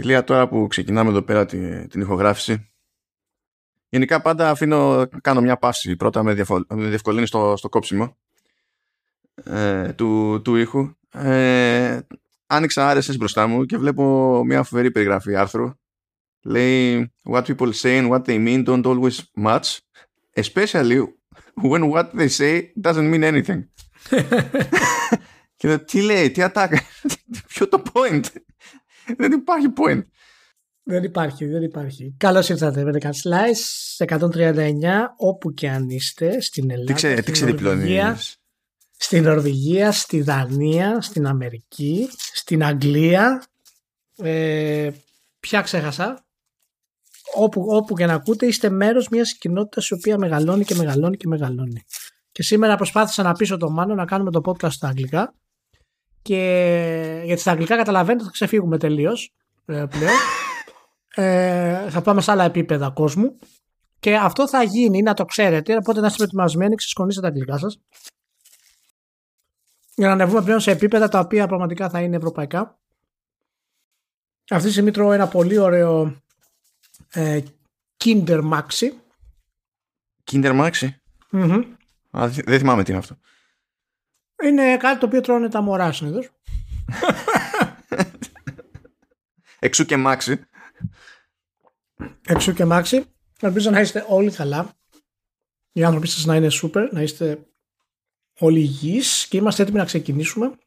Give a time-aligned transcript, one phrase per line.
[0.00, 2.70] Ηλία, τώρα που ξεκινάμε εδώ πέρα την, την ηχογράφηση,
[3.88, 8.16] γενικά πάντα αφήνω, κάνω μια πάση πρώτα με, διαφο, με διευκολύνει στο, στο κόψιμο
[9.44, 10.90] ε, του, του ήχου.
[11.12, 11.98] Ε,
[12.46, 15.70] άνοιξα RSS μπροστά μου και βλέπω μια φοβερή περιγραφή άρθρου.
[16.42, 19.78] Λέει What people say and what they mean don't always match,
[20.36, 21.00] especially
[21.62, 23.62] when what they say doesn't mean anything.
[25.56, 26.80] και τι λέει, τι ατάκα,
[27.48, 28.22] ποιο το point;
[29.16, 30.02] Δεν υπάρχει point.
[30.82, 32.14] Δεν υπάρχει, δεν υπάρχει.
[32.16, 36.86] Καλώς ήρθατε, Βρετικά Slice 139, όπου και αν είστε, στην Ελλάδα.
[36.86, 38.18] Τι, ξέ, τι Νορβηγία,
[38.96, 43.44] Στην Νορβηγία, στη Δανία, στην Αμερική, στην Αγγλία.
[44.16, 44.90] Ε,
[45.40, 46.26] ποια ξέχασα.
[47.34, 51.26] Όπου, όπου και να ακούτε, είστε μέρος μιας κοινότητας η οποία μεγαλώνει και μεγαλώνει και
[51.26, 51.84] μεγαλώνει.
[52.32, 55.34] Και σήμερα προσπάθησα να πείσω τον Μάνο να κάνουμε το podcast στα αγγλικά.
[56.22, 59.34] Και γιατί στα αγγλικά καταλαβαίνετε θα ξεφύγουμε τελείως
[59.66, 60.12] ε, πλέον.
[61.14, 63.38] Ε, θα πάμε σε άλλα επίπεδα κόσμου.
[64.00, 65.76] Και αυτό θα γίνει, να το ξέρετε.
[65.76, 67.80] Οπότε να είστε προετοιμασμένοι, ξεσκονίστε τα αγγλικά σας.
[69.94, 72.78] Για να ανεβούμε πλέον σε επίπεδα τα οποία πραγματικά θα είναι ευρωπαϊκά.
[74.50, 76.22] Αυτή τη στιγμή τρώω ένα πολύ ωραίο
[77.08, 77.40] ε,
[78.04, 78.88] Kinder Maxi.
[80.30, 80.88] Kinder Maxi;
[81.32, 81.64] mm
[82.44, 83.18] δεν θυμάμαι τι είναι αυτό.
[84.42, 86.28] Είναι κάτι το οποίο τρώνε τα μωρά συνήθως.
[89.58, 90.46] Εξού και μάξι.
[92.26, 93.04] Εξού και μάξι.
[93.40, 94.72] Ελπίζω να είστε όλοι καλά.
[95.72, 97.46] Οι άνθρωποι σας να είναι super, να είστε
[98.38, 100.58] όλοι υγιείς και είμαστε έτοιμοι να ξεκινήσουμε.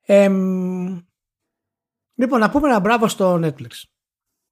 [0.00, 0.28] Ε,
[2.14, 3.82] λοιπόν, να πούμε ένα μπράβο στο Netflix.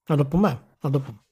[0.08, 0.62] Να το πούμε.
[0.80, 1.24] Να το πούμε.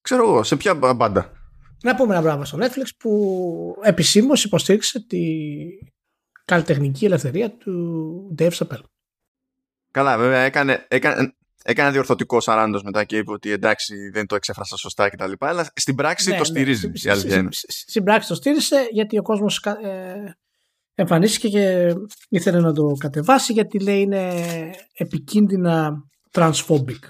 [0.00, 1.39] Ξέρω εγώ, σε ποια μπάντα.
[1.82, 5.22] Να πούμε ένα μπράβο στο Netflix που επισήμως υποστήριξε τη
[6.44, 8.84] καλλιτεχνική ελευθερία του Dave Chappelle.
[9.90, 14.76] Καλά, βέβαια έκανε, έκανε, έκανε διορθωτικό σαράντος μετά και είπε ότι εντάξει δεν το εξέφρασα
[14.76, 15.32] σωστά κτλ.
[15.38, 16.44] Αλλά στην πράξη ναι, το ναι.
[16.44, 16.88] στηρίζει.
[16.88, 17.48] Ναι.
[17.68, 20.36] Στην πράξη το στήρισε γιατί ο κόσμος ε,
[20.94, 21.94] εμφανίστηκε και
[22.28, 24.44] ήθελε να το κατεβάσει γιατί λέει είναι
[24.92, 27.00] επικίνδυνα transphobic.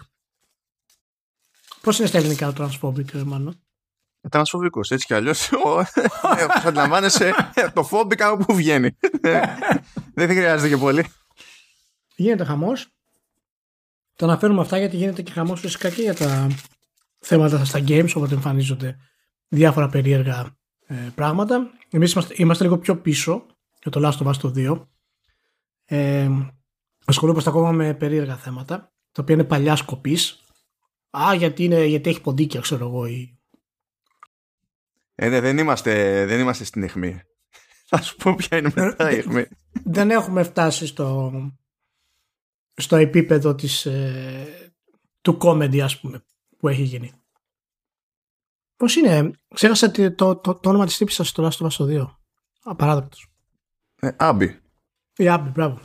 [1.80, 3.62] Πώς είναι στα ελληνικά το transphobic, μάλλον.
[4.28, 5.50] Τρανσφοβικός, έτσι κι αλλιώς.
[6.44, 7.34] Όπως αντιλαμβάνεσαι,
[7.74, 8.96] το φόμπικα όπου βγαίνει.
[10.14, 11.06] Δεν χρειάζεται και πολύ.
[12.16, 12.88] Γίνεται χαμός.
[14.16, 16.48] Το αναφέρουμε αυτά γιατί γίνεται και χαμός φυσικά και για τα
[17.18, 18.96] θέματα στα games, όπου εμφανίζονται
[19.48, 21.70] διάφορα περίεργα ε, πράγματα.
[21.90, 23.46] Εμείς είμαστε, είμαστε, λίγο πιο πίσω
[23.82, 24.86] για το Last of Us το 2.
[25.84, 26.30] Ε,
[27.04, 30.44] ασχολούμαστε ακόμα με περίεργα θέματα, τα οποία είναι παλιά σκοπής.
[31.10, 33.39] Α, γιατί, είναι, γιατί έχει ποντίκια, ξέρω εγώ, ή
[35.22, 37.20] ε, δεν, είμαστε, δεν είμαστε στην αιχμή.
[37.84, 39.46] Θα σου πω ποια είναι μετά η αιχμή.
[39.84, 41.32] Δεν έχουμε φτάσει στο,
[42.74, 44.72] στο επίπεδο της, ε,
[45.20, 46.24] του comedy ας πούμε
[46.58, 47.12] που έχει γίνει.
[48.76, 52.00] Πώς είναι, ξέχασα το, το, το, το όνομα της τύπης σας στο Last of Us
[52.00, 52.06] 2.
[52.62, 53.32] Απαράδεκτος.
[54.00, 54.60] Ε, Άμπι.
[55.16, 55.80] Η Άμπι, μπράβο.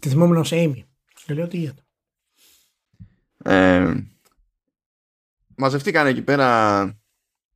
[0.00, 0.82] Τη θυμόμουν ως Amy.
[1.24, 1.82] Και λέω τι γίνεται.
[3.44, 3.94] Ε,
[5.56, 7.01] μαζευτήκαν εκεί πέρα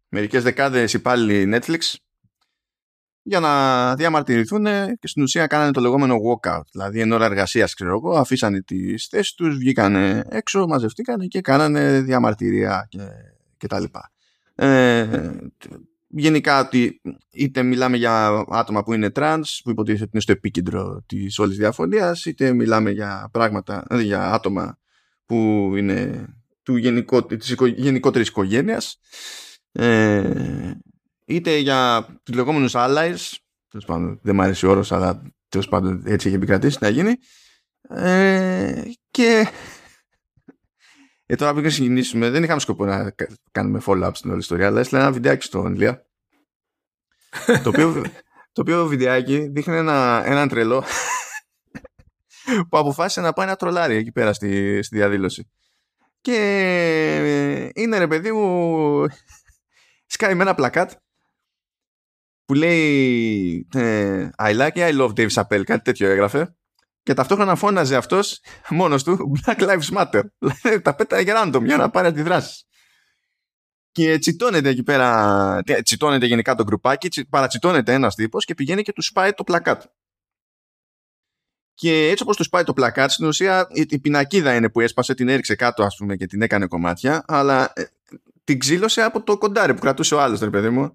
[0.09, 1.95] μερικές δεκάδες υπάλληλοι Netflix
[3.23, 4.65] για να διαμαρτυρηθούν
[4.99, 6.65] και στην ουσία κάνανε το λεγόμενο walkout.
[6.71, 9.95] Δηλαδή εν ώρα εργασίας ξέρω εγώ αφήσανε τις θέσεις τους, βγήκαν
[10.29, 12.99] έξω, μαζευτήκαν και κάνανε διαμαρτυρία και,
[13.57, 14.13] και τα λοιπά.
[14.55, 15.31] Ε,
[16.09, 17.01] γενικά ότι
[17.31, 21.57] είτε μιλάμε για άτομα που είναι τρανς που υποτίθεται ότι είναι στο επίκεντρο της όλης
[21.57, 24.79] διαφωνίας είτε μιλάμε για πράγματα, για άτομα
[25.27, 26.27] που είναι
[26.63, 29.01] του γενικό, της γενικότερης οικογένειας
[29.79, 30.81] ε,
[31.25, 33.35] είτε για τους λεγόμενους allies,
[33.69, 37.15] τέλος πάντων δεν μου αρέσει ο όρος, αλλά τέλος πάντων έτσι έχει επικρατήσει να γίνει.
[37.89, 39.47] Ε, και
[41.27, 43.15] ε, τώρα πριν ξεκινήσουμε, δεν είχαμε σκοπό να
[43.51, 46.07] κάνουμε follow-up στην όλη ιστορία, αλλά έστειλα ένα βιντεάκι στον Ηλία.
[47.63, 48.03] το, οποίο,
[48.53, 50.85] το οποίο βιντεάκι δείχνει ένα, έναν τρελό
[52.69, 55.51] που αποφάσισε να πάει να τρολάρει εκεί πέρα στη, στη διαδήλωση.
[56.21, 59.07] Και είναι ρε παιδί μου
[60.17, 60.93] σκάει με ένα πλακάτ
[62.45, 66.57] που λέει ε, I like it, I love Dave Chappelle, κάτι τέτοιο έγραφε
[67.03, 70.23] και ταυτόχρονα φώναζε αυτός μόνος του Black Lives Matter.
[70.83, 72.65] Τα πέταγε για random για να πάρει αντιδράσεις.
[73.93, 79.03] Και τσιτώνεται εκεί πέρα, τσιτώνεται γενικά το γκρουπάκι, παρατσιτώνεται ένας τύπος και πηγαίνει και του
[79.03, 79.83] σπάει το πλακάτ.
[81.75, 85.29] Και έτσι όπως του σπάει το πλακάτ, στην ουσία η πινακίδα είναι που έσπασε, την
[85.29, 87.85] έριξε κάτω ας πούμε και την έκανε κομμάτια, αλλά ε,
[88.47, 90.93] την ξύλωσε από το κοντάρι που κρατούσε ο άλλος, ρε παιδί μου.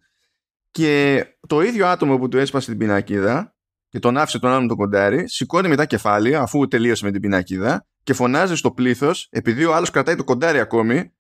[0.72, 3.56] Και το ίδιο άτομο που του έσπασε την πινακίδα
[3.90, 7.88] και τον άφησε τον άλλον το κοντάρι, σηκώνει μετά κεφάλι, αφού τελείωσε με την πινακίδα,
[8.04, 11.14] και φωνάζει στο πλήθος, επειδή ο άλλος κρατάει το κοντάρι ακόμη,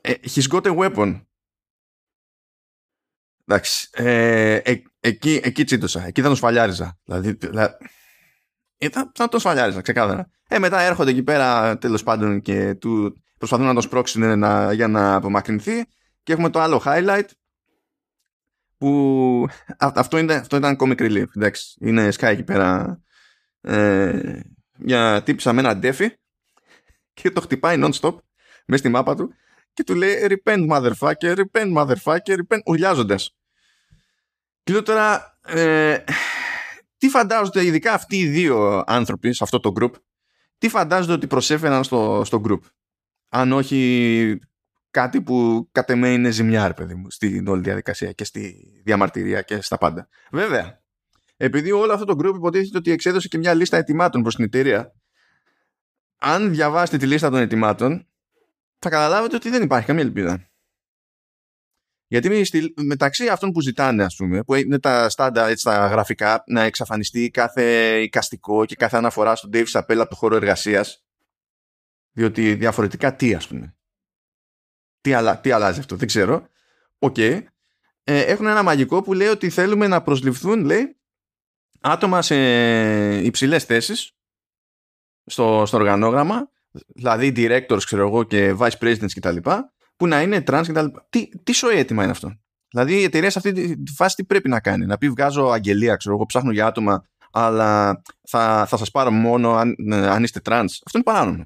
[0.00, 1.20] ε, he's got a weapon.
[3.46, 3.88] Εντάξει.
[3.92, 6.06] Ε, ε, εκεί, εκεί τσίτωσα.
[6.06, 6.98] Εκεί θα τον σφαλιάριζα.
[7.04, 7.74] Δηλαδή, δηλαδή
[8.76, 10.30] ε, θα, θα τον σφαλιάριζα, ξεκάθαρα.
[10.48, 14.88] Ε, μετά έρχονται εκεί πέρα τέλος πάντων και του προσπαθούν να τον σπρώξουν να, για
[14.88, 15.84] να απομακρυνθεί.
[16.22, 17.28] Και έχουμε το άλλο highlight
[18.78, 19.46] που
[19.78, 21.26] αυτό, είναι, αυτό ήταν comic relief.
[21.36, 23.00] Εντάξει, είναι sky εκεί πέρα
[23.60, 24.40] ε,
[24.78, 26.10] μια τύπησα με ένα ντέφι
[27.14, 28.16] και το χτυπάει non-stop
[28.66, 29.34] μέσα στη μάπα του
[29.72, 33.36] και του λέει repent motherfucker, repent motherfucker, repent, ουρλιάζοντας.
[34.62, 35.98] Και λέω τώρα, ε,
[36.98, 39.90] τι φαντάζονται ειδικά αυτοί οι δύο άνθρωποι σε αυτό το group,
[40.58, 42.60] τι φαντάζονται ότι προσέφεραν στο, στο group;
[43.28, 44.38] Αν όχι
[44.90, 49.60] κάτι που κατ' εμέ είναι ζημιά, παιδί μου, στην όλη διαδικασία και στη διαμαρτυρία και
[49.60, 50.08] στα πάντα.
[50.30, 50.82] Βέβαια,
[51.36, 54.92] επειδή όλο αυτό το group υποτίθεται ότι εξέδωσε και μια λίστα ετοιμάτων προς την εταιρεία,
[56.18, 58.06] αν διαβάσετε τη λίστα των ετοιμάτων,
[58.78, 60.50] θα καταλάβετε ότι δεν υπάρχει καμία ελπίδα.
[62.06, 62.46] Γιατί
[62.86, 67.30] μεταξύ αυτών που ζητάνε, ας πούμε, που είναι τα στάντα έτσι, τα γραφικά, να εξαφανιστεί
[67.30, 71.07] κάθε εικαστικό και κάθε αναφορά στον Dave Chappelle από το χώρο εργασίας.
[72.18, 73.76] Διότι διαφορετικά τι, ας πούμε.
[75.00, 76.48] Τι, αλλα, τι αλλάζει αυτό, δεν ξέρω.
[76.98, 77.18] Οκ.
[77.18, 77.40] Ε,
[78.04, 80.96] έχουν ένα μαγικό που λέει ότι θέλουμε να προσληφθούν, λέει,
[81.80, 82.36] άτομα σε
[83.18, 84.12] υψηλές θέσεις
[85.24, 86.50] στο, στο οργανόγραμμα,
[86.94, 89.36] δηλαδή directors ξέρω εγώ και vice presidents κτλ.
[89.96, 90.86] που να είναι trans κτλ.
[91.10, 92.32] Τι, τι σόι αίτημα είναι αυτό;
[92.70, 95.96] Δηλαδή η εταιρεία σε αυτή τη φάση τι πρέπει να κάνει; Να πει βγάζω αγγελία,
[95.96, 100.68] ξέρω εγώ, ψάχνω για άτομα, αλλά θα, θα σας πάρω μόνο αν, αν είστε trans.
[100.84, 101.44] Αυτό είναι παράνομο.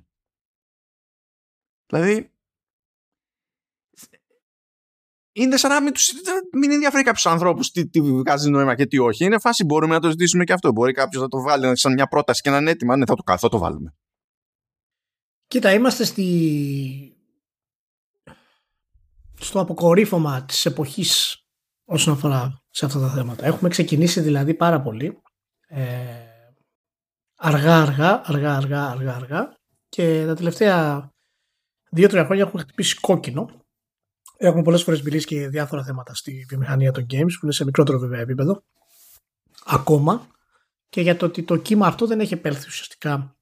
[1.93, 2.31] Δηλαδή
[5.33, 6.13] είναι σαν να μην, τους,
[6.53, 9.25] μην ενδιαφέρει κάποιους ανθρώπους τι, τι βγάζει νόημα και τι όχι.
[9.25, 10.73] Είναι φάση, μπορούμε να το ζητήσουμε και αυτό.
[10.73, 12.97] Μπορεί κάποιος να το βάλει σαν μια πρόταση και να είναι έτοιμα.
[12.97, 13.95] Ναι, θα το, θα το βάλουμε.
[15.47, 17.17] Κοίτα, είμαστε στη...
[19.41, 21.45] στο αποκορύφωμα της εποχής
[21.85, 23.47] όσον αφορά σε αυτά τα θέματα.
[23.47, 25.23] Έχουμε ξεκινήσει δηλαδή πάρα πολύ
[25.67, 25.85] ε,
[27.35, 29.57] αργά, αργά, αργά, αργά, αργά, αργά
[29.89, 31.12] και τα τελευταία
[31.93, 33.63] δύο-τρία χρόνια έχουμε χτυπήσει κόκκινο
[34.45, 37.99] Έχουμε πολλές φορές μιλήσει και διάφορα θέματα στη βιομηχανία των games που είναι σε μικρότερο
[37.99, 38.63] βέβαια επίπεδο.
[39.65, 40.27] Ακόμα
[40.89, 43.37] και για το ότι το κύμα αυτό δεν έχει επέλθει ουσιαστικά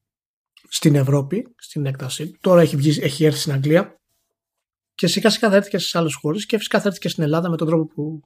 [0.69, 2.37] στην Ευρώπη, στην έκταση.
[2.41, 4.00] Τώρα έχει, βγει, έχει έρθει στην Αγγλία
[4.94, 7.23] και σιγά σιγά θα έρθει και στις άλλες χώρες και φυσικά θα έρθει και στην
[7.23, 8.20] Ελλάδα με τον τρόπο που,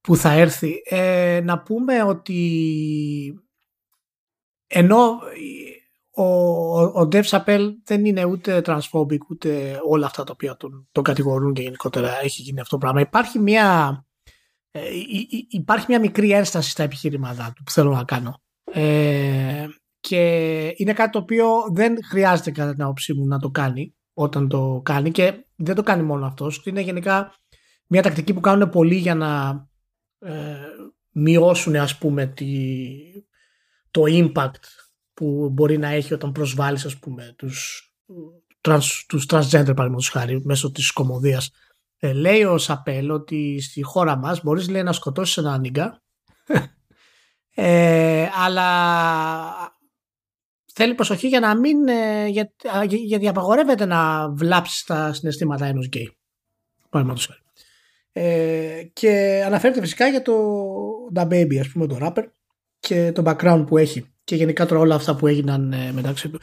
[0.00, 0.82] που θα έρθει.
[0.84, 3.42] Ε, να πούμε ότι
[4.66, 5.18] ενώ
[6.18, 11.04] ο, ο Dev Chappelle δεν είναι ούτε transphobic ούτε όλα αυτά τα οποία τον, τον
[11.04, 13.00] κατηγορούν και γενικότερα έχει γίνει αυτό το πράγμα.
[13.00, 14.06] Υπάρχει μια,
[14.70, 14.80] ε,
[15.48, 18.42] υπάρχει μια μικρή ένσταση στα επιχειρήματα του που θέλω να κάνω.
[18.72, 19.66] Ε,
[20.00, 24.48] και είναι κάτι το οποίο δεν χρειάζεται κατά την άποψή μου να το κάνει όταν
[24.48, 26.62] το κάνει και δεν το κάνει μόνο αυτός.
[26.64, 27.34] Είναι γενικά
[27.86, 29.62] μια τακτική που κάνουν πολλοί για να
[30.18, 30.56] ε,
[31.12, 32.46] μειώσουν ας πούμε τη,
[33.90, 34.62] το impact
[35.18, 37.90] που μπορεί να έχει όταν προσβάλλεις ας πούμε τους,
[38.60, 41.50] trans, τους transgender παραδείγματος χάρη μέσω της κομμωδίας.
[41.98, 46.02] Ε, λέει ο Σαπέλ ότι στη χώρα μας μπορείς λέει, να σκοτώσεις έναν νίγκα
[47.54, 48.66] ε, αλλά
[50.72, 52.52] θέλει προσοχή για να μην ε, για,
[52.88, 56.16] γιατί απαγορεύεται να βλάψεις τα συναισθήματα ενός γκέι
[56.90, 57.40] παραδείγματος χάρη.
[58.12, 60.34] Ε, και αναφέρεται φυσικά για το
[61.14, 62.24] Da Baby ας πούμε το rapper
[62.78, 66.40] και το background που έχει και γενικά τώρα όλα αυτά που έγιναν ε, μεταξύ του.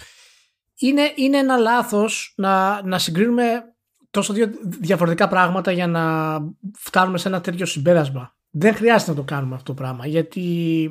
[0.80, 3.64] Είναι, είναι ένα λάθος να, να συγκρίνουμε
[4.10, 6.38] τόσο δύο διαφορετικά πράγματα για να
[6.78, 8.36] φτάνουμε σε ένα τέτοιο συμπέρασμα.
[8.50, 10.90] Δεν χρειάζεται να το κάνουμε αυτό το πράγμα γιατί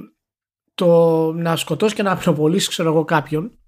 [0.75, 3.59] το να σκοτώσει και να πυροβολήσει ξέρω εγώ κάποιον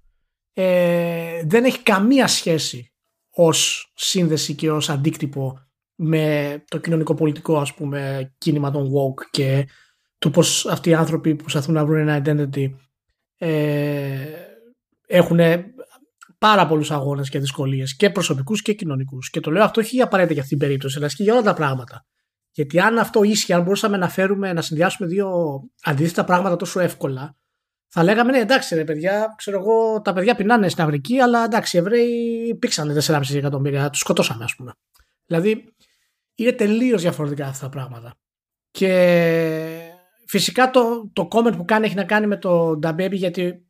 [0.53, 2.93] ε, δεν έχει καμία σχέση
[3.29, 5.59] ως σύνδεση και ως αντίκτυπο
[5.95, 9.67] με το κοινωνικό πολιτικό ας πούμε κίνημα των woke και
[10.19, 12.69] του πως αυτοί οι άνθρωποι που προσπαθούν να βρουν ένα identity
[13.37, 14.17] ε,
[15.07, 15.39] έχουν
[16.37, 19.29] πάρα πολλούς αγώνες και δυσκολίες και προσωπικούς και κοινωνικούς.
[19.29, 21.53] Και το λέω αυτό όχι απαραίτητα για αυτήν την περίπτωση, αλλά και για όλα τα
[21.53, 22.05] πράγματα.
[22.51, 27.35] Γιατί αν αυτό ίσχυε, αν μπορούσαμε να φέρουμε, να συνδυάσουμε δύο αντίθετα πράγματα τόσο εύκολα,
[27.87, 31.77] θα λέγαμε ναι, εντάξει, ρε παιδιά, ξέρω εγώ, τα παιδιά πεινάνε στην Αφρική, αλλά εντάξει,
[31.77, 34.71] οι Εβραίοι πήξανε 4,5 εκατομμύρια, τους σκοτώσαμε, ας πούμε.
[35.25, 35.73] Δηλαδή,
[36.35, 38.13] είναι τελείως διαφορετικά αυτά τα πράγματα.
[38.71, 39.86] Και
[40.27, 43.65] Φυσικά το, το comment που κάνει έχει να κάνει με το Baby γιατί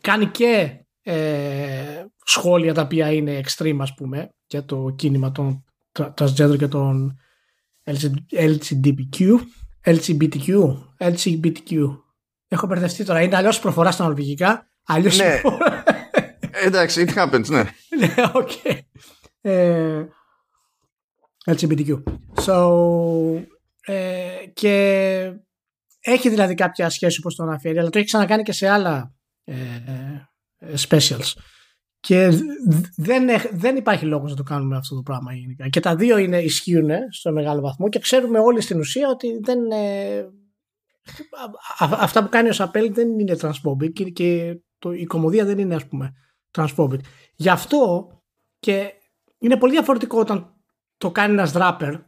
[0.00, 0.70] κάνει και
[1.02, 5.64] ε, σχόλια τα οποία είναι extreme ας πούμε για το κίνημα των
[5.98, 7.18] transgender και των
[8.30, 9.38] LGBTQ
[9.84, 11.98] LGBTQ LGBTQ
[12.48, 13.22] Έχω μπερδευτεί τώρα.
[13.22, 14.70] Είναι αλλιώς προφορά στα νορβηγικά.
[14.84, 15.18] Αλλιώς.
[15.18, 15.40] Ναι.
[16.64, 17.62] Εντάξει, it happens, ναι.
[17.98, 18.50] Ναι, οκ.
[19.40, 20.04] Ε,
[21.44, 22.02] LGBTQ.
[22.46, 23.42] So,
[23.80, 25.32] ε, και
[26.10, 29.54] έχει δηλαδή κάποια σχέση όπως το αναφέρει, αλλά το έχει ξανακάνει και σε άλλα ε,
[30.58, 31.32] ε, specials.
[32.00, 32.30] Και
[32.96, 35.68] δεν, δεν υπάρχει λόγος να το κάνουμε αυτό το πράγμα γενικά.
[35.68, 39.70] Και τα δύο είναι, ισχύουν στο μεγάλο βαθμό και ξέρουμε όλοι στην ουσία ότι δεν,
[39.70, 40.26] ε,
[41.78, 45.86] αυτά που κάνει ο Σαπέλ δεν είναι transphobic και το, η κομμωδία δεν είναι ας
[45.86, 46.12] πούμε
[46.50, 47.00] transphobic.
[47.34, 48.08] Γι' αυτό
[48.58, 48.92] και
[49.38, 50.54] είναι πολύ διαφορετικό όταν
[50.96, 52.00] το κάνει ένας rapper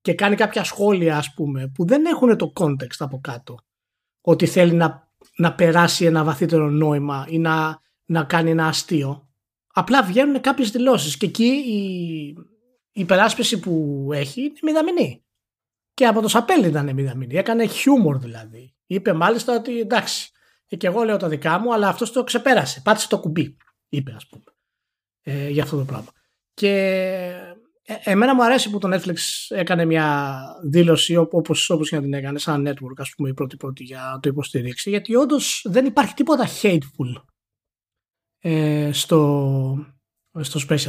[0.00, 3.58] και κάνει κάποια σχόλια ας πούμε που δεν έχουν το context από κάτω.
[4.20, 9.28] Ότι θέλει να, να περάσει ένα βαθύτερο νόημα ή να, να κάνει ένα αστείο.
[9.72, 11.78] Απλά βγαίνουν κάποιες δηλώσεις και εκεί η,
[12.92, 15.24] η υπεράσπιση που έχει είναι μηδαμινή.
[15.94, 17.34] Και από το Σαπέλ ήταν μηδαμινή.
[17.34, 18.74] Έκανε χιούμορ δηλαδή.
[18.86, 20.30] Είπε μάλιστα ότι εντάξει
[20.66, 22.80] και εγώ λέω τα δικά μου αλλά αυτός το ξεπέρασε.
[22.84, 23.56] Πάτησε το κουμπί
[23.90, 24.44] είπε ας πούμε
[25.22, 26.10] ε, για αυτό το πράγμα.
[26.54, 27.49] Και ε,
[27.82, 29.16] εμένα μου αρέσει που το Netflix
[29.48, 33.56] έκανε μια δήλωση όπως, όπως και να την έκανε σαν network ας πούμε η πρώτη
[33.56, 37.22] πρώτη για να το υποστηρίξει γιατί όντως δεν υπάρχει τίποτα hateful
[38.38, 39.86] ε, στο,
[40.40, 40.86] στο special.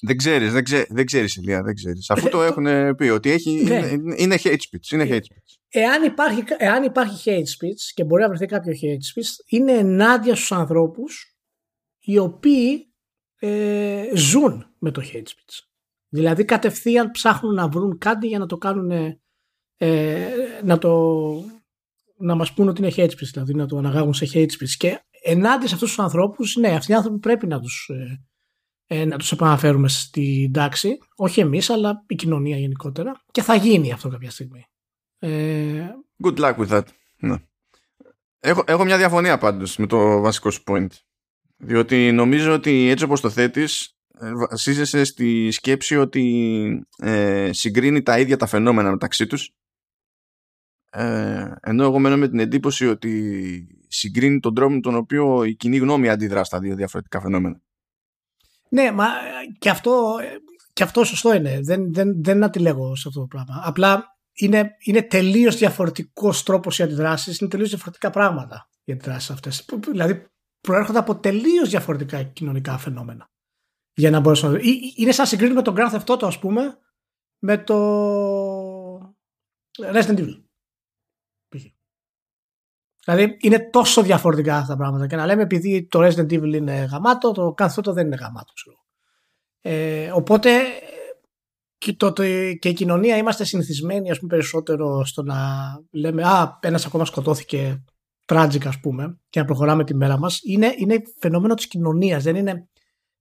[0.00, 2.10] Δεν ξέρεις, δεν, ξέ, δεν ξέρεις Ηλία, δεν ξέρεις.
[2.10, 3.74] Αφού το έχουν πει ότι έχει, ναι.
[3.74, 4.92] είναι, είναι hate speech.
[4.92, 5.56] Είναι hate speech.
[5.68, 10.34] Εάν υπάρχει, εάν υπάρχει hate speech και μπορεί να βρεθεί κάποιο hate speech είναι ενάντια
[10.34, 11.36] στους ανθρώπους
[11.98, 12.92] οι οποίοι
[13.38, 15.67] ε, ζουν με το hate speech.
[16.08, 18.90] Δηλαδή κατευθείαν ψάχνουν να βρουν κάτι για να το κάνουν
[19.76, 20.30] ε,
[20.64, 21.22] να το
[22.16, 24.74] να μας πούν ότι είναι hate speech δηλαδή να το αναγάγουν σε hate speech.
[24.76, 28.28] Και ενάντια σε αυτούς τους ανθρώπους ναι αυτοί οι άνθρωποι πρέπει να τους ε,
[28.90, 30.98] ε, να τους επαναφέρουμε στην τάξη.
[31.16, 33.22] Όχι εμείς αλλά η κοινωνία γενικότερα.
[33.30, 34.64] Και θα γίνει αυτό κάποια στιγμή.
[35.18, 35.88] Ε,
[36.24, 36.84] Good luck with that.
[37.16, 37.36] Ναι.
[38.40, 40.88] έχω, έχω μια διαφωνία πάντως με το βασικό σου point.
[41.56, 48.18] Διότι νομίζω ότι έτσι όπως το θέτεις ε, βασίζεσαι στη σκέψη ότι ε, συγκρίνει τα
[48.18, 49.50] ίδια τα φαινόμενα μεταξύ τους;
[50.90, 55.54] Ε, ενώ εγώ μένω με την εντύπωση ότι συγκρίνει τον τρόπο με τον οποίο η
[55.54, 57.60] κοινή γνώμη αντιδρά στα δύο διαφορετικά φαινόμενα.
[58.70, 59.06] Ναι, μα
[59.58, 60.16] και αυτό,
[60.72, 61.60] και αυτό σωστό είναι.
[61.62, 63.62] Δεν, δεν, δεν αντιλέγω σε αυτό το πράγμα.
[63.64, 69.64] Απλά είναι, είναι τελείως διαφορετικός τρόπος οι αντιδράσεις, είναι τελείως διαφορετικά πράγματα οι αντιδράσεις αυτές.
[69.90, 70.26] Δηλαδή
[70.60, 73.30] προέρχονται από τελείως διαφορετικά κοινωνικά φαινόμενα
[73.98, 74.58] για να μπορέσω να...
[74.96, 76.78] Είναι σαν συγκρίνουμε τον Grand Theft Auto ας πούμε
[77.38, 77.76] με το
[79.78, 80.42] Resident Evil.
[83.04, 86.88] Δηλαδή είναι τόσο διαφορετικά αυτά τα πράγματα και να λέμε επειδή το Resident Evil είναι
[86.90, 88.52] γαμάτο, το Grand Theft Auto δεν είναι γαμάτο.
[89.60, 90.50] Ε, οπότε
[91.78, 92.22] και, το, το,
[92.58, 95.36] και η κοινωνία είμαστε συνηθισμένοι ας πούμε, περισσότερο στο να
[95.90, 97.84] λέμε «Α, ένας ακόμα σκοτώθηκε
[98.26, 100.40] tragic ας πούμε και να προχωράμε τη μέρα μας».
[100.42, 102.68] Είναι, είναι φαινόμενο της κοινωνίας, δεν είναι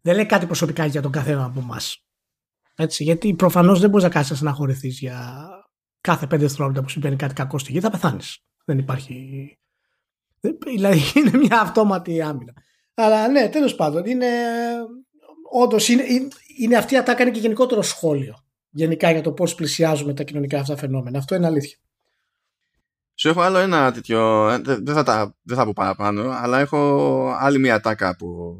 [0.07, 2.05] δεν λέει κάτι προσωπικά για τον καθένα από εμάς.
[2.75, 5.47] Έτσι, γιατί προφανώς δεν μπορείς να κάτσει να στεναχωρηθείς για
[6.01, 8.43] κάθε πέντε δευτερόλεπτα που συμβαίνει κάτι κακό στη γη, θα πεθάνεις.
[8.65, 9.57] Δεν υπάρχει.
[10.65, 12.53] Δηλαδή είναι μια αυτόματη άμυνα.
[12.93, 14.27] Αλλά ναι, τέλος πάντων, είναι.
[15.51, 16.03] Όντως είναι,
[16.57, 18.35] είναι αυτή η ατάκα και γενικότερο σχόλιο.
[18.69, 21.17] Γενικά για το πώς πλησιάζουμε τα κοινωνικά αυτά φαινόμενα.
[21.17, 21.77] Αυτό είναι αλήθεια.
[23.15, 24.49] Σου έχω άλλο ένα τέτοιο.
[24.63, 28.57] Δεν θα, τα, δεν θα πω παραπάνω, αλλά έχω άλλη μια ατάκα που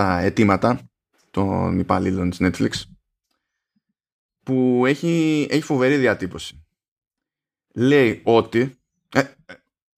[0.00, 0.90] τα αιτήματα
[1.30, 2.70] των υπαλλήλων της Netflix
[4.42, 6.64] που έχει, έχει φοβερή διατύπωση.
[7.74, 8.78] Λέει ότι
[9.14, 9.22] ε,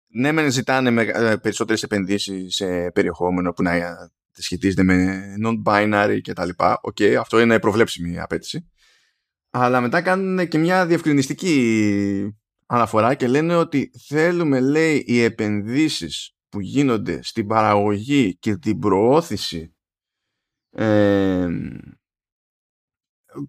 [0.06, 3.72] ναι μεν ζητάνε με, ε, περισσότερες επενδύσεις σε περιεχόμενο που να
[4.30, 6.78] σχετίζεται με non-binary και τα λοιπά.
[6.82, 8.70] OK, okay, αυτό είναι προβλέψιμη απαίτηση.
[9.50, 16.60] Αλλά μετά κάνουν και μια διευκρινιστική αναφορά και λένε ότι θέλουμε, λέει, οι επενδύσεις που
[16.60, 19.71] γίνονται στην παραγωγή και την προώθηση
[20.74, 21.48] ε,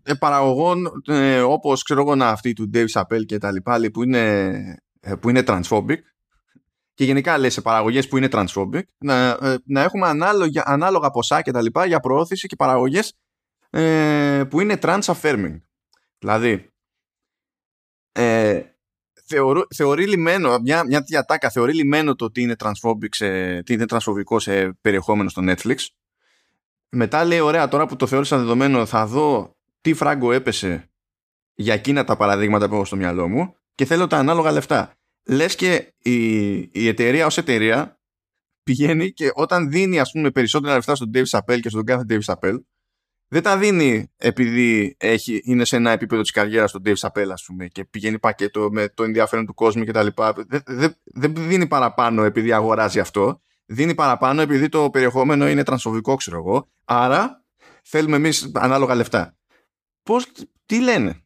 [0.04, 4.04] ε, παραγωγών ε, όπως ξέρω εγώ να αυτή του Dave Chappelle και τα λοιπά που
[4.04, 4.24] είναι,
[5.00, 5.98] ε, που είναι transphobic
[6.94, 11.42] και γενικά λέει σε παραγωγές που είναι transphobic να, ε, να έχουμε ανάλογα, ανάλογα ποσά
[11.42, 13.14] και τα λοιπά για προώθηση και παραγωγές
[13.70, 15.62] ε, που είναι trans affirming.
[16.20, 16.68] Δηλαδή
[18.12, 18.62] ε,
[19.26, 23.86] θεωρεί, θεωρεί λιμένο μια, μια διατάκα θεωρεί λιμένο το ότι είναι, transphobic σε, τι είναι
[23.90, 25.76] transphobικό σε περιεχόμενο στο Netflix
[26.94, 30.90] μετά λέει, ωραία, τώρα που το θεώρησα δεδομένο θα δω τι φράγκο έπεσε
[31.54, 34.94] για εκείνα τα παραδείγματα που έχω στο μυαλό μου και θέλω τα ανάλογα λεφτά.
[35.28, 38.00] Λες και η, η εταιρεία ως εταιρεία
[38.64, 42.22] πηγαίνει και όταν δίνει ας πούμε περισσότερα λεφτά στον Dave Chappelle και στον κάθε Dave
[42.26, 42.60] Chappelle
[43.28, 47.44] δεν τα δίνει επειδή έχει, είναι σε ένα επίπεδο της καριέρας στον Dave Chappelle ας
[47.44, 50.08] πούμε και πηγαίνει πακέτο με το ενδιαφέρον του κόσμου κτλ.
[50.48, 53.42] Δεν δε, δε δίνει παραπάνω επειδή αγοράζει αυτό
[53.74, 56.70] δίνει παραπάνω επειδή το περιεχόμενο είναι τρανσφοβικό, ξέρω εγώ.
[56.86, 57.44] Άρα
[57.84, 59.38] θέλουμε εμείς ανάλογα λεφτά.
[60.04, 60.32] Πώς,
[60.66, 61.24] τι λένε;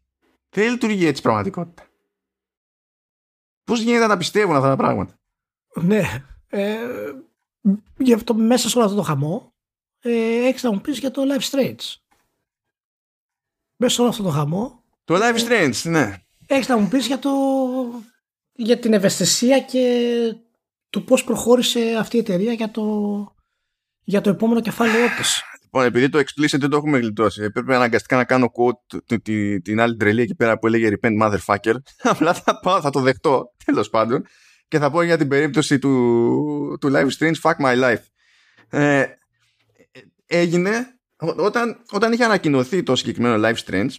[0.50, 1.84] Δεν λειτουργεί έτσι πραγματικότητα.
[3.64, 5.20] Πώς γίνεται να τα πιστεύουν αυτά τα πράγματα;
[5.74, 6.26] Ναι.
[6.48, 6.78] Ε,
[7.98, 9.54] γι' αυτό μέσα σε όλο αυτό το χαμό
[10.00, 11.96] ε, έχεις να μου πεις για το Live Strange.
[13.76, 14.84] Μέσα σε όλο αυτό το χαμό.
[15.04, 16.22] Το Live Strange, ναι.
[16.48, 17.32] Έχεις να μου πεις για, το,
[18.54, 20.36] για την ευαισθησία και
[20.90, 22.84] το πώς προχώρησε αυτή η εταιρεία για το,
[24.04, 25.44] για το επόμενο κεφάλαιό της.
[25.64, 29.80] Λοιπόν, επειδή το explicit δεν το έχουμε γλιτώσει, έπρεπε αναγκαστικά να κάνω quote την, την
[29.80, 31.74] άλλη τρελή εκεί πέρα που έλεγε Repent Motherfucker.
[32.14, 34.26] Απλά θα, πάω, θα το δεχτώ, τέλος πάντων,
[34.68, 38.04] και θα πω για την περίπτωση του, του live streams Fuck My Life.
[38.70, 39.06] Ε,
[40.26, 43.90] έγινε όταν, όταν είχε ανακοινωθεί το συγκεκριμένο live streams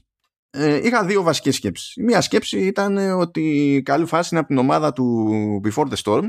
[0.50, 1.92] ε, είχα δύο βασικές σκέψεις.
[1.96, 6.24] μία σκέψη ήταν ότι καλή φάση είναι από την ομάδα του Before the Storm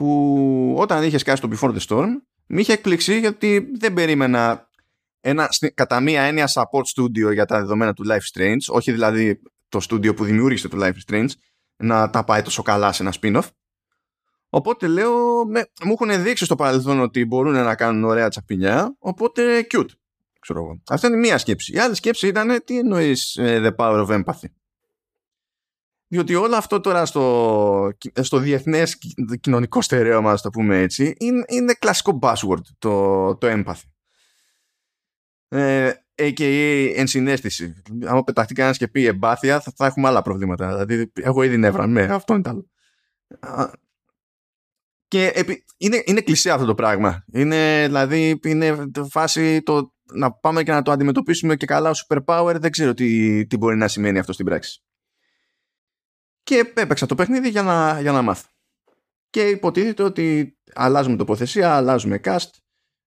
[0.00, 2.08] που όταν είχε σκάσει το Before the Storm
[2.46, 4.68] με είχε εκπληξεί γιατί δεν περίμενα
[5.20, 9.80] ένα, κατά μία έννοια support studio για τα δεδομένα του Life Strange, όχι δηλαδή το
[9.88, 11.28] studio που δημιούργησε το Life Strange,
[11.76, 13.48] να τα πάει τόσο καλά σε ένα spin-off.
[14.48, 19.66] Οπότε λέω, με, μου έχουν δείξει στο παρελθόν ότι μπορούν να κάνουν ωραία τσαπινιά, οπότε
[19.70, 19.90] cute.
[20.40, 20.82] Ξέρω εγώ.
[20.88, 21.72] Αυτή είναι μία σκέψη.
[21.72, 24.48] Η άλλη σκέψη ήταν τι εννοείς uh, the power of empathy;
[26.12, 28.98] Διότι όλο αυτό τώρα στο, στο διεθνές
[29.40, 33.88] κοινωνικό στερέωμα, το πούμε έτσι, είναι, είναι κλασικό buzzword το, το empathy.
[35.48, 36.92] Ε, a.k.a.
[36.96, 37.82] ενσυναίσθηση.
[38.06, 40.68] Αν πεταχτεί κανένας και πει εμπάθεια, θα, θα έχουμε άλλα προβλήματα.
[40.68, 41.86] Δηλαδή, έχω ήδη νεύρα.
[41.86, 42.70] Ναι, αυτό είναι το άλλο.
[45.08, 47.24] Και επί, είναι, είναι κλεισέ αυτό το πράγμα.
[47.32, 52.56] Είναι, δηλαδή, είναι φάση το να πάμε και να το αντιμετωπίσουμε και καλά ως superpower.
[52.60, 54.82] Δεν ξέρω τι, τι μπορεί να σημαίνει αυτό στην πράξη
[56.50, 58.48] και έπαιξα το παιχνίδι για να, για να μάθω.
[59.30, 62.48] Και υποτίθεται ότι αλλάζουμε τοποθεσία, αλλάζουμε cast,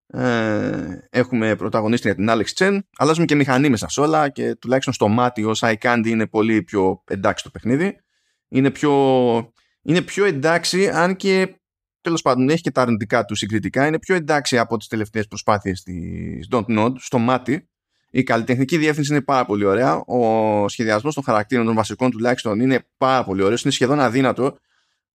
[0.07, 5.07] ε, έχουμε πρωταγωνίστρια την Alex Chen, αλλάζουμε και μηχανή μέσα σε όλα και τουλάχιστον στο
[5.07, 7.95] μάτι ως iCandy είναι πολύ πιο εντάξει το παιχνίδι.
[8.47, 8.91] Είναι πιο,
[9.81, 11.55] είναι πιο εντάξει αν και
[12.01, 15.83] τέλος πάντων έχει και τα αρνητικά του συγκριτικά, είναι πιο εντάξει από τις τελευταίες προσπάθειες
[15.83, 17.69] της Don't Nod στο μάτι
[18.15, 19.95] η καλλιτεχνική διεύθυνση είναι πάρα πολύ ωραία.
[19.95, 23.63] Ο σχεδιασμός των χαρακτήρων των βασικών τουλάχιστον είναι πάρα πολύ ωραίος.
[23.63, 24.57] Είναι σχεδόν αδύνατο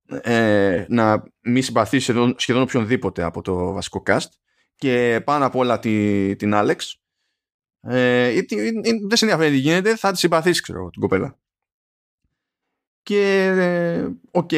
[0.07, 4.27] ε, να μη συμπαθεί σχεδόν, σχεδόν οποιονδήποτε από το βασικό cast.
[4.77, 6.77] Και πάνω απ' όλα τη, την Alex.
[7.81, 8.41] Ε,
[9.09, 11.39] δεν σε ενδιαφέρει τι γίνεται, θα τη συμπαθήσεις, ξέρω την κοπέλα.
[13.03, 14.51] Και ε, οκ.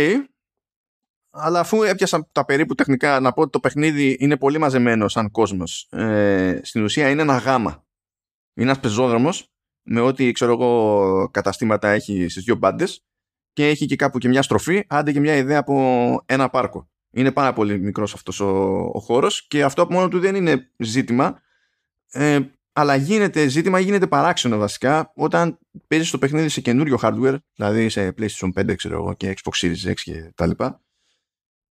[1.31, 5.31] αλλά αφού έπιασα τα περίπου τεχνικά να πω ότι το παιχνίδι είναι πολύ μαζεμένο σαν
[5.31, 7.85] κόσμος ε, στην ουσία είναι ένα γάμα
[8.61, 13.05] είναι ένας πεζόδρομος με ό,τι ξέρω εγώ καταστήματα έχει στις δύο μπάντες
[13.53, 16.91] και έχει και κάπου και μια στροφή, άντε και μια ιδέα από ένα πάρκο.
[17.13, 18.47] Είναι πάρα πολύ μικρός αυτός ο,
[18.93, 21.43] ο χώρος και αυτό από μόνο του δεν είναι ζήτημα.
[22.11, 22.39] Ε,
[22.73, 28.15] αλλά γίνεται ζήτημα, γίνεται παράξενο βασικά όταν παίζεις το παιχνίδι σε καινούριο hardware, δηλαδή σε
[28.19, 30.81] PlayStation 5 ξέρω εγώ, και Xbox Series X και τα λοιπά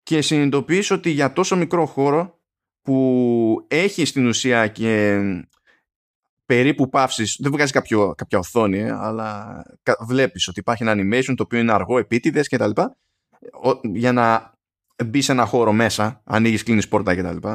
[0.08, 2.40] και συνειδητοποιείς ότι για τόσο μικρό χώρο
[2.82, 5.20] που έχει στην ουσία και
[6.48, 9.62] περίπου παύση, δεν βγάζει κάποιο, κάποια οθόνη, ε, αλλά
[10.00, 12.70] βλέπεις ότι υπάρχει ένα animation το οποίο είναι αργό, επίτηδες κτλ.
[13.82, 14.54] Για να
[15.04, 17.48] μπει σε ένα χώρο μέσα, ανοίγεις, κλείνεις πόρτα κτλ.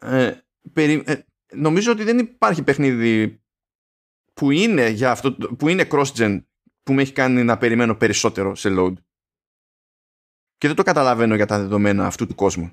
[0.00, 0.40] Ε,
[0.72, 1.20] περι, ε,
[1.52, 3.42] νομίζω ότι δεν υπάρχει παιχνίδι
[4.34, 6.42] που είναι, για αυτό, που είναι cross-gen
[6.82, 8.94] που με έχει κάνει να περιμένω περισσότερο σε load.
[10.56, 12.72] Και δεν το καταλαβαίνω για τα δεδομένα αυτού του κόσμου.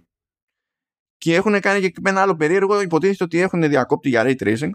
[1.18, 2.82] Και έχουν κάνει και ένα άλλο περίεργο.
[2.82, 4.72] Υποτίθεται ότι έχουν διακόπτη για ray tracing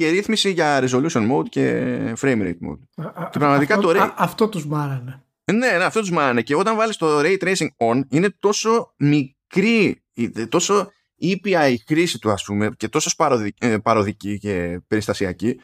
[0.00, 1.84] και ρύθμιση για resolution mode και
[2.20, 3.04] frame rate mode.
[3.04, 4.12] Α, και πραγματικά αυτό, το ray...
[4.16, 5.22] αυτό τους μάρανε.
[5.52, 6.42] Ναι, ναι, αυτό τους μάρανε.
[6.42, 10.02] Και όταν βάλεις το ray tracing on είναι τόσο μικρή,
[10.48, 13.10] τόσο ήπια η χρήση του ας πούμε και τόσο
[13.58, 15.60] ε, παροδική και περιστασιακή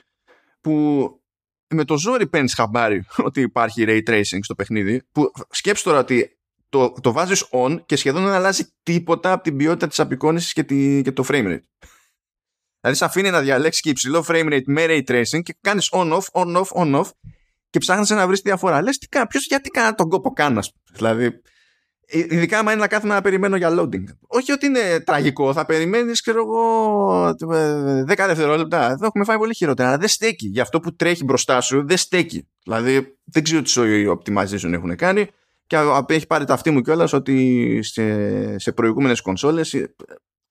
[0.60, 1.10] που
[1.74, 6.38] με το ζόρι παίρνεις χαμπάρι ότι υπάρχει ray tracing στο παιχνίδι που σκέψου τώρα ότι
[6.68, 10.62] το, το βάζεις on και σχεδόν δεν αλλάζει τίποτα από την ποιότητα της απεικόνησης και,
[10.62, 11.88] τη, και το frame rate.
[12.88, 16.24] Δηλαδή, σε αφήνει να διαλέξεις και υψηλό frame rate με ray tracing και κάνεις on-off,
[16.32, 17.10] on-off, on-off
[17.70, 18.82] και ψάχνεις να βρεις τη διαφορά.
[18.82, 20.60] Λες, τι κάνω, ποιος γιατί κάνα τον κόπο κάνω,
[20.92, 21.40] Δηλαδή,
[22.06, 24.04] ειδικά άμα είναι να κάθομαι να περιμένω για loading.
[24.26, 27.34] Όχι ότι είναι τραγικό, θα περιμένεις, ξέρω εγώ,
[28.08, 28.90] 10 δευτερόλεπτα.
[28.90, 29.88] Εδώ έχουμε φάει πολύ χειρότερα.
[29.88, 30.46] Αλλά δεν στέκει.
[30.46, 32.48] Για αυτό που τρέχει μπροστά σου, δεν στέκει.
[32.64, 33.72] Δηλαδή, δεν ξέρω τι
[34.08, 35.26] optimization έχουν κάνει.
[35.66, 39.74] Και έχει πάρει τα αυτή μου κιόλας ότι σε, σε προηγούμενες κονσόλες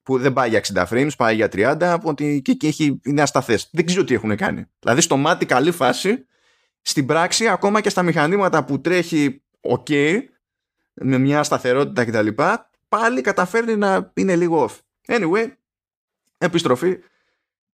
[0.05, 3.69] που δεν πάει για 60 frames, πάει για 30, ότι και εκεί έχει, είναι ασταθές.
[3.71, 4.65] Δεν ξέρω τι έχουν κάνει.
[4.79, 6.25] Δηλαδή στο μάτι καλή φάση,
[6.81, 10.19] στην πράξη ακόμα και στα μηχανήματα που τρέχει ok,
[10.93, 12.27] με μια σταθερότητα κτλ.
[12.89, 14.77] Πάλι καταφέρνει να είναι λίγο off.
[15.15, 15.51] Anyway,
[16.37, 16.97] επιστροφή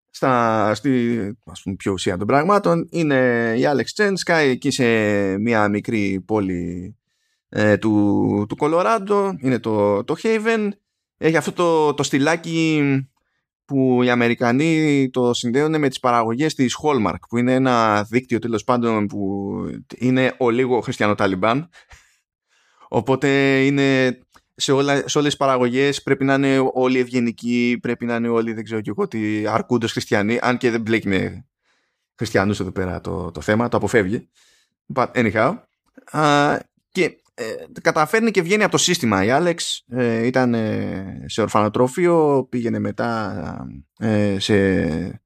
[0.09, 4.85] στα, στη ας πούμε, πιο ουσία των πραγμάτων είναι η Alex Chen, σκάει εκεί σε
[5.37, 6.95] μια μικρή πόλη
[7.49, 10.69] ε, του, του Κολοράντο, είναι το, το Haven,
[11.21, 12.81] έχει αυτό το, το στυλάκι
[13.65, 18.63] που οι Αμερικανοί το συνδέουν με τις παραγωγές της Hallmark που είναι ένα δίκτυο τέλος
[18.63, 19.51] πάντων που
[19.97, 21.69] είναι ο λίγο χριστιανοταλιμπάν
[22.87, 24.19] οπότε είναι
[24.55, 28.53] σε, όλα, σε όλες τις παραγωγές πρέπει να είναι όλοι ευγενικοί πρέπει να είναι όλοι
[28.53, 31.45] δεν ξέρω και εγώ ότι αρκούντος χριστιανοί αν και δεν μπλέκει με
[32.15, 34.29] χριστιανούς εδώ πέρα το, το θέμα το αποφεύγει.
[34.93, 35.55] But anyhow
[36.11, 36.57] uh,
[36.91, 39.23] και ε, καταφέρνει και βγαίνει από το σύστημα.
[39.23, 43.67] Η Άλεξ ε, ήταν ε, σε ορφανοτροφείο, πήγαινε μετά
[43.99, 45.21] ε, σε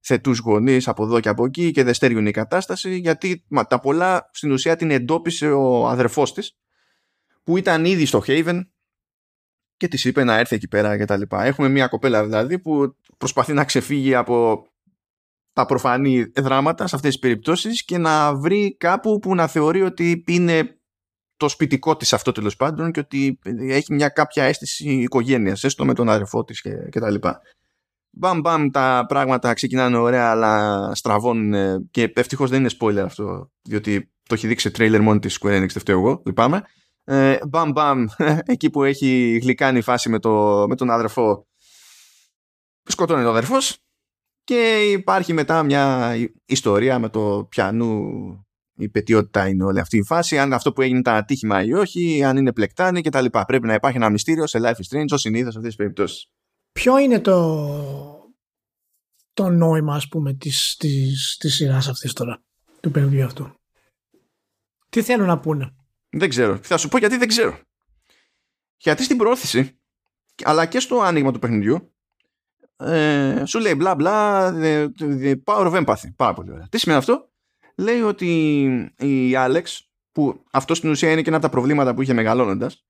[0.00, 3.80] θετούς γονείς από εδώ και από εκεί και δεν στέριουν η κατάσταση γιατί μα, τα
[3.80, 6.56] πολλά στην ουσία την εντόπισε ο αδερφός της
[7.42, 8.60] που ήταν ήδη στο Haven
[9.76, 11.44] και της είπε να έρθει εκεί πέρα και τα λοιπά.
[11.44, 14.66] Έχουμε μια κοπέλα δηλαδή που προσπαθεί να ξεφύγει από
[15.52, 20.24] τα προφανή δράματα σε αυτές τις περιπτώσεις και να βρει κάπου που να θεωρεί ότι
[20.26, 20.78] είναι
[21.36, 25.94] το σπιτικό της αυτό τέλος πάντων και ότι έχει μια κάποια αίσθηση οικογένειας έστω με
[25.94, 27.40] τον αδερφό της και, και τα λοιπά.
[28.16, 34.12] Μπαμ μπαμ τα πράγματα ξεκινάνε ωραία αλλά στραβώνουν και ευτυχώς δεν είναι spoiler αυτό διότι
[34.28, 36.62] το έχει δείξει τρέιλερ μόνο της Square Enix δεν φταίω εγώ, λυπάμαι.
[37.04, 38.04] Ε, μπαμ μπαμ
[38.54, 41.46] εκεί που έχει γλυκάνει η φάση με, το, με τον αδερφό
[42.84, 43.78] σκοτώνει τον αδερφός
[44.44, 48.02] και υπάρχει μετά μια ιστορία με το πιανού
[48.76, 52.24] η πετιότητα είναι όλη αυτή η φάση, αν αυτό που έγινε ήταν ατύχημα ή όχι,
[52.24, 53.24] αν είναι πλεκτάνη κτλ.
[53.46, 56.26] Πρέπει να υπάρχει ένα μυστήριο σε Life is Strange, ως συνήθως σε αυτές τις περιπτώσεις.
[56.72, 58.32] Ποιο είναι το,
[59.32, 62.42] το νόημα, ας πούμε, της της, της σειράς αυτής τώρα,
[62.80, 63.54] του παιχνιδιού αυτού;
[64.88, 65.74] Τι θέλουν να πούνε;
[66.10, 66.56] Δεν ξέρω.
[66.56, 67.58] Θα σου πω γιατί δεν ξέρω.
[68.76, 69.78] Γιατί στην πρόθεση,
[70.44, 71.94] αλλά και στο άνοιγμα του παιχνιδιού,
[72.76, 76.14] ε, σου λέει μπλα μπλα, the, the power of empathy.
[76.16, 76.68] Πάρα πολύ ωραία.
[76.68, 77.32] Τι σημαίνει αυτό;
[77.76, 78.26] Λέει ότι
[78.98, 82.84] η Άλεξ, που αυτό στην ουσία είναι και ένα από τα προβλήματα που είχε μεγαλώνοντας,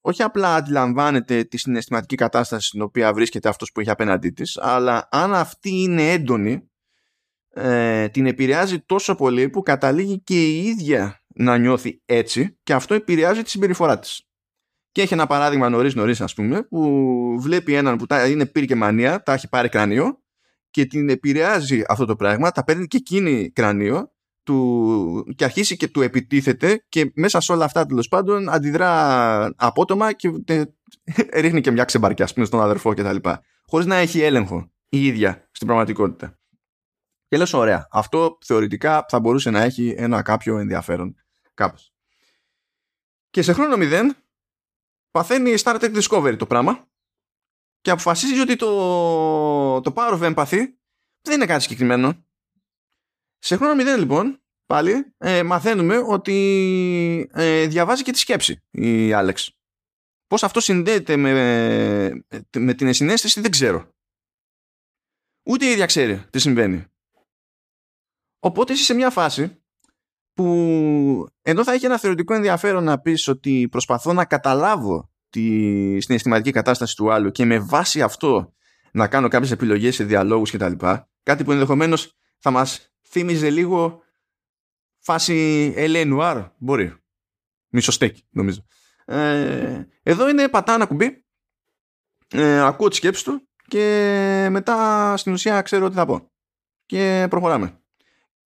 [0.00, 5.08] όχι απλά αντιλαμβάνεται τη συναισθηματική κατάσταση στην οποία βρίσκεται αυτός που έχει απέναντί της, αλλά
[5.10, 6.70] αν αυτή είναι έντονη,
[7.50, 12.94] ε, την επηρεάζει τόσο πολύ που καταλήγει και η ίδια να νιώθει έτσι και αυτό
[12.94, 14.28] επηρεάζει τη συμπεριφορά της.
[14.92, 18.74] Και έχει ένα παράδειγμα νωρίς νωρίς, ας πούμε, που βλέπει έναν που είναι πύρ και
[18.74, 20.23] μανία, τα έχει πάρει κρανίο
[20.74, 25.88] και την επηρεάζει αυτό το πράγμα, τα παίρνει και εκείνη κρανίο του, και αρχίσει και
[25.88, 30.32] του επιτίθεται και μέσα σε όλα αυτά τέλος πάντων αντιδρά απότομα και
[31.42, 33.16] ρίχνει και μια ξεμπαρκιά πούμε στον αδερφό κτλ.
[33.66, 36.38] Χωρίς να έχει έλεγχο η ίδια στην πραγματικότητα.
[37.28, 41.14] Και λες ωραία, αυτό θεωρητικά θα μπορούσε να έχει ένα κάποιο ενδιαφέρον
[41.54, 41.92] κάπως.
[43.30, 44.16] Και σε χρόνο μηδέν
[45.10, 46.88] παθαίνει Star Trek Discovery το πράγμα
[47.84, 50.66] και αποφασίζει ότι το, το power of empathy
[51.20, 52.26] δεν είναι κάτι συγκεκριμένο.
[53.38, 59.58] Σε χρόνο μηδέν λοιπόν, πάλι, ε, μαθαίνουμε ότι ε, διαβάζει και τη σκέψη η Άλεξ.
[60.26, 61.32] Πώς αυτό συνδέεται με,
[62.58, 63.88] με την ενσυναίσθηση δεν ξέρω.
[65.46, 66.84] Ούτε η ίδια ξέρει τι συμβαίνει.
[68.38, 69.62] Οπότε είσαι σε μια φάση
[70.32, 70.46] που
[71.42, 76.96] ενώ θα έχει ένα θεωρητικό ενδιαφέρον να πεις ότι προσπαθώ να καταλάβω τη συναισθηματική κατάσταση
[76.96, 78.54] του άλλου και με βάση αυτό
[78.92, 83.50] να κάνω κάποιες επιλογές σε διαλόγους και τα λοιπά, κάτι που ενδεχομένως θα μας θύμιζε
[83.50, 84.02] λίγο
[84.98, 86.18] φάση L.A.
[86.18, 86.94] Noir, μπορεί.
[87.68, 88.66] Μισοστέκι, νομίζω.
[89.04, 91.24] Ε, εδώ είναι πατά ένα κουμπί,
[92.28, 96.32] ε, ακούω τη σκέψη του και μετά στην ουσία ξέρω τι θα πω.
[96.86, 97.82] Και προχωράμε.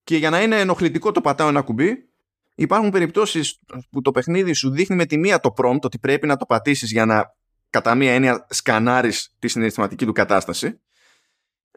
[0.05, 2.08] Και για να είναι ενοχλητικό το πατάω ένα κουμπί,
[2.59, 6.37] υπάρχουν περιπτώσεις που το παιχνίδι σου δείχνει με τη μία το prompt ότι πρέπει να
[6.37, 7.37] το πατήσεις για να
[7.71, 10.81] κατά μία έννοια σκανάρεις τη συναισθηματική του κατάσταση.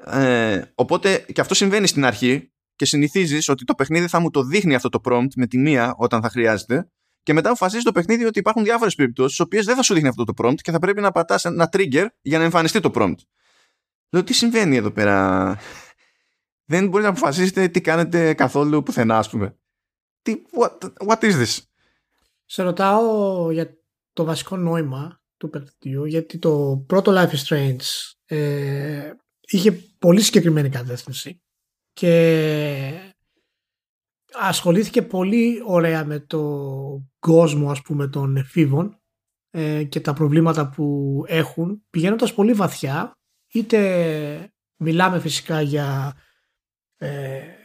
[0.05, 4.43] Ε, οπότε και αυτό συμβαίνει στην αρχή και συνηθίζεις ότι το παιχνίδι θα μου το
[4.43, 6.91] δείχνει αυτό το prompt με τη μία όταν θα χρειάζεται
[7.23, 10.09] και μετά αποφασίζεις το παιχνίδι ότι υπάρχουν διάφορες περιπτώσεις στις οποίες δεν θα σου δείχνει
[10.09, 13.15] αυτό το prompt και θα πρέπει να πατάς ένα trigger για να εμφανιστεί το prompt.
[14.09, 15.57] Λέω τι συμβαίνει εδώ πέρα;
[16.65, 19.55] Δεν μπορείτε να αποφασίσετε τι κάνετε καθόλου πουθενά ας πούμε
[20.21, 21.59] τι, what, what is this?
[22.45, 23.77] Σε ρωτάω για
[24.13, 27.81] το βασικό νόημα του παιχνιδιού γιατί το πρώτο Life is Strange
[28.25, 31.41] ε, είχε πολύ συγκεκριμένη κατεύθυνση
[31.93, 33.13] και
[34.33, 36.41] ασχολήθηκε πολύ ωραία με το
[37.19, 39.01] κόσμο ας πούμε των εφήβων
[39.49, 43.17] ε, και τα προβλήματα που έχουν πηγαίνοντας πολύ βαθιά
[43.53, 46.15] είτε μιλάμε φυσικά για
[46.97, 47.60] ε,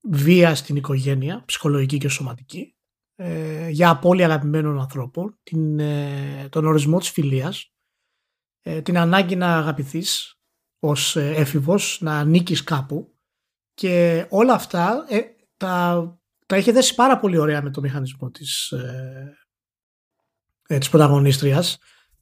[0.00, 2.76] βία στην οικογένεια, ψυχολογική και σωματική,
[3.14, 7.72] ε, για απώλεια αγαπημένων ανθρώπων, την, ε, τον ορισμό της φιλίας,
[8.60, 10.34] ε, την ανάγκη να αγαπηθείς
[10.78, 13.18] ως έφηβος, να ανήκεις κάπου
[13.74, 15.04] και όλα αυτά
[15.56, 18.72] τα, τα είχε δέσει πάρα πολύ ωραία με το μηχανισμό της,
[20.62, 21.78] της πρωταγωνίστριας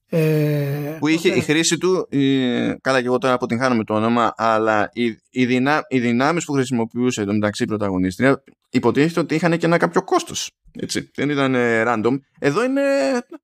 [0.09, 4.33] ε, που είχε η χρήση του, ε, καλά και εγώ τώρα αποτυγχάνω με το όνομα,
[4.37, 9.67] αλλά οι, οι, δυνά, οι δυνάμεις που χρησιμοποιούσε το μεταξύ πρωταγωνίστρια υποτίθεται ότι είχαν και
[9.67, 10.51] ένα κάποιο κόστος.
[10.81, 11.11] Έτσι.
[11.15, 12.19] Δεν ήταν ε, random.
[12.39, 12.83] Εδώ είναι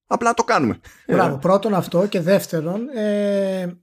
[0.06, 0.80] απλά το κάνουμε.
[1.06, 1.38] Μπράβο.
[1.38, 3.82] Πρώτον αυτό και δεύτερον ε,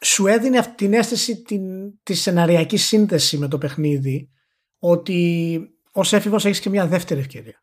[0.00, 1.62] σου έδινε αυτή την αίσθηση την,
[2.02, 4.30] τη σεναριακή σύνθεση με το παιχνίδι
[4.78, 5.60] ότι
[5.92, 7.62] ως έφηβος έχεις και μια δεύτερη ευκαιρία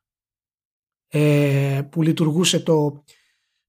[1.07, 3.03] ε, που λειτουργούσε το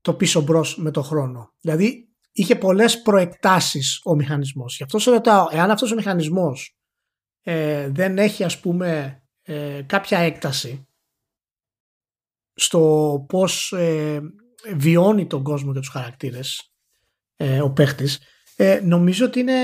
[0.08, 1.54] το πίσω μπρος με το χρόνο.
[1.60, 4.76] Δηλαδή είχε πολλές προεκτάσεις ο μηχανισμός.
[4.76, 6.76] Γι' αυτό σε ρωτάω, εάν αυτός ο μηχανισμός
[7.42, 10.86] ε, δεν έχει ας πούμε ε, κάποια έκταση
[12.54, 14.20] στο πώς ε,
[14.74, 16.72] βιώνει τον κόσμο και τους χαρακτήρες
[17.36, 18.20] ε, ο παίχτης,
[18.82, 19.60] νομίζω ότι είναι,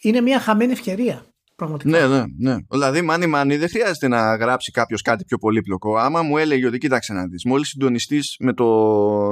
[0.00, 1.27] είναι μια χαμένη ευκαιρία.
[1.58, 1.90] Πραγματικά.
[1.90, 2.56] Ναι, ναι, ναι.
[2.70, 5.96] Δηλαδή, μάνι μάνι, δεν χρειάζεται να γράψει κάποιος κάτι πιο πολύπλοκο.
[5.96, 8.66] Άμα μου έλεγε ότι κοίταξε να δεις, μόλις συντονιστείς με το,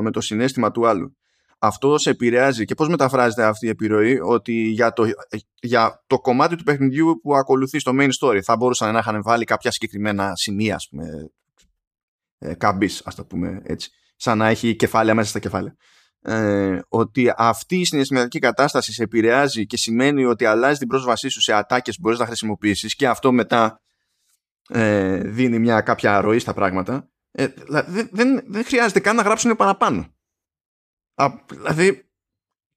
[0.02, 1.16] με το συνέστημα του άλλου,
[1.58, 5.10] αυτό σε επηρεάζει και πώς μεταφράζεται αυτή η επιρροή, ότι για το,
[5.60, 9.44] για το κομμάτι του παιχνιδιού που ακολουθεί στο main story θα μπορούσαν να είχαν βάλει
[9.44, 11.30] κάποια συγκεκριμένα σημεία, ας πούμε,
[12.38, 15.76] ε, καμπής, ας το πούμε έτσι, σαν να έχει κεφάλαια μέσα στα κεφάλαια
[16.28, 21.40] ε, ότι αυτή η συναισθηματική κατάσταση σε επηρεάζει και σημαίνει ότι αλλάζει την πρόσβασή σου
[21.40, 23.80] σε ατάκες που μπορείς να χρησιμοποιήσεις και αυτό μετά
[24.68, 27.10] ε, δίνει μια κάποια ροή στα πράγματα.
[27.30, 30.14] Ε, δεν, δεν, δεν χρειάζεται καν να γράψουν παραπάνω.
[31.14, 32.08] Α, δηλαδή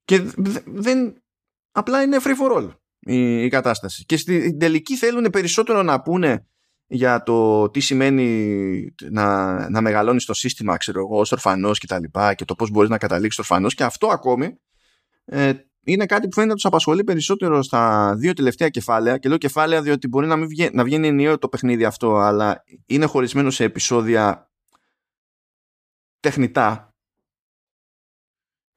[0.04, 0.22] και
[0.66, 1.24] δεν
[1.72, 4.06] απλά είναι free for all η, η κατάσταση.
[4.06, 6.48] Και στην τελική θέλουν περισσότερο να πούνε
[6.92, 12.00] για το τι σημαίνει να, να μεγαλώνεις το σύστημα, ξέρω εγώ, ως ορφανός και τα
[12.00, 13.74] λοιπά και το πώς μπορείς να καταλήξεις ορφανός.
[13.74, 14.60] Και αυτό ακόμη
[15.26, 19.18] ε, είναι κάτι που φαίνεται να τους απασχολεί περισσότερο στα δύο τελευταία κεφάλαια.
[19.18, 22.64] Και λέω κεφάλαια διότι μπορεί να, μην βγαίνει, να βγαίνει ενιαίο το παιχνίδι αυτό αλλά
[22.86, 24.52] είναι χωρισμένο σε επεισόδια
[26.20, 26.94] τεχνητά.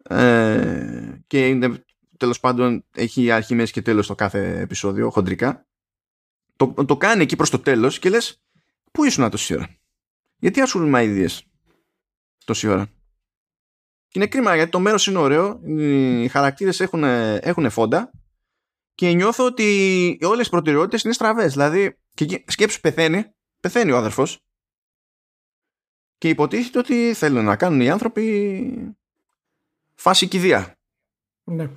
[0.03, 1.85] Ε, και είναι,
[2.17, 5.67] τέλος πάντων έχει αρχή, μέση και τέλος το κάθε επεισόδιο χοντρικά
[6.57, 8.43] το, το κάνει εκεί προς το τέλος και λες
[8.93, 9.77] πού ήσουν τόση ώρα;
[10.37, 11.45] Γιατί ασχολούν με αηδίες
[12.45, 12.87] τόση ώρα;
[14.09, 18.11] Και είναι κρίμα γιατί το μέρος είναι ωραίο, οι χαρακτήρες έχουν, έχουν φόντα
[18.95, 21.53] και νιώθω ότι όλες οι προτεραιότητες είναι στραβές.
[21.53, 23.25] Δηλαδή, και σκέψου πεθαίνει,
[23.61, 24.41] πεθαίνει ο αδερφός
[26.19, 28.97] και υποτίθεται ότι θέλουν να κάνουν οι άνθρωποι
[29.95, 30.79] φάση κηδεία.
[31.45, 31.71] Ναι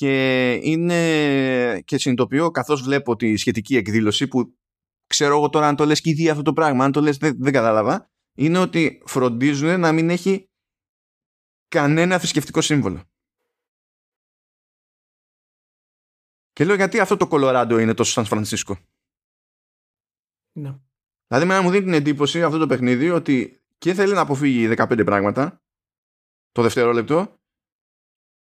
[0.00, 4.58] και είναι και συνειδητοποιώ καθώς βλέπω τη σχετική εκδήλωση που
[5.06, 7.36] ξέρω εγώ τώρα αν το λες και ήδη αυτό το πράγμα αν το λες δεν,
[7.38, 10.50] δεν κατάλαβα είναι ότι φροντίζουν να μην έχει
[11.68, 13.04] κανένα θρησκευτικό σύμβολο
[16.52, 18.78] και λέω γιατί αυτό το Κολοράντο είναι τόσο Σαν Φρανσίσκο;
[20.52, 20.78] Ναι.
[21.26, 25.02] δηλαδή μένα μου δίνει την εντύπωση αυτό το παιχνίδι ότι και θέλει να αποφύγει 15
[25.04, 25.62] πράγματα
[26.52, 27.39] το δευτερόλεπτο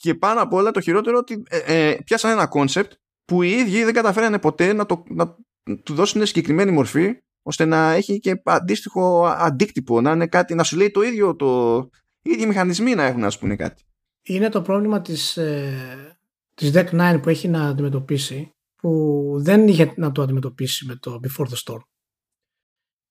[0.01, 2.91] και πάνω απ' όλα το χειρότερο ότι ε, ε, πιάσαν ένα concept
[3.25, 5.35] που οι ίδιοι δεν καταφέρανε ποτέ να, το, να
[5.83, 10.77] του δώσουν συγκεκριμένη μορφή ώστε να έχει και αντίστοιχο αντίκτυπο, να είναι κάτι, να σου
[10.77, 11.79] λέει το ίδιο το,
[12.21, 13.83] οι ίδιοι μηχανισμοί να έχουν να πούνε κάτι.
[14.21, 16.17] Είναι το πρόβλημα της, ε,
[16.53, 21.19] της Deck 9 που έχει να αντιμετωπίσει που δεν είχε να το αντιμετωπίσει με το
[21.23, 21.81] Before the Storm.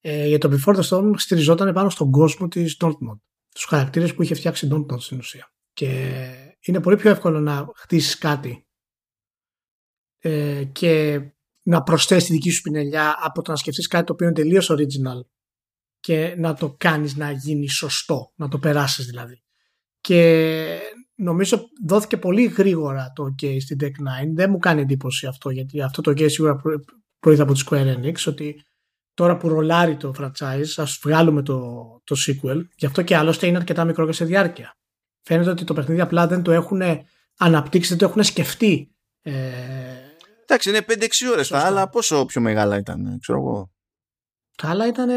[0.00, 3.18] Ε, για το Before the Storm στηριζόταν πάνω στον κόσμο της Dortmund.
[3.55, 5.53] Τους χαρακτήρες που είχε φτιάξει Dortmund στην ουσία.
[5.72, 6.20] Και
[6.64, 8.66] είναι πολύ πιο εύκολο να χτίσεις κάτι
[10.18, 11.20] ε, και
[11.62, 14.70] να προσθέσεις τη δική σου πινελιά από το να σκεφτείς κάτι το οποίο είναι τελείως
[14.73, 15.20] original
[16.01, 19.42] και να το κάνεις να γίνει σωστό, να το περάσεις δηλαδή.
[20.01, 20.79] Και
[21.14, 23.90] νομίζω δόθηκε πολύ γρήγορα το OK στην Deck 9.
[24.35, 26.61] Δεν μου κάνει εντύπωση αυτό, γιατί αυτό το OK σίγουρα
[27.18, 28.64] προείδα από τη Square Enix, ότι
[29.14, 31.61] τώρα που ρολάρει το franchise, ας βγάλουμε το,
[32.05, 34.80] το sequel, γι' αυτό και άλλωστε είναι αρκετά μικρό και σε διάρκεια
[35.23, 36.83] φαίνεται ότι το παιχνίδι απλά δεν το έχουν
[37.39, 38.95] αναπτύξει, δεν το έχουν σκεφτεί.
[39.23, 39.33] Ε,
[40.51, 41.89] Εντάξει, είναι 5-6 ώρες τα άλλα.
[41.89, 43.71] Πόσο πιο μεγάλα ήταν, ξέρω εγώ.
[44.57, 45.11] Τα άλλα ήταν,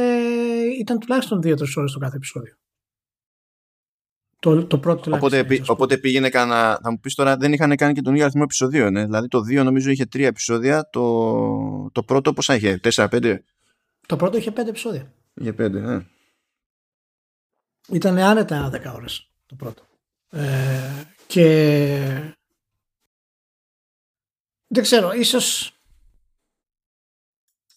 [0.79, 2.55] ήταν τουλάχιστον 2-3 ώρες το κάθε επεισόδιο.
[4.39, 5.39] Το, το πρώτο τουλάχιστον.
[5.39, 6.79] Οπότε, οπότε πήγαινε κανένα.
[6.83, 8.91] Θα μου πεις τώρα, δεν είχαν κάνει και τον ίδιο αριθμό επεισοδίων.
[8.91, 9.05] Ναι.
[9.05, 10.89] Δηλαδή το 2 νομίζω είχε 3 επεισόδια.
[10.89, 13.37] Το, το πρώτο πόσα είχε, 4-5.
[14.07, 15.13] Το πρώτο είχε 5 επεισόδια.
[15.33, 16.05] Είχε 5, ναι.
[17.89, 19.83] Ήταν άνετα 10 ώρες το πρώτο.
[20.33, 22.35] Ε, και
[24.67, 25.77] δεν ξέρω, ίσως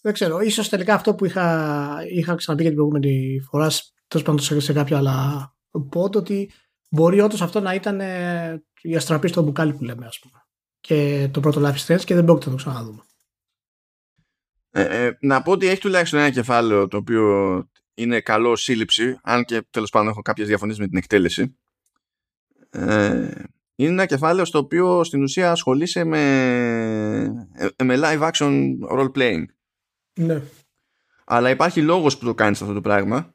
[0.06, 0.40] δεν ξέρω.
[0.40, 3.70] Ίσως τελικά αυτό που είχα, είχα ξαναπεί για την προηγούμενη φορά,
[4.08, 5.54] τέλος πάντων σε κάποια άλλα
[5.88, 6.50] πόντ, ότι
[6.88, 10.46] μπορεί όντως αυτό να ήταν ε, η αστραπή στο μπουκάλι που λέμε, ας πούμε.
[10.80, 13.02] Και το πρώτο Life Strange και δεν πρόκειται να το ξαναδούμε.
[14.70, 17.64] Ε, ε, να πω ότι έχει τουλάχιστον ένα κεφάλαιο το οποίο
[17.94, 21.56] είναι καλό σύλληψη, αν και τέλος πάντων έχω κάποιες διαφωνίες με την εκτέλεση.
[22.76, 23.30] Ε,
[23.74, 26.20] είναι ένα κεφάλαιο στο οποίο στην ουσία ασχολείσαι με,
[27.54, 29.44] ε, με live action role playing.
[30.20, 30.42] Ναι.
[31.24, 33.34] Αλλά υπάρχει λόγος που το κάνεις αυτό το πράγμα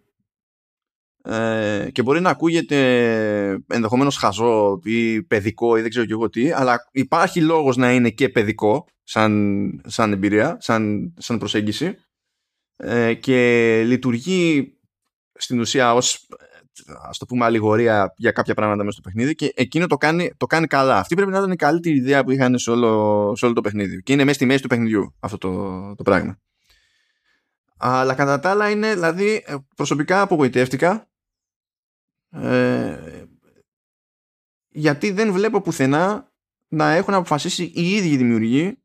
[1.23, 2.77] ε, και μπορεί να ακούγεται
[3.67, 8.09] ενδεχομένως χαζό ή παιδικό ή δεν ξέρω και εγώ τι αλλά υπάρχει λόγος να είναι
[8.09, 11.95] και παιδικό σαν, σαν εμπειρία, σαν, σαν προσέγγιση
[12.77, 14.73] ε, και λειτουργεί
[15.33, 16.27] στην ουσία ως
[17.01, 20.45] ας το πούμε αλληγορία για κάποια πράγματα μέσα στο παιχνίδι και εκείνο το κάνει, το
[20.45, 20.97] κάνει καλά.
[20.97, 24.03] Αυτή πρέπει να ήταν η καλύτερη ιδέα που είχαν σε όλο, σε όλο το παιχνίδι
[24.03, 26.39] και είναι μέσα στη μέση του παιχνιδιού αυτό το, το πράγμα.
[27.77, 29.43] Αλλά κατά τα άλλα είναι, δηλαδή
[29.75, 31.07] προσωπικά απογοητεύτηκα
[32.31, 32.97] ε,
[34.69, 36.31] γιατί δεν βλέπω πουθενά
[36.67, 38.77] να έχουν αποφασίσει οι ίδιοι δημιουργοί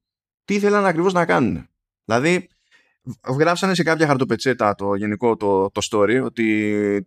[0.44, 1.68] τι ήθελαν ακριβώς να κάνουν.
[2.04, 2.48] Δηλαδή,
[3.38, 6.44] γράψανε σε κάποια χαρτοπετσέτα το γενικό το, το story ότι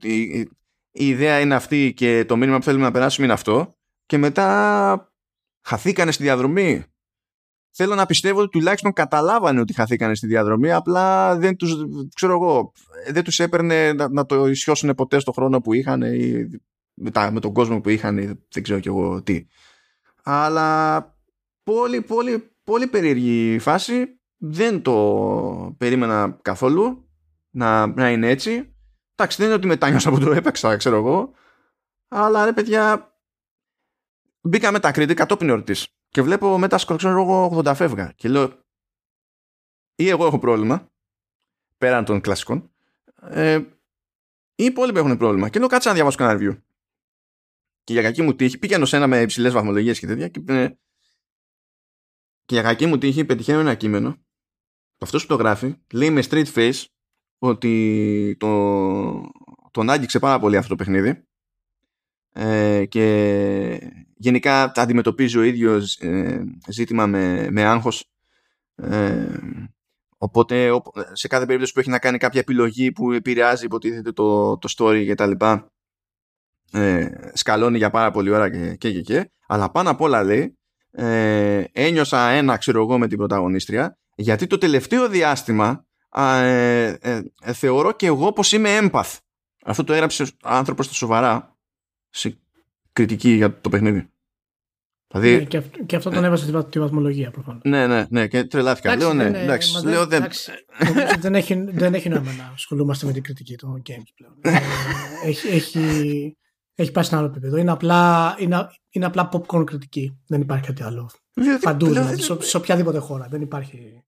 [0.02, 0.50] η,
[0.92, 5.14] η, ιδέα είναι αυτή και το μήνυμα που θέλουμε να περάσουμε είναι αυτό και μετά
[5.62, 6.84] χαθήκανε στη διαδρομή.
[7.72, 11.76] Θέλω να πιστεύω ότι τουλάχιστον καταλάβανε ότι χαθήκανε στη διαδρομή απλά δεν τους,
[12.16, 12.72] ξέρω εγώ,
[13.12, 16.50] δεν τους έπαιρνε να, να το ισιώσουν ποτέ στο χρόνο που είχαν ή
[16.94, 19.46] με, τα, με τον κόσμο που είχαν ή δεν ξέρω κι εγώ τι.
[20.24, 21.02] Αλλά
[21.64, 27.10] πολύ πολύ πολύ περίεργη φάση δεν το περίμενα καθόλου
[27.50, 28.74] να, να είναι έτσι.
[29.20, 31.34] Εντάξει, δεν είναι ότι μετάνιωσα που το έπαιξα, ξέρω εγώ.
[32.08, 33.14] Αλλά ρε παιδιά,
[34.42, 38.12] μπήκα με τα κριτή κατόπιν εορτής και βλέπω μετά ξέρω εγώ 80 φεύγα.
[38.16, 38.66] Και λέω
[39.96, 40.92] ή εγώ έχω πρόβλημα
[41.78, 42.72] πέραν των κλασικών
[43.22, 43.66] ε, ή
[44.56, 45.50] οι υπόλοιποι έχουν πρόβλημα.
[45.50, 46.62] Και λέω κάτσε να διαβάσω κανένα review.
[47.84, 50.68] Και για κακή μου τύχη πήγαινε σε ένα με υψηλές βαθμολογίες και τέτοια και, ε,
[52.46, 54.18] και για κακή μου τύχη πετυχαίνω ένα κείμενο
[55.00, 56.86] αυτός που το γράφει λέει με straight face
[57.40, 59.32] ότι το,
[59.72, 61.24] τον άγγιξε πάρα πολύ αυτό το παιχνίδι.
[62.34, 68.12] Ε, και γενικά τα αντιμετωπίζει ο ίδιος ε, ζήτημα με, με άγχος.
[68.76, 69.38] Ε,
[70.18, 74.74] οπότε σε κάθε περίπτωση που έχει να κάνει κάποια επιλογή που επηρεάζει υποτίθεται το, το
[74.78, 75.72] story και τα λοιπά
[76.72, 79.32] ε, σκαλώνει για πάρα πολύ ώρα και, και, και, και.
[79.48, 80.58] Αλλά πάνω απ' όλα λέει
[80.92, 87.54] ε, ένιωσα ένα ξέρω εγώ με την πρωταγωνίστρια γιατί το τελευταίο διάστημα ε, ε, ε,
[87.54, 89.18] θεωρώ και εγώ πως είμαι empath.
[89.66, 91.58] Αυτό το έγραψε ο άνθρωπος στα σοβαρά
[92.10, 92.40] σε
[92.94, 94.10] κριτική για το παιχνίδι.
[95.12, 97.62] Δηλαδή, ναι, και, αυτό, και αυτό τον έβαζε στη τη βαθμολογία προφανώς.
[97.66, 98.96] Ναι, ναι, ναι, και τρελάθηκα.
[98.96, 100.26] λέω ναι, ναι εντάξει, λέω δεν...
[101.20, 104.62] δεν, έχει, δεν έχει νόημα να ασχολούμαστε με την κριτική των games πλέον.
[105.26, 106.38] έχει, έχει,
[106.76, 107.58] έχει πάει σε ένα άλλο επίπεδο.
[107.58, 110.20] Είναι απλά, είναι, είναι απλά popcorn κριτική.
[110.28, 111.10] Δεν υπάρχει κάτι άλλο.
[111.62, 113.28] Παντού, δηλαδή, σε, σε οποιαδήποτε χώρα.
[113.30, 114.04] Δεν υπάρχει.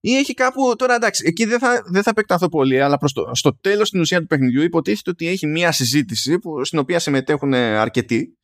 [0.00, 0.74] Ή έχει κάπου.
[0.76, 4.00] Τώρα εντάξει, εκεί δεν θα, δεν θα επεκταθώ πολύ, αλλά προς το, στο τέλος στην
[4.00, 8.36] ουσία του παιχνιδιού υποτίθεται ότι έχει μία συζήτηση που, στην οποία συμμετέχουν αρκετοί.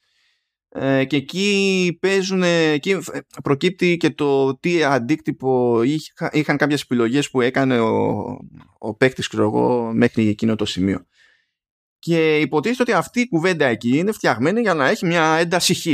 [0.74, 2.98] Ε, και εκεί παίζουν, εκεί
[3.42, 8.24] προκύπτει και το τι αντίκτυπο είχα, είχαν κάποιες επιλογές που έκανε ο,
[8.78, 9.28] ο παίκτης
[9.92, 11.06] μέχρι εκείνο το σημείο.
[11.98, 15.86] Και υποτίθεται ότι αυτή η κουβέντα εκεί είναι φτιαγμένη για να έχει μια ένταση χ.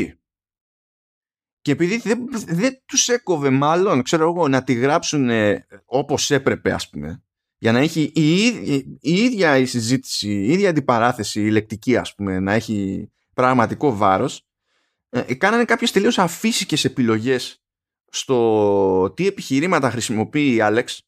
[1.68, 5.31] Και επειδή δεν, δεν τους έκοβε μάλλον, ξέρω εγώ, να τη γράψουν
[5.85, 7.22] όπως έπρεπε ας πούμε,
[7.59, 8.46] για να έχει η,
[9.00, 14.46] η, ίδια η συζήτηση, η ίδια αντιπαράθεση, η λεκτική ας πούμε, να έχει πραγματικό βάρος,
[15.09, 17.62] ε, κάνανε κάποιες τελείως αφύσικες επιλογές
[18.11, 21.02] στο τι επιχειρήματα χρησιμοποιεί η Άλεξ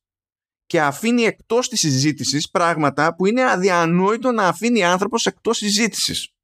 [0.66, 6.34] και αφήνει εκτός της συζήτησης πράγματα που είναι αδιανόητο να αφήνει άνθρωπος εκτός συζήτησης.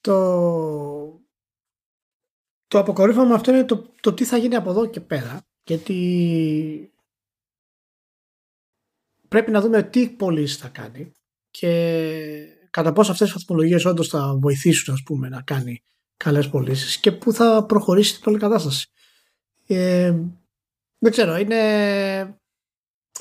[0.00, 1.21] Το,
[2.72, 5.46] το αποκορύφωμα αυτό είναι το, το τι θα γίνει από εδώ και πέρα.
[5.64, 6.92] Γιατί
[9.28, 11.12] πρέπει να δούμε τι πωλήσει θα κάνει
[11.50, 11.68] και
[12.70, 15.82] κατά πόσο αυτές οι βαθμολογίες όντως θα βοηθήσουν ας πούμε, να κάνει
[16.16, 18.88] καλές πωλήσεις και πού θα προχωρήσει την όλη κατάσταση.
[19.66, 20.14] Ε,
[20.98, 22.36] δεν ξέρω, είναι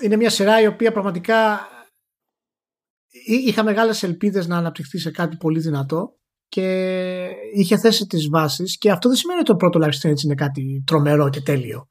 [0.01, 1.67] είναι μια σειρά η οποία πραγματικά
[3.25, 6.19] είχα μεγάλες ελπίδες να αναπτυχθεί σε κάτι πολύ δυνατό
[6.51, 10.35] και είχε θέσει τις βάσεις και αυτό δεν σημαίνει ότι το πρώτο Life Strange είναι
[10.35, 11.89] κάτι τρομερό και τέλειο.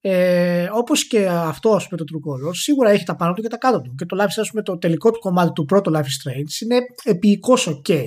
[0.00, 3.48] Ε, Όπως και αυτό, ας πούμε, το True Colors, σίγουρα έχει τα πάνω του και
[3.48, 3.94] τα κάτω του.
[3.94, 6.78] Και το Life is Strange, το τελικό του κομμάτι του πρώτου Life is Strange είναι
[7.04, 8.04] επιεικώς OK.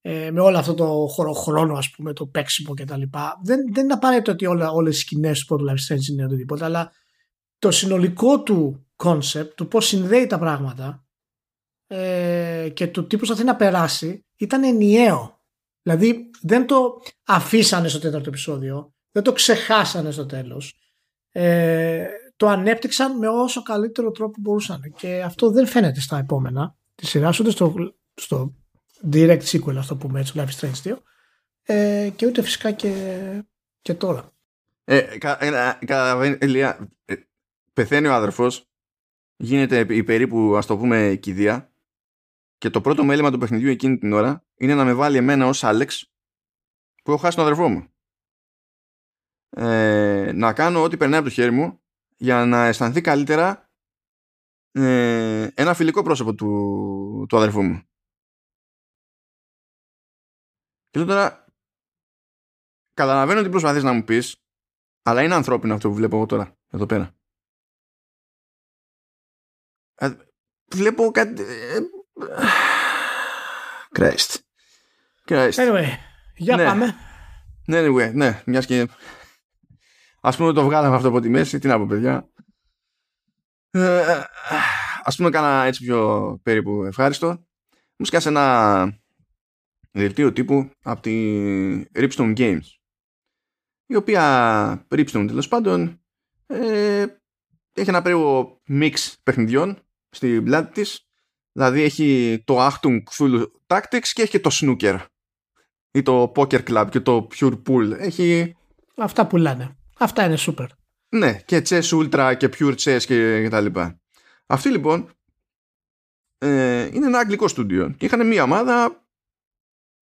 [0.00, 3.02] Ε, με όλο αυτό το χρόνο, ας πούμε, το παίξιμο κτλ.
[3.42, 6.64] Δεν, δεν είναι απαραίτητο ότι όλες οι σκηνές του πρώτου Life is Strange είναι οτιδήποτε,
[6.64, 6.92] αλλά
[7.58, 11.03] το συνολικό του concept, του πώς συνδέει τα πράγματα
[11.86, 15.42] ε, και του τι προσπαθεί να περάσει ήταν ενιαίο.
[15.82, 20.78] Δηλαδή δεν το αφήσανε στο τέταρτο επεισόδιο, δεν το ξεχάσανε στο τέλος.
[21.32, 22.06] Ε,
[22.36, 27.32] το ανέπτυξαν με όσο καλύτερο τρόπο μπορούσαν και αυτό δεν φαίνεται στα επόμενα τη σειρά
[27.40, 27.74] ούτε στο,
[28.14, 28.54] στο
[29.12, 30.96] direct sequel, αυτό που πούμε έτσι, Life is Strange 2
[31.62, 32.92] ε, και ούτε φυσικά και,
[33.82, 34.32] και τώρα.
[34.84, 37.14] Ε, κα, ε, κα, Ηλία, ε,
[37.72, 38.70] πεθαίνει ο αδερφός,
[39.36, 41.73] γίνεται η περίπου ας το πούμε κηδεία
[42.64, 45.64] και το πρώτο μέλημα του παιχνιδιού εκείνη την ώρα είναι να με βάλει εμένα ως
[45.64, 46.12] Άλεξ
[47.02, 47.88] που έχω χάσει τον αδερφό μου.
[49.48, 51.82] Ε, να κάνω ό,τι περνάει από το χέρι μου
[52.16, 53.70] για να αισθανθεί καλύτερα
[54.70, 57.82] ε, ένα φιλικό πρόσωπο του, του αδερφού μου.
[60.90, 61.46] Και τώρα
[62.94, 64.44] καταλαβαίνω τι προσπαθείς να μου πεις
[65.02, 67.16] αλλά είναι ανθρώπινο αυτό που βλέπω εγώ τώρα εδώ πέρα.
[69.94, 70.16] Ε,
[70.74, 71.42] βλέπω κάτι...
[72.20, 72.24] Ε,
[73.98, 74.36] Christ.
[75.24, 75.52] Christ.
[75.52, 75.86] Anyway,
[76.36, 76.64] για ναι.
[76.64, 76.94] πάμε.
[77.66, 78.88] Ναι, anyway, ναι, μιας και
[80.20, 82.28] ας πούμε το βγάλαμε αυτό από τη μέση, τι να πω παιδιά.
[83.70, 84.20] Ε,
[85.02, 87.46] ας πούμε κάνα έτσι πιο περίπου ευχάριστο.
[87.96, 88.98] Μου σκάσε ένα
[89.90, 91.12] δελτίο τύπου από τη
[91.94, 92.66] Ripstone Games
[93.86, 96.00] η οποία Ripstone τέλος πάντων
[96.46, 97.06] ε,
[97.72, 99.78] έχει ένα περίπου μίξ παιχνιδιών
[100.10, 101.08] στην πλάτη της
[101.54, 104.98] δηλαδή έχει το Achtung Cthulhu Tactics και έχει και το Snooker.
[105.90, 107.90] Ή το Poker Club και το Pure Pool.
[107.98, 108.56] Έχει
[108.96, 109.76] αυτά πουλάνε.
[109.98, 110.66] Αυτά είναι super.
[111.08, 114.00] Ναι και Chess Ultra και Pure Chess και, και τα λοιπά.
[114.46, 115.10] Αυτή λοιπόν
[116.38, 119.06] ε, είναι ένα αγγλικό στούντιο και είχαν μία ομάδα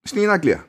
[0.03, 0.66] στην Αγγλία.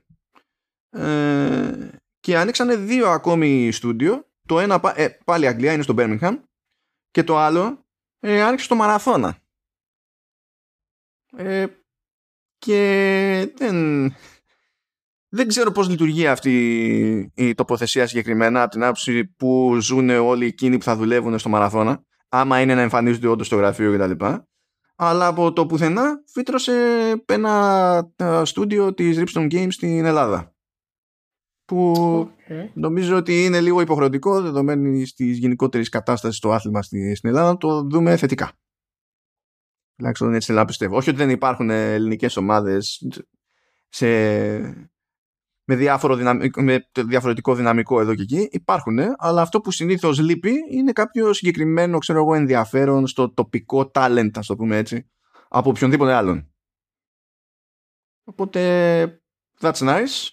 [0.89, 4.27] Ε, και ανοίξανε δύο ακόμη στούντιο.
[4.45, 6.39] Το ένα ε, πάλι Αγγλία είναι στο Birmingham.
[7.11, 7.85] Και το άλλο
[8.19, 9.42] ε, άνοιξε στο Μαραθώνα
[11.37, 11.65] ε,
[12.57, 14.07] και δεν,
[15.29, 20.77] δεν ξέρω πώς λειτουργεί αυτή η τοποθεσία συγκεκριμένα από την άποψη που ζουν όλοι εκείνοι
[20.77, 24.25] που θα δουλεύουν στο Μαραθώνα άμα είναι να εμφανίζονται όντως στο γραφείο κτλ.
[24.95, 26.73] Αλλά από το πουθενά φύτρωσε
[27.25, 28.11] ένα
[28.43, 30.55] στούντιο της Ripstone Games στην Ελλάδα
[31.65, 32.69] που okay.
[32.73, 37.81] νομίζω ότι είναι λίγο υποχρεωτικό δεδομένη της γενικότερης κατάστασης στο άθλημα στην Ελλάδα να το
[37.81, 38.51] δούμε θετικά.
[39.95, 40.95] Τουλάχιστον έτσι να πιστεύω.
[40.95, 43.07] Όχι ότι δεν υπάρχουν ελληνικές ομάδες
[43.89, 44.07] σε...
[45.63, 48.47] με, διάφορο δυναμικό, με διαφορετικό δυναμικό εδώ και εκεί.
[48.51, 54.29] Υπάρχουν, αλλά αυτό που συνήθως λείπει είναι κάποιο συγκεκριμένο ξέρω εγώ, ενδιαφέρον στο τοπικό talent,
[54.33, 55.09] ας το πούμε έτσι,
[55.49, 56.47] από οποιονδήποτε άλλον.
[58.23, 59.21] Οπότε,
[59.59, 60.29] that's nice.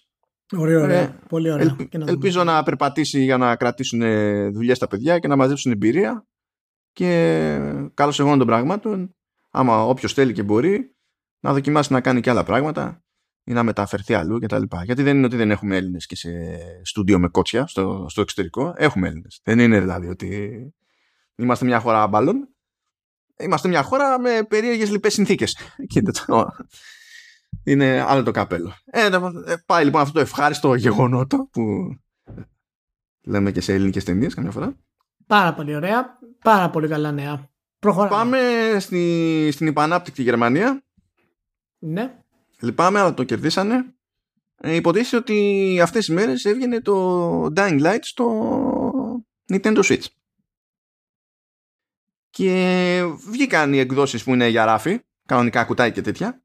[0.56, 1.18] Ωραία, ωραία.
[1.28, 1.76] Πολύ ωραία.
[1.90, 4.00] ελπίζω να περπατήσει για να κρατήσουν
[4.52, 6.26] δουλειές στα παιδιά και να μαζέψουν εμπειρία.
[6.92, 7.60] Και
[7.94, 9.14] καλώς εγώ των πραγμάτων,
[9.50, 10.94] άμα όποιος θέλει και μπορεί,
[11.40, 13.02] να δοκιμάσει να κάνει και άλλα πράγματα
[13.44, 14.62] ή να μεταφερθεί αλλού κτλ.
[14.84, 16.30] Γιατί δεν είναι ότι δεν έχουμε Έλληνες και σε
[16.82, 18.74] στούντιο με κότσια στο, στο εξωτερικό.
[18.76, 19.40] Έχουμε Έλληνες.
[19.42, 20.74] Δεν είναι δηλαδή ότι
[21.36, 22.48] είμαστε μια χώρα μπαλών.
[23.38, 25.56] Είμαστε μια χώρα με περίεργες λοιπές συνθήκες.
[27.64, 28.74] είναι άλλο το καπέλο.
[28.84, 29.08] Ε,
[29.66, 31.62] πάει λοιπόν αυτό το ευχάριστο γεγονότο που
[33.22, 34.76] λέμε και σε ελληνικές ταινίες καμιά φορά.
[35.26, 36.18] Πάρα πολύ ωραία.
[36.44, 37.50] Πάρα πολύ καλά νέα.
[37.80, 38.10] Προχωράμε.
[38.10, 40.84] Πάμε στη, στην υπανάπτυκτη Γερμανία.
[41.78, 42.18] Ναι.
[42.60, 43.94] Λυπάμαι, αλλά το κερδίσανε.
[44.56, 50.04] Ε, υποτίθεται ότι αυτές οι μέρες έβγαινε το Dying Light στο Nintendo Switch.
[52.30, 56.42] Και βγήκαν οι εκδόσεις που είναι για ράφι, κανονικά κουτάκι και τέτοια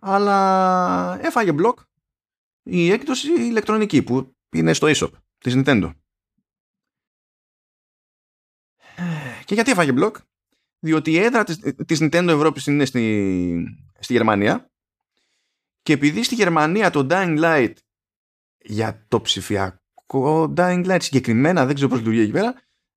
[0.00, 1.78] αλλά έφαγε μπλοκ
[2.62, 5.94] η έκδοση ηλεκτρονική που είναι στο eShop της Nintendo.
[9.44, 10.16] Και γιατί έφαγε μπλοκ;
[10.80, 13.64] Διότι η έδρα της, της Nintendo Ευρώπης είναι στη,
[13.98, 14.70] στη Γερμανία
[15.82, 17.72] και επειδή στη Γερμανία το Dying Light
[18.58, 22.54] για το ψηφιακό Dying Light συγκεκριμένα, δεν ξέρω πώς λειτουργεί εκεί πέρα,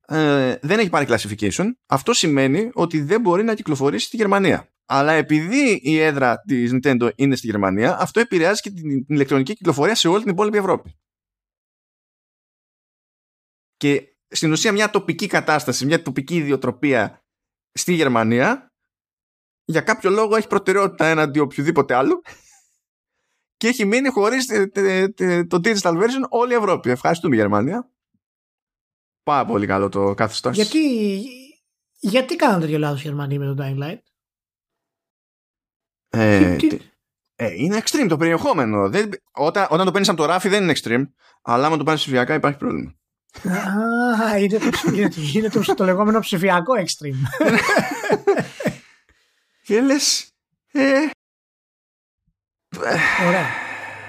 [0.07, 1.65] ε, δεν έχει πάρει classification.
[1.85, 4.67] Αυτό σημαίνει ότι δεν μπορεί να κυκλοφορήσει στη Γερμανία.
[4.85, 9.95] Αλλά επειδή η έδρα της Nintendo είναι στη Γερμανία, αυτό επηρεάζει και την ηλεκτρονική κυκλοφορία
[9.95, 10.95] σε όλη την υπόλοιπη Ευρώπη.
[13.77, 17.22] Και στην ουσία μια τοπική κατάσταση, μια τοπική ιδιοτροπία
[17.73, 18.73] στη Γερμανία,
[19.65, 22.21] για κάποιο λόγο έχει προτεραιότητα έναντι οποιοδήποτε άλλου
[23.57, 24.45] και έχει μείνει χωρίς
[25.47, 26.89] το digital version όλη η Ευρώπη.
[26.89, 27.91] Ευχαριστούμε Γερμανία.
[29.23, 30.55] Πάρα πολύ καλό το καθεστώς.
[30.55, 30.79] Γιατί,
[31.99, 34.01] γιατί κάνουν τέτοιο λάθος οι Γερμανοί με το Dying Light?
[36.09, 36.57] Ε,
[37.35, 38.89] ε, είναι extreme το περιεχόμενο.
[38.89, 41.03] Δεν, όταν, όταν το παίρνεις από το ράφι δεν είναι extreme,
[41.41, 42.95] αλλά άμα το πάρεις ψηφιακά υπάρχει πρόβλημα.
[43.49, 44.69] Α, είναι το,
[45.33, 47.49] είναι το, το λεγόμενο ψηφιακό extreme.
[49.63, 50.27] και λες,
[50.71, 51.09] ε,
[53.27, 53.45] Ωραία.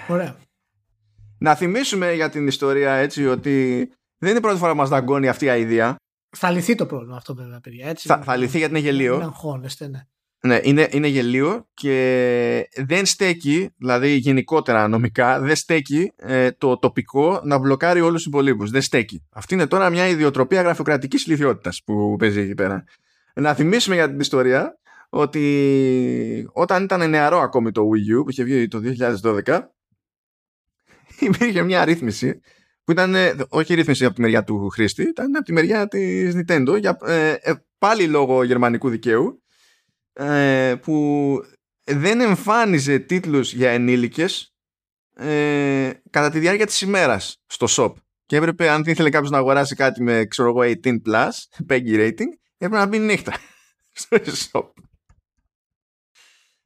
[0.09, 0.37] Ωραία.
[1.39, 3.77] Να θυμίσουμε για την ιστορία έτσι ότι
[4.19, 5.97] δεν είναι η πρώτη φορά που μας δαγκώνει αυτή η ιδέα.
[6.37, 7.89] Θα λυθεί το πρόβλημα αυτό βέβαια παιδιά.
[7.89, 8.09] Έτσι.
[8.09, 9.17] Θα, θα λυθεί γιατί είναι γελίο.
[9.19, 10.07] Δεν αγχώνεστε, ναι.
[10.47, 17.41] Ναι, είναι, είναι γελίο και δεν στέκει, δηλαδή γενικότερα νομικά, δεν στέκει ε, το τοπικό
[17.45, 18.71] να μπλοκάρει όλους τους υπολείπους.
[18.71, 19.25] Δεν στέκει.
[19.31, 22.85] Αυτή είναι τώρα μια ιδιοτροπία γραφειοκρατικής ηλικιότητας που παίζει εκεί πέρα.
[23.35, 24.79] Να θυμίσουμε για την ιστορία
[25.09, 28.81] ότι όταν ήταν νεαρό ακόμη το Wii U που είχε βγει το
[29.45, 29.61] 2012
[31.29, 32.41] υπήρχε μια αρρύθμιση
[32.85, 33.15] που ήταν
[33.49, 37.31] όχι ρύθμιση από τη μεριά του χρήστη ήταν από τη μεριά της Nintendo για, ε,
[37.31, 39.44] ε, πάλι λόγω γερμανικού δικαίου
[40.15, 41.39] ε, που
[41.85, 44.55] δεν εμφάνιζε τίτλους για ενήλικες
[45.17, 47.93] ε, κατά τη διάρκεια της ημέρας στο shop
[48.27, 51.31] και έπρεπε αν ήθελε κάποιος να αγοράσει κάτι με ξέρω εγώ 18 plus
[51.69, 53.33] Peggy rating έπρεπε να μπει νύχτα
[53.93, 54.19] στο
[54.53, 54.85] shop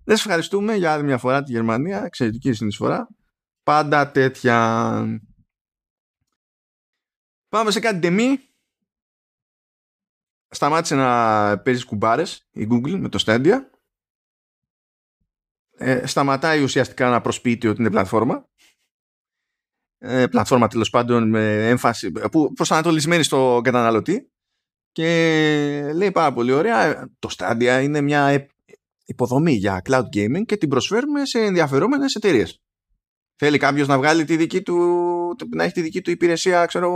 [0.09, 2.05] δεν σας ευχαριστούμε για άλλη μια φορά τη Γερμανία.
[2.05, 3.09] Εξαιρετική συνεισφορά.
[3.63, 5.21] Πάντα τέτοια.
[7.49, 8.41] Πάμε σε κάτι τεμή.
[10.51, 13.59] Σταμάτησε να παίζει κουμπάρες η Google με το Stadia.
[15.77, 18.49] Ε, σταματάει ουσιαστικά να προσποιείται ότι είναι πλατφόρμα.
[19.99, 24.31] Ε, πλατφόρμα τέλος πάντων με έμφαση που προσανατολισμένη στο καταναλωτή
[24.93, 28.49] και λέει πάρα πολύ ωραία το Stadia είναι μια
[29.05, 32.63] υποδομή για cloud gaming και την προσφέρουμε σε ενδιαφερόμενες εταιρείες.
[33.37, 34.77] Θέλει κάποιος να βγάλει τη δική του,
[35.55, 36.91] να έχει τη δική του υπηρεσία, ξέρω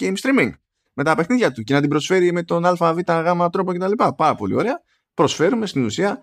[0.00, 0.52] game streaming
[0.96, 3.92] με τα παιχνίδια του και να την προσφέρει με τον ΑΒ γ τρόπο κτλ.
[4.16, 4.80] Πάρα πολύ ωραία.
[5.14, 6.20] Προσφέρουμε στην ουσία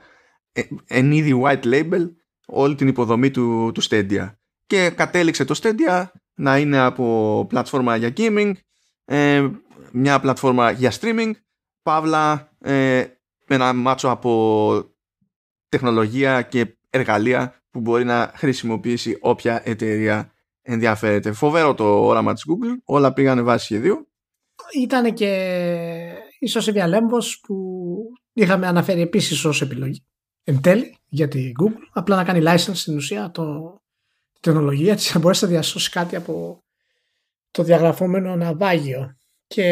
[0.51, 2.09] ε, εν είδη white label
[2.47, 4.33] όλη την υποδομή του, του Stadia.
[4.65, 8.51] Και κατέληξε το Stadia να είναι από πλατφόρμα για gaming,
[9.05, 9.49] ε,
[9.91, 11.31] μια πλατφόρμα για streaming,
[11.81, 13.05] παύλα ε,
[13.47, 14.83] ένα μάτσο από
[15.69, 21.31] τεχνολογία και εργαλεία που μπορεί να χρησιμοποιήσει όποια εταιρεία ενδιαφέρεται.
[21.31, 24.07] Φοβερό το όραμα της Google, όλα πήγανε βάσει σχεδίου.
[24.81, 25.31] Ήταν και
[26.39, 27.55] ίσως η διαλέμπος που
[28.33, 30.05] είχαμε αναφέρει επίσης ως επιλογή
[30.43, 33.77] εν τέλει για την Google, απλά να κάνει license στην ουσία το,
[34.33, 36.63] τη τεχνολογία της να μπορέσει να διασώσει κάτι από
[37.51, 39.15] το διαγραφόμενο ναυάγιο
[39.47, 39.63] και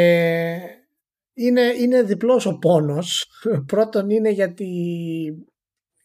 [1.34, 3.28] είναι, είναι διπλός ο πόνος
[3.66, 4.66] πρώτον είναι γιατί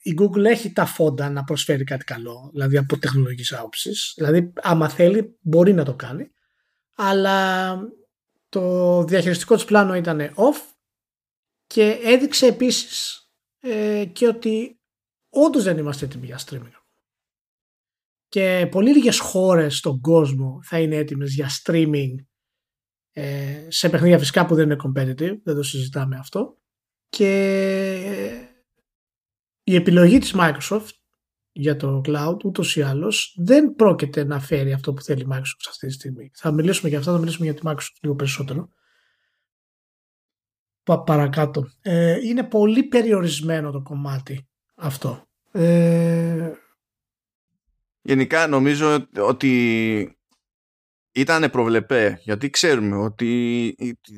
[0.03, 4.12] η Google έχει τα φόντα να προσφέρει κάτι καλό, δηλαδή από τεχνολογικής άποψης.
[4.16, 6.30] Δηλαδή, άμα θέλει, μπορεί να το κάνει.
[6.95, 7.78] Αλλά
[8.49, 10.74] το διαχειριστικό της πλάνο ήταν off
[11.66, 13.20] και έδειξε επίσης
[13.59, 14.80] ε, και ότι
[15.28, 16.74] όντως δεν είμαστε έτοιμοι για streaming.
[18.28, 22.14] Και πολύ λίγες χώρες στον κόσμο θα είναι έτοιμες για streaming
[23.12, 26.59] ε, σε παιχνίδια φυσικά που δεν είναι competitive, δεν το συζητάμε αυτό.
[27.09, 27.30] Και
[29.62, 30.90] η επιλογή της Microsoft
[31.59, 35.67] για το cloud ούτως ή άλλως δεν πρόκειται να φέρει αυτό που θέλει η Microsoft
[35.69, 36.31] αυτή τη στιγμή.
[36.35, 38.69] Θα μιλήσουμε για αυτό, θα μιλήσουμε για τη Microsoft λίγο περισσότερο.
[41.05, 41.71] παρακάτω.
[41.83, 45.27] Ε, είναι πολύ περιορισμένο το κομμάτι αυτό.
[45.53, 46.53] Ε...
[48.03, 50.19] Γενικά νομίζω ότι
[51.13, 53.75] ήταν προβλεπέ γιατί ξέρουμε ότι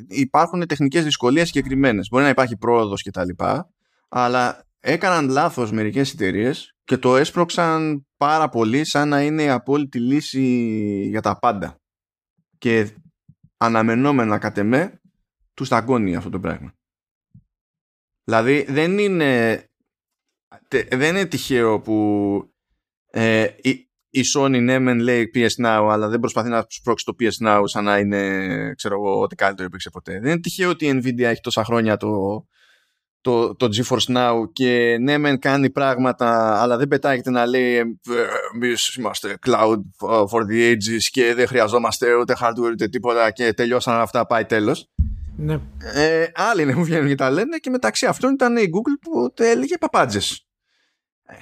[0.08, 2.08] υπάρχουν τεχνικές δυσκολίες συγκεκριμένες.
[2.10, 3.70] Μπορεί να υπάρχει πρόοδος και τα λοιπά
[4.08, 10.00] αλλά έκαναν λάθος μερικές εταιρείες και το έσπρωξαν πάρα πολύ σαν να είναι η απόλυτη
[10.00, 10.42] λύση
[11.08, 11.80] για τα πάντα.
[12.58, 12.90] Και
[13.56, 15.00] αναμενόμενα κατ' εμέ
[15.54, 16.72] τους σταγκώνει αυτό το πράγμα.
[18.24, 19.64] Δηλαδή δεν είναι
[20.88, 21.94] δεν είναι τυχαίο που
[23.10, 27.14] ε, η, η Sony ναι μεν λέει PS Now αλλά δεν προσπαθεί να σπρώξει το
[27.20, 30.12] PS Now σαν να είναι ξέρω εγώ ό,τι καλύτερο υπήρξε ποτέ.
[30.20, 32.46] Δεν είναι τυχαίο ότι η Nvidia έχει τόσα χρόνια το,
[33.28, 37.84] το, το GeForce Now και ναι μεν κάνει πράγματα αλλά δεν πετάγεται να λέει «Ε,
[38.54, 39.80] εμείς είμαστε cloud
[40.30, 44.88] for the ages και δεν χρειαζόμαστε ούτε hardware ούτε τίποτα και τελειώσαν αυτά πάει τέλος.
[45.36, 45.60] Ναι.
[45.94, 49.32] ε, άλλοι είναι που βγαίνουν και τα λένε και μεταξύ αυτών ήταν η Google που
[49.36, 50.46] έλεγε παπάντζες.
[51.24, 51.34] Ε,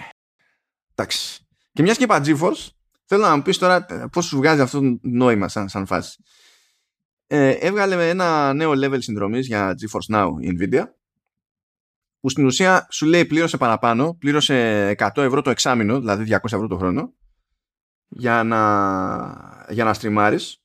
[0.95, 1.47] εντάξει.
[1.72, 2.68] Και μιας και είπα GeForce
[3.05, 6.16] θέλω να μου πεις τώρα πώς σου βγάζει αυτό το νόημα σαν, σαν φάση.
[7.26, 10.84] Ε, έβγαλε ένα νέο level συνδρομής για GeForce Now η Nvidia
[12.27, 16.66] που στην ουσία σου λέει πλήρωσε παραπάνω, πλήρωσε 100 ευρώ το εξάμεινο, δηλαδή 200 ευρώ
[16.66, 17.14] το χρόνο,
[18.09, 20.62] για να, για να στριμάρεις.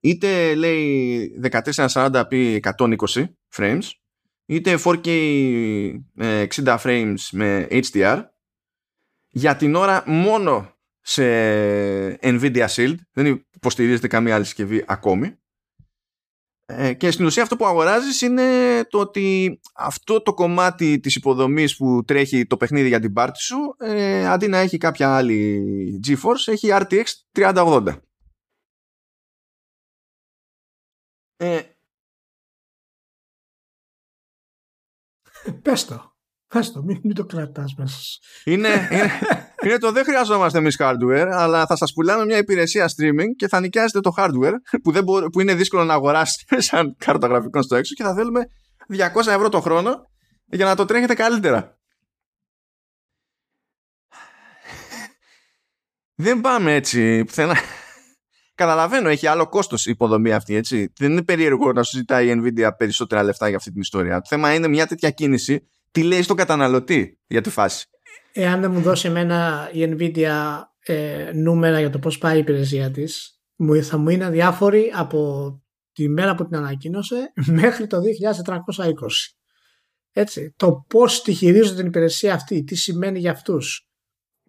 [0.00, 3.24] είτε λέει 1440p 120
[3.56, 3.82] frames,
[4.46, 8.22] είτε 4K 60 ε, frames με HDR,
[9.28, 11.22] για την ώρα μόνο σε
[12.22, 12.96] Nvidia Shield.
[13.12, 15.38] Δεν υποστηρίζεται καμία άλλη συσκευή ακόμη.
[16.70, 21.76] Ε, και στην ουσία αυτό που αγοράζεις είναι το ότι αυτό το κομμάτι της υποδομής
[21.76, 26.46] που τρέχει το παιχνίδι για την πάρτι σου ε, αντί να έχει κάποια άλλη GeForce
[26.46, 28.00] έχει RTX 3080.
[31.36, 31.62] Ε,
[35.62, 36.16] Πες το.
[36.46, 37.98] Πες το, μην, μην το κρατάς μέσα.
[38.44, 39.10] Είναι, είναι,
[39.68, 43.60] είναι το δεν χρειαζόμαστε εμείς hardware, αλλά θα σας πουλάμε μια υπηρεσία streaming και θα
[43.60, 44.52] νοικιάζετε το hardware
[44.82, 48.40] που, δεν που είναι δύσκολο να αγοράσετε σαν κάρτα γραφικών στο έξω και θα θέλουμε
[48.88, 50.10] 200 ευρώ το χρόνο
[50.44, 51.78] για να το τρέχετε καλύτερα.
[56.14, 57.56] Δεν πάμε έτσι πουθενά.
[58.54, 60.92] Καταλαβαίνω, έχει άλλο κόστος η υποδομή αυτή, έτσι.
[60.96, 64.20] Δεν είναι περίεργο να σου ζητάει η Nvidia περισσότερα λεφτά για αυτή την ιστορία.
[64.20, 65.68] Το θέμα είναι μια τέτοια κίνηση.
[65.90, 67.86] Τι λέει στον καταναλωτή για τη φάση.
[68.40, 72.90] Εάν δεν μου δώσει εμένα η Nvidia ε, νούμερα για το πώς πάει η υπηρεσία
[72.90, 73.40] της,
[73.82, 75.50] θα μου είναι αδιάφορη από
[75.92, 78.02] τη μέρα που την ανακοίνωσε μέχρι το 2320.
[80.12, 83.88] Έτσι, το πώς τη χειρίζονται την υπηρεσία αυτή, τι σημαίνει για αυτούς,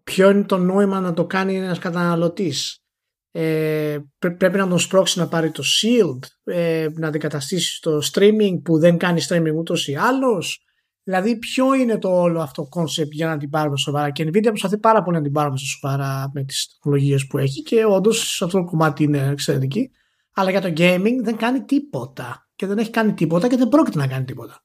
[0.04, 2.84] ποιο είναι το νόημα να το κάνει ένας καταναλωτής,
[3.32, 8.80] ε, πρέπει να τον σπρώξει να πάρει το shield ε, να αντικαταστήσει το streaming που
[8.80, 10.64] δεν κάνει streaming ούτως ή άλλως
[11.10, 14.44] δηλαδή ποιο είναι το όλο αυτό concept για να την πάρουμε σοβαρά; Και η Nvidia
[14.44, 18.58] προσπαθεί πάρα πολύ να την πάρουμε σοβαρά με τις τεχνολογίες που έχει και όντως αυτό
[18.58, 19.92] το κομμάτι είναι εξαιρετική
[20.34, 23.98] αλλά για το gaming δεν κάνει τίποτα και δεν έχει κάνει τίποτα και δεν πρόκειται
[23.98, 24.64] να κάνει τίποτα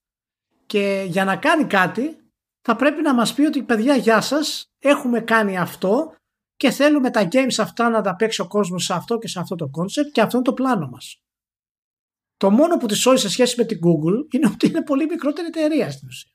[0.66, 2.16] και για να κάνει κάτι
[2.61, 6.14] θα πρέπει να μας πει ότι παιδιά γεια σας έχουμε κάνει αυτό
[6.57, 9.55] και θέλουμε τα games αυτά να τα παίξει ο κόσμος σε αυτό και σε αυτό
[9.55, 11.22] το concept και αυτό είναι το πλάνο μας.
[12.36, 15.47] Το μόνο που τη σώζει σε σχέση με την Google είναι ότι είναι πολύ μικρότερη
[15.47, 16.34] εταιρεία στην ουσία.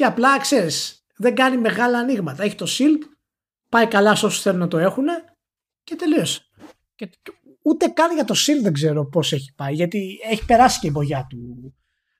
[0.00, 2.42] Και απλά ξέρεις, δεν κάνει μεγάλα ανοίγματα.
[2.42, 3.02] Έχει το Shield,
[3.68, 5.04] πάει καλά σε όσους θέλουν να το έχουν
[5.84, 6.40] και τελείωσε.
[6.94, 7.10] Και
[7.62, 10.90] ούτε καν για το Shield δεν ξέρω πώς έχει πάει, γιατί έχει περάσει και η
[10.92, 11.74] μπογιά του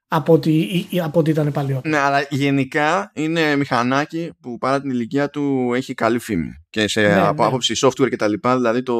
[0.08, 1.80] από ότι, από ότι ήταν παλιό.
[1.84, 6.50] Ναι, αλλά γενικά είναι μηχανάκι που παρά την ηλικία του έχει καλή φήμη.
[6.70, 7.48] Και σε, ναι, από ναι.
[7.48, 8.96] άποψη software και τα λοιπά, δηλαδή το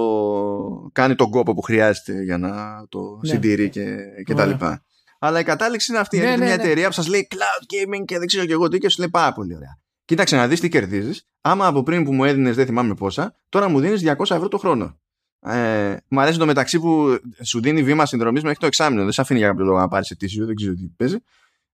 [0.93, 2.51] κάνει τον κόπο που χρειάζεται για να
[2.89, 3.29] το ναι.
[3.29, 4.85] συντηρεί και, και τα λοιπά.
[5.23, 6.19] Αλλά η κατάληξη είναι αυτή.
[6.19, 6.63] Ναι, Έχετε ναι, μια ναι.
[6.63, 9.09] εταιρεία που σας λέει cloud gaming και δεν ξέρω και εγώ τι και σου λέει
[9.09, 9.79] πάρα πολύ ωραία.
[10.05, 11.29] Κοίταξε να δεις τι κερδίζεις.
[11.41, 14.59] Άμα από πριν που μου έδινες δεν θυμάμαι πόσα, τώρα μου δίνεις 200 ευρώ το
[14.59, 14.99] χρόνο.
[15.41, 19.03] Ε, μου αρέσει το μεταξύ που σου δίνει βήμα συνδρομής μέχρι το εξάμεινο.
[19.03, 21.17] Δεν σε αφήνει για κάποιο λόγο να πάρεις ετήσιο, δεν ξέρω τι παίζει.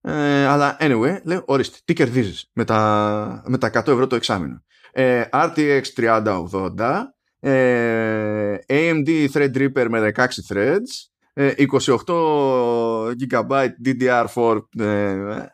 [0.01, 4.63] Ε, αλλά anyway, λέω, ορίστε, τι κερδίζεις με τα, με τα 100 ευρώ το εξάμεινο.
[4.93, 7.03] Ε, RTX 3080,
[7.41, 14.61] ε, AMD Threadripper με 16 threads, 28 GB DDR4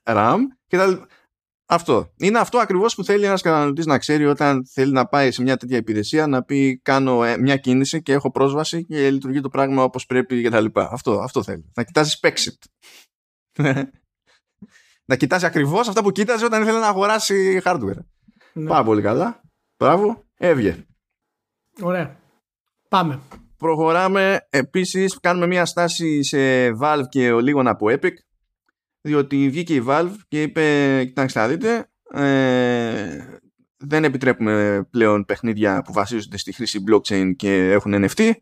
[0.05, 1.07] RAM και τα
[1.66, 2.12] αυτό.
[2.16, 5.57] Είναι αυτό ακριβώς που θέλει ένας καταναλωτής να ξέρει όταν θέλει να πάει σε μια
[5.57, 9.83] τέτοια υπηρεσία να πει: Κάνω ε, μια κίνηση και έχω πρόσβαση και λειτουργεί το πράγμα
[9.83, 10.66] όπως πρέπει κτλ.
[10.74, 11.70] Αυτό, αυτό θέλει.
[11.74, 12.89] Να κοιτάζει Spexit.
[15.09, 17.99] να κοιτάζει ακριβώς αυτά που κοίταζε όταν ήθελε να αγοράσει hardware.
[18.53, 18.68] Ναι.
[18.68, 19.41] Πάρα πολύ καλά.
[19.78, 20.24] Μπράβο.
[20.37, 20.87] Έβγε.
[21.80, 22.16] Ωραία.
[22.89, 23.20] Πάμε.
[23.62, 24.46] Προχωράμε.
[24.50, 26.38] Επίσης, κάνουμε μια στάση σε
[26.80, 28.12] Valve και λίγο από Epic
[29.00, 33.24] διότι βγήκε η Valve και είπε κοιτάξτε να δείτε ε,
[33.76, 38.32] δεν επιτρέπουμε πλέον παιχνίδια που βασίζονται στη χρήση blockchain και έχουν NFT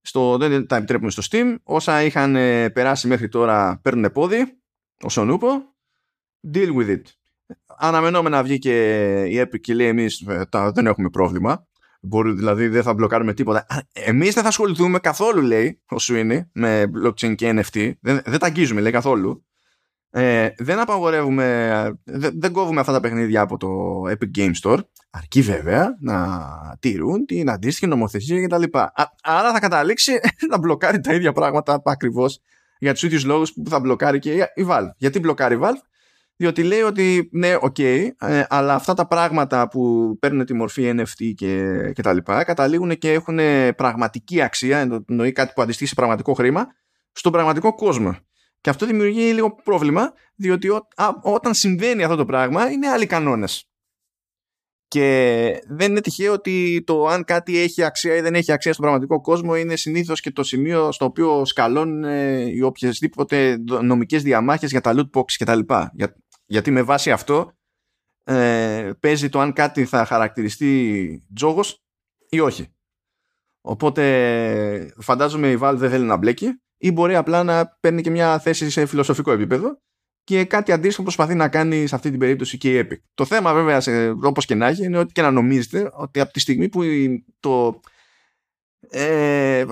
[0.00, 1.56] στο, δεν τα επιτρέπουμε στο Steam.
[1.62, 4.60] Όσα είχαν ε, περάσει μέχρι τώρα παίρνουν πόδι
[5.02, 5.48] όσον ούπο
[6.54, 7.02] deal with it
[7.78, 8.74] αναμενόμενα βγήκε
[9.28, 11.66] η Epic και λέει εμείς ε, δεν έχουμε πρόβλημα
[12.00, 13.66] Μπορεί, δηλαδή δεν θα μπλοκάρουμε τίποτα.
[13.92, 17.92] Εμείς δεν θα ασχοληθούμε καθόλου, λέει ο Σουίνι, με blockchain και NFT.
[18.00, 19.44] Δεν, δεν τα αγγίζουμε, λέει καθόλου.
[20.10, 23.68] Ε, δεν απαγορεύουμε, δεν, δεν κόβουμε αυτά τα παιχνίδια από το
[24.08, 24.78] Epic Game Store,
[25.10, 26.48] αρκεί βέβαια να
[26.80, 28.62] τηρούν την αντίστοιχη νομοθεσία κτλ.
[29.22, 30.12] Άρα θα καταλήξει
[30.50, 32.40] να μπλοκάρει τα ίδια πράγματα ακριβώς
[32.78, 34.90] για τους ίδιους λόγους που θα μπλοκάρει και η Valve.
[34.96, 35.80] Γιατί μπλοκάρει η Valve,
[36.36, 40.92] διότι λέει ότι ναι, OK, okay, ε, αλλά αυτά τα πράγματα που παίρνουν τη μορφή
[40.96, 43.38] NFT και, και τα λοιπά καταλήγουν και έχουν
[43.76, 46.66] πραγματική αξία, εννοεί κάτι που αντιστοιχεί σε πραγματικό χρήμα,
[47.12, 48.16] στον πραγματικό κόσμο.
[48.60, 50.68] Και αυτό δημιουργεί λίγο πρόβλημα, διότι
[51.22, 53.68] όταν συμβαίνει αυτό το πράγμα είναι άλλοι κανόνες.
[54.88, 58.84] Και δεν είναι τυχαίο ότι το αν κάτι έχει αξία ή δεν έχει αξία στον
[58.84, 62.02] πραγματικό κόσμο είναι συνήθως και το σημείο στο οποίο σκαλώνουν
[62.48, 65.58] οι οποιασδήποτε νομικές διαμάχες για τα loot box κτλ.
[65.92, 66.16] Για,
[66.46, 67.52] γιατί με βάση αυτό
[68.24, 71.84] ε, παίζει το αν κάτι θα χαρακτηριστεί τζόγος
[72.28, 72.74] ή όχι.
[73.60, 78.38] Οπότε φαντάζομαι η Valve δεν θέλει να μπλέκει ή μπορεί απλά να παίρνει και μια
[78.38, 79.80] θέση σε φιλοσοφικό επίπεδο
[80.24, 83.00] και κάτι αντίστοιχο προσπαθεί να κάνει σε αυτή την περίπτωση και η Epic.
[83.14, 83.82] Το θέμα βέβαια,
[84.22, 86.82] όπως και να έχει, είναι ότι και να νομίζετε ότι από τη στιγμή που
[87.40, 87.80] το,
[88.88, 89.64] ε,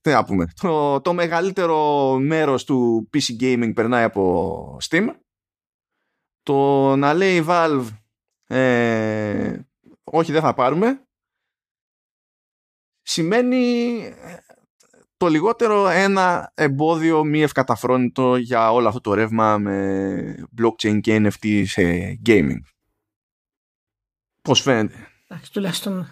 [0.00, 5.06] τι να πούμε, το, το μεγαλύτερο μέρος του PC gaming περνάει από Steam,
[6.42, 7.86] το να λέει η Valve
[8.46, 9.60] ε,
[10.04, 11.06] όχι δεν θα πάρουμε
[13.02, 14.00] σημαίνει
[15.16, 21.62] το λιγότερο ένα εμπόδιο μη ευκαταφρόνητο για όλο αυτό το ρεύμα με blockchain και NFT
[21.66, 21.82] σε
[22.26, 22.60] gaming.
[24.42, 26.06] Πώς φαίνεται; Εντάξει, τουλάχιστον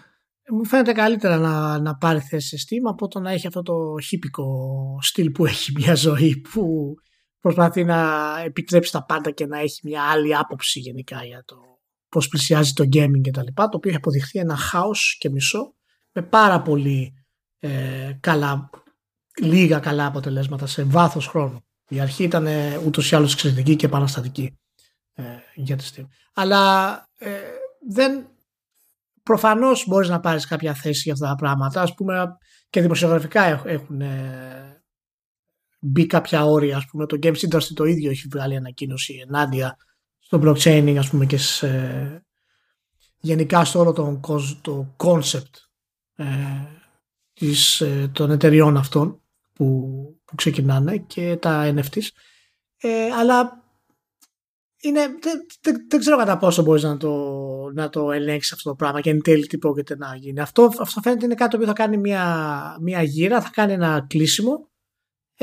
[0.49, 3.95] μου φαίνεται καλύτερα να, να πάρει θέση σε Steam από το να έχει αυτό το
[4.03, 4.45] χύπικο
[5.01, 6.95] στυλ που έχει μια ζωή που
[7.41, 11.55] προσπαθεί να επιτρέψει τα πάντα και να έχει μια άλλη άποψη γενικά για το
[12.09, 15.73] πώς πλησιάζει το gaming και τα λοιπά, το οποίο έχει αποδειχθεί ένα χάος και μισό
[16.11, 17.13] με πάρα πολύ
[17.59, 18.69] ε, καλά
[19.41, 21.65] λίγα καλά αποτελέσματα σε βάθος χρόνου.
[21.87, 24.59] Η αρχή ήταν ε, ούτως ή άλλως εξαιρετική και επαναστατική
[25.13, 25.23] ε,
[25.55, 26.05] για τη Steam.
[26.33, 27.29] Αλλά ε,
[27.89, 28.27] δεν,
[29.23, 31.81] προφανώς μπορείς να πάρεις κάποια θέση για αυτά τα πράγματα.
[31.81, 32.37] Ας πούμε
[32.69, 34.80] και δημοσιογραφικά έχουν ε,
[35.81, 36.77] μπει κάποια όρια.
[36.77, 39.77] Ας πούμε το Games Industry το ίδιο έχει βγάλει ανακοίνωση ενάντια
[40.19, 42.25] στο blockchaining ας πούμε και σε,
[43.19, 44.19] γενικά στο όλο το,
[44.61, 45.51] το concept
[46.15, 46.25] ε,
[47.33, 49.21] της, ε, των εταιριών αυτών
[49.53, 49.65] που,
[50.25, 52.07] που ξεκινάνε και τα NFTs.
[52.77, 53.63] Ε, αλλά
[54.81, 57.11] είναι, δεν, δεν, δεν, ξέρω κατά πόσο μπορείς να το,
[57.73, 60.39] να το ελέγξεις αυτό το πράγμα και εν τέλει τι πρόκειται να γίνει.
[60.39, 64.70] Αυτό, αυτό φαίνεται είναι κάτι που θα κάνει μια, μια γύρα, θα κάνει ένα κλείσιμο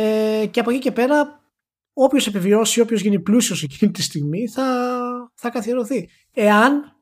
[0.01, 1.43] ε, και από εκεί και πέρα
[1.93, 6.09] όποιος επιβιώσει, όποιος γίνει πλούσιος εκείνη τη στιγμή θα, θα καθιερωθεί.
[6.33, 6.97] Εάν,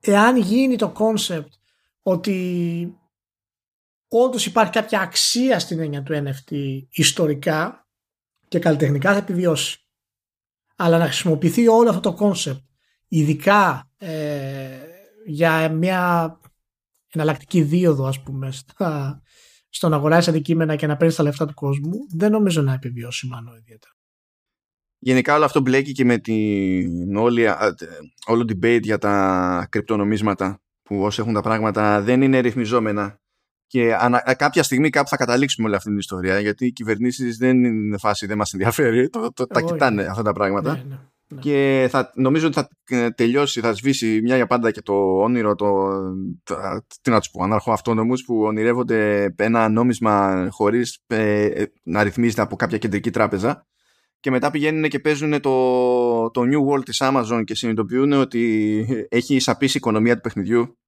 [0.00, 1.48] εάν γίνει το concept
[2.02, 2.98] ότι
[4.08, 7.88] όντως υπάρχει κάποια αξία στην έννοια του NFT ιστορικά
[8.48, 9.78] και καλλιτεχνικά θα επιβιώσει.
[10.76, 12.60] Αλλά να χρησιμοποιηθεί όλο αυτό το κόνσεπτ
[13.08, 14.78] ειδικά ε,
[15.26, 16.36] για μια
[17.12, 19.22] εναλλακτική δίοδο ας πούμε στα,
[19.68, 23.26] στο να αγοράσει αντικείμενα και να παίρνεις τα λεφτά του κόσμου δεν νομίζω να επιβιώσει
[23.26, 23.92] μάλλον ιδιαίτερα.
[24.98, 27.46] Γενικά όλο αυτό μπλέκει και με την όλη,
[28.26, 33.20] όλο debate για τα κρυπτονομίσματα που όσοι έχουν τα πράγματα δεν είναι ρυθμιζόμενα
[33.66, 37.64] και ανα, κάποια στιγμή κάπου θα καταλήξουμε όλη αυτή την ιστορία γιατί οι κυβερνήσεις δεν
[37.64, 39.08] είναι φάση, δεν μας ενδιαφέρει.
[39.08, 40.72] Το, το, τα κοιτάνε αυτά τα πράγματα.
[40.72, 40.98] Ναι, ναι,
[41.28, 41.40] ναι.
[41.40, 45.54] Και θα, νομίζω ότι θα ε, τελειώσει, θα σβήσει μια για πάντα και το όνειρο,
[45.54, 45.88] το,
[46.42, 46.56] το
[47.02, 52.56] τι να τους πω, αναρχοαυτόνομου που ονειρεύονται ένα νόμισμα χωρίς ε, ε, να ρυθμίζεται από
[52.56, 53.66] κάποια κεντρική τράπεζα.
[54.20, 59.34] Και μετά πηγαίνουν και παίζουν το, το New World της Amazon και συνειδητοποιούν ότι έχει
[59.34, 60.78] εισαπήσει η οικονομία του παιχνιδιού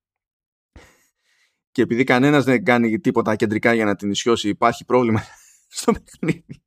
[1.70, 5.22] και επειδή κανένας δεν κάνει τίποτα κεντρικά για να την ισιώσει υπάρχει πρόβλημα
[5.68, 6.62] στο παιχνίδι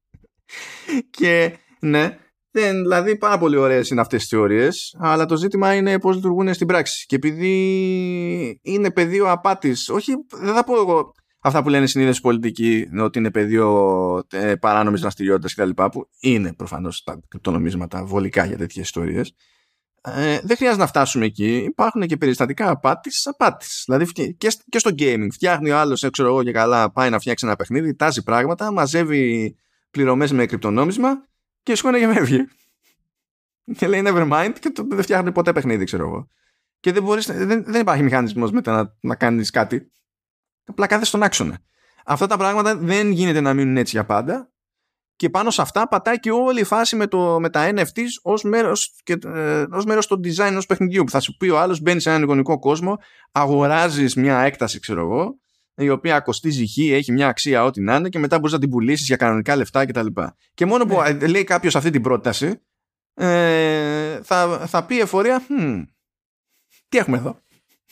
[1.09, 2.17] και ναι
[2.53, 6.53] δεν, δηλαδή πάρα πολύ ωραίες είναι αυτές τις θεωρίες αλλά το ζήτημα είναι πώς λειτουργούν
[6.53, 11.85] στην πράξη και επειδή είναι πεδίο απάτης όχι δεν θα πω εγώ αυτά που λένε
[11.85, 18.45] συνήθως πολιτικοί ότι είναι πεδίο ε, παράνομης δραστηριότητας κτλ που είναι προφανώς τα κρυπτονομίσματα βολικά
[18.45, 19.35] για τέτοιες ιστορίες
[20.05, 21.55] ε, δεν χρειάζεται να φτάσουμε εκεί.
[21.55, 23.83] Υπάρχουν και περιστατικά απάτης απάτης.
[23.85, 25.27] Δηλαδή και, και στο gaming.
[25.31, 29.55] Φτιάχνει ο άλλος, ξέρω εγώ και καλά, πάει να φτιάξει ένα παιχνίδι, τάζει πράγματα, μαζεύει
[29.91, 31.27] πληρωμές με κρυπτονόμισμα
[31.63, 32.47] και σηκώνει και φεύγει.
[33.77, 36.27] Και λέει never mind και το, δεν φτιάχνει ποτέ παιχνίδι, ξέρω εγώ.
[36.79, 39.91] Και δεν, μπορείς, δεν, δεν υπάρχει μηχανισμός μετά να, να κάνεις κάτι.
[40.65, 41.59] Απλά κάθεσαι στον άξονα.
[42.05, 44.53] Αυτά τα πράγματα δεν γίνεται να μείνουν έτσι για πάντα
[45.15, 48.43] και πάνω σε αυτά πατάει και όλη η φάση με, το, με τα NFTs ως
[48.43, 51.81] μέρος, και, ε, ως μέρος του design ενός παιχνιδιού που θα σου πει ο άλλος
[51.81, 52.97] μπαίνει σε έναν εικονικό κόσμο
[53.31, 55.39] αγοράζεις μια έκταση ξέρω εγώ
[55.75, 58.69] η οποία κοστίζει χ, έχει μια αξία ό,τι να είναι και μετά μπορείς να την
[58.69, 60.05] πουλήσεις για κανονικά λεφτά κτλ.
[60.05, 60.21] Και,
[60.53, 61.27] και μόνο που ναι.
[61.27, 62.61] λέει κάποιος αυτή την πρόταση
[63.13, 65.83] ε, θα, θα πει εφορία hm,
[66.89, 67.41] τι έχουμε εδώ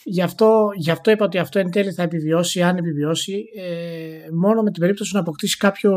[0.04, 4.62] Γι αυτό, γι' αυτό είπα ότι αυτό εν τέλει θα επιβιώσει, αν επιβιώσει, ε, μόνο
[4.62, 5.92] με την περίπτωση να αποκτήσει κάποιο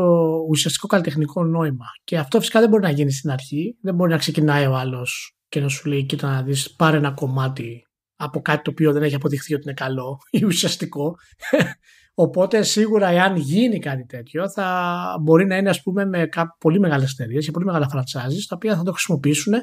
[0.48, 1.86] ουσιαστικό καλλιτεχνικό νόημα.
[2.04, 3.76] Και αυτό φυσικά δεν μπορεί να γίνει στην αρχή.
[3.80, 7.10] Δεν μπορεί να ξεκινάει ο άλλος και να σου λέει: Κοίτα, να δεις, πάρε ένα
[7.10, 7.85] κομμάτι
[8.16, 11.14] από κάτι το οποίο δεν έχει αποδειχθεί ότι είναι καλό ή ουσιαστικό.
[12.18, 17.12] Οπότε σίγουρα εάν γίνει κάτι τέτοιο θα μπορεί να είναι ας πούμε με πολύ μεγάλες
[17.12, 19.54] εταιρείες και πολύ μεγάλα franchises τα οποία θα το χρησιμοποιήσουν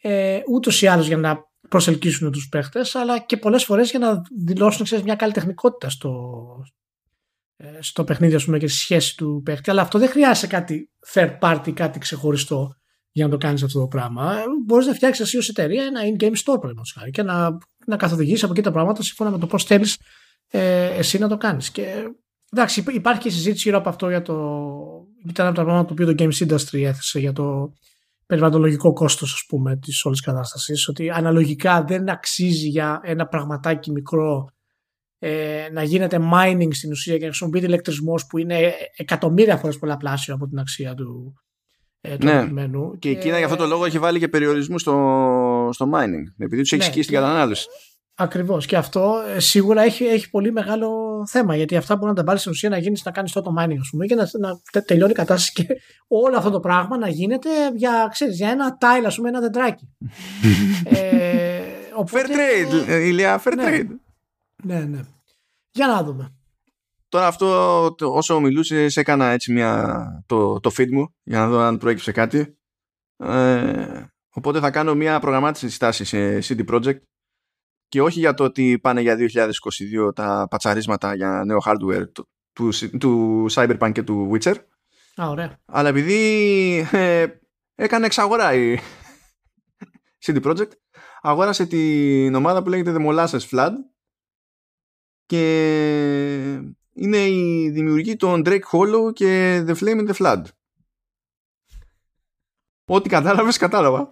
[0.00, 1.38] ε, ούτως ή άλλως για να
[1.68, 6.12] προσελκύσουν τους παίχτες αλλά και πολλές φορές για να δηλώσουν ξέρεις, μια καλλιτεχνικότητα στο,
[7.56, 10.90] ε, στο παιχνίδι ας πούμε, και στη σχέση του παίχτη αλλά αυτό δεν χρειάζεται κάτι
[11.12, 12.79] third party, κάτι ξεχωριστό
[13.12, 14.38] για να το κάνεις αυτό το πράγμα.
[14.38, 18.42] Ε, μπορείς να φτιάξεις εσύ ως εταιρεία ένα in-game store χάρη και να, να καθοδηγήσεις
[18.42, 19.98] από εκεί τα πράγματα σύμφωνα με το πώς θέλεις
[20.50, 21.70] ε, εσύ να το κάνεις.
[21.70, 22.14] Και
[22.50, 24.34] εντάξει υπάρχει και συζήτηση γύρω από αυτό για το...
[25.28, 27.72] Ήταν από τα πράγματα που το Games Industry έθεσε για το
[28.26, 34.48] περιβαλλοντολογικό κόστος ας πούμε της όλης κατάστασης ότι αναλογικά δεν αξίζει για ένα πραγματάκι μικρό
[35.18, 40.34] ε, να γίνεται mining στην ουσία και να χρησιμοποιείται ηλεκτρισμός που είναι εκατομμύρια φορές πολλαπλάσιο
[40.34, 41.34] από την αξία του,
[42.00, 42.46] ε, του ναι.
[42.46, 46.24] Και, και η Κίνα για αυτό το λόγο έχει βάλει και περιορισμού στο, στο mining
[46.38, 47.68] επειδή τους έχει ναι, σκίσει την κατανάλωση.
[48.14, 48.66] Ακριβώς.
[48.66, 50.90] Και αυτό ε, σίγουρα έχει, έχει πολύ μεγάλο
[51.26, 51.56] θέμα.
[51.56, 53.88] Γιατί αυτά μπορεί να τα βάλεις στην ουσία να γίνεις να κάνεις το mining, ας
[53.90, 55.66] πούμε, και να, να τελειώνει η κατάσταση και
[56.24, 59.88] όλο αυτό το πράγμα να γίνεται για, ξέρεις, για ένα tile, ας πούμε, ένα δεντράκι.
[60.84, 61.60] ε,
[61.94, 63.88] οπότε, fair trade, ε, Ηλία, fair ναι, trade.
[64.62, 65.00] Ναι, ναι.
[65.70, 66.34] Για να δούμε.
[67.10, 71.78] Τώρα αυτό όσο μιλούσε έκανα έτσι μια, το, το feed μου για να δω αν
[71.78, 72.58] προέκυψε κάτι.
[73.16, 74.04] Ε,
[74.34, 77.00] οπότε θα κάνω μια προγραμμάτιση στάση σε CD Projekt
[77.88, 79.16] και όχι για το ότι πάνε για
[80.08, 84.54] 2022 τα πατσαρίσματα για νέο hardware του, του, του Cyberpunk και του Witcher.
[85.22, 85.58] Α, ωραία.
[85.64, 87.26] Αλλά επειδή ε,
[87.74, 88.78] έκανε εξαγορά η
[90.24, 90.70] CD Projekt,
[91.20, 93.72] αγόρασε την ομάδα που λέγεται The Molasses Flood
[95.26, 100.42] και είναι η δημιουργή των Drake Hollow και The Flame in the Flood.
[102.84, 104.10] Ό,τι κατάλαβες, κατάλαβα.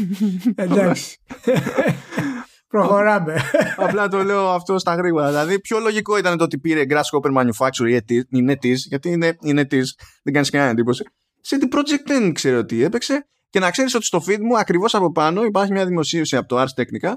[0.54, 1.18] Εντάξει.
[2.68, 3.40] Προχωράμε.
[3.76, 5.28] Απλά το λέω αυτό στα γρήγορα.
[5.28, 9.78] Δηλαδή, πιο λογικό ήταν το ότι πήρε Grasshopper Manufacturing είναι τη, γιατί είναι, είναι τη,
[10.22, 11.04] δεν κάνεις κανένα εντύπωση.
[11.48, 13.26] CD Project δεν ξέρω τι έπαιξε.
[13.50, 16.62] Και να ξέρεις ότι στο feed μου, ακριβώς από πάνω, υπάρχει μια δημοσίευση από το
[16.62, 17.12] Ars Technica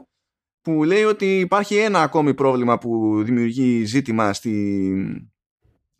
[0.66, 5.32] που λέει ότι υπάρχει ένα ακόμη πρόβλημα που δημιουργεί ζήτημα στη,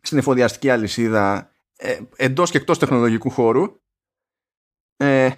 [0.00, 3.64] στην εφοδιαστική αλυσίδα ε, εντός και εκτός τεχνολογικού χώρου
[4.96, 5.30] ε,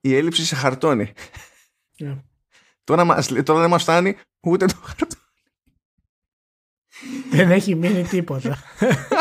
[0.00, 1.12] η έλλειψη σε χαρτόνι.
[1.98, 2.20] Yeah.
[2.84, 5.22] Τώρα, μας, τώρα δεν μας φτάνει ούτε το χαρτόνι.
[7.30, 8.58] Δεν έχει μείνει τίποτα.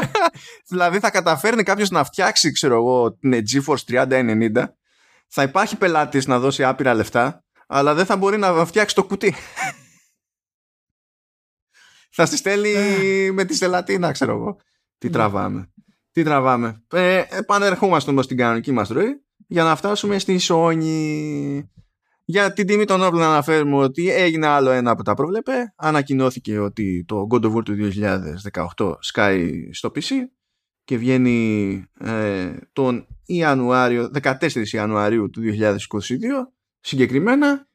[0.72, 4.64] δηλαδή θα καταφέρνει κάποιος να φτιάξει, ξέρω εγώ, την GeForce 3090
[5.28, 7.43] θα υπάρχει πελάτης να δώσει άπειρα λεφτά
[7.76, 9.34] αλλά δεν θα μπορεί να φτιάξει το κουτί.
[12.16, 12.72] θα στη στέλνει
[13.32, 14.58] με τη στελατίνα, ξέρω εγώ.
[14.98, 15.14] Τι ναι.
[15.14, 15.72] τραβάμε.
[16.12, 16.84] Τι τραβάμε.
[16.92, 21.64] Ε, επανερχόμαστε όμως στην κανονική μας ροή για να φτάσουμε στη Sony.
[22.26, 25.74] Για την τιμή των όπλων να αναφέρουμε ότι έγινε άλλο ένα από τα προβλέπε.
[25.76, 27.90] Ανακοινώθηκε ότι το God of War του
[28.78, 30.10] 2018 σκάει στο PC
[30.84, 35.72] και βγαίνει ε, τον Ιανουάριο, 14 Ιανουαρίου του 2022
[36.84, 37.68] συγκεκριμένα.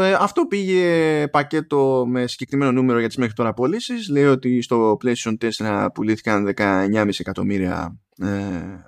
[0.00, 4.08] Ε, αυτό πήγε πακέτο με συγκεκριμένο νούμερο για τις μέχρι τώρα πωλήσεις.
[4.08, 8.28] Λέει ότι στο PlayStation 4 πουλήθηκαν 19,5 εκατομμύρια ε,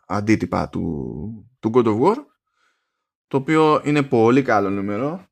[0.06, 2.16] αντίτυπα του, του God of War
[3.32, 5.26] το οποίο είναι πολύ καλό νούμερο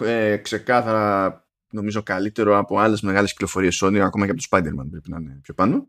[0.00, 5.10] ε, ξεκάθαρα νομίζω καλύτερο από άλλες μεγάλες κυκλοφορίες Sony ακόμα και από το Spider-Man πρέπει
[5.10, 5.88] να είναι πιο πάνω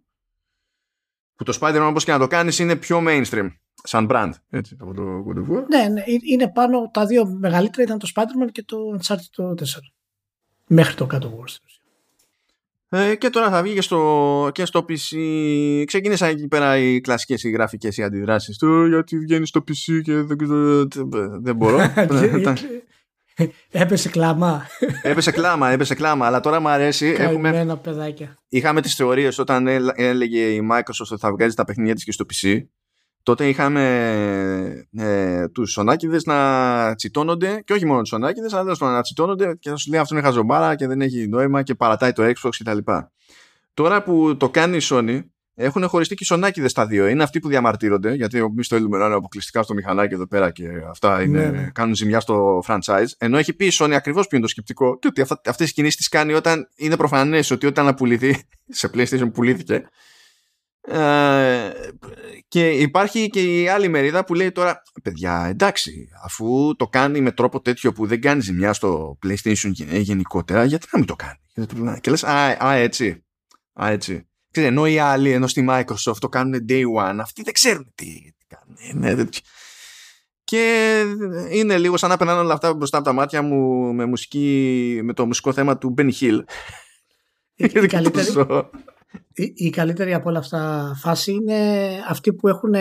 [1.35, 3.49] που το Spider-Man όπως και να το κάνεις είναι πιο mainstream
[3.83, 5.63] σαν brand έτσι, από το God of War.
[5.67, 6.03] Ναι, ναι,
[6.33, 9.63] είναι πάνω, τα δύο μεγαλύτερα ήταν το Spider-Man και το Uncharted το 4
[10.67, 11.55] μέχρι το God of War
[12.89, 15.17] ε, και τώρα θα βγει και στο, και στο PC.
[15.85, 20.13] Ξεκίνησαν εκεί πέρα οι κλασικές οι γραφικές οι αντιδράσεις του γιατί βγαίνεις στο PC και
[20.13, 20.37] δεν,
[21.41, 21.79] δεν μπορώ.
[23.71, 24.67] Έπεσε κλάμα.
[25.01, 26.25] έπεσε κλάμα, έπεσε κλάμα.
[26.25, 27.15] Αλλά τώρα μου αρέσει.
[27.17, 27.77] Έχουμε...
[27.81, 28.37] παιδάκια.
[28.49, 32.25] Είχαμε τις θεωρίες όταν έλεγε η Microsoft ότι θα βγάζει τα παιχνίδια της και στο
[32.33, 32.61] PC
[33.27, 39.55] τότε είχαμε ε, τους σονάκιδες να τσιτώνονται και όχι μόνο τους σονάκιδες αλλά να τσιτώνονται
[39.59, 42.49] και θα σου λέει αυτό είναι χαζομπάρα και δεν έχει νόημα και παρατάει το Xbox
[42.57, 42.77] κτλ.
[43.73, 45.21] Τώρα που το κάνει η Sony
[45.55, 47.07] έχουν χωριστεί και οι σονάκιδες τα δύο.
[47.07, 50.51] Είναι αυτοί που διαμαρτύρονται γιατί εμεί το θέλουμε να είναι αποκλειστικά στο μηχανάκι εδώ πέρα
[50.51, 51.69] και αυτά είναι, ναι, ναι.
[51.73, 53.07] κάνουν ζημιά στο franchise.
[53.17, 55.95] Ενώ έχει πει η Sony ακριβώς ποιο είναι το σκεπτικό και ότι αυτές οι κινήσεις
[55.95, 59.89] τις κάνει όταν είναι προφανές ότι όταν απολυθεί σε PlayStation πουλήθηκε
[60.89, 61.71] ε,
[62.47, 67.31] και υπάρχει και η άλλη μερίδα που λέει τώρα παιδιά εντάξει αφού το κάνει με
[67.31, 72.09] τρόπο τέτοιο που δεν κάνει ζημιά στο PlayStation γενικότερα γιατί να μην το κάνει και
[72.09, 73.25] λες α, α έτσι
[73.81, 77.53] α έτσι Ξέρετε, ενώ οι άλλοι ενώ στη Microsoft το κάνουν day one αυτοί δεν
[77.53, 78.05] ξέρουν τι,
[78.37, 79.25] τι κάνουν ναι,
[80.43, 81.03] και
[81.51, 85.13] είναι λίγο σαν να περνάνε όλα αυτά μπροστά από τα μάτια μου με, μουσική, με
[85.13, 86.43] το μουσικό θέμα του Benny Hill.
[87.55, 88.27] Η, η καλύτερη,
[89.55, 92.73] η, καλύτερη από όλα αυτά φάση είναι αυτοί που έχουν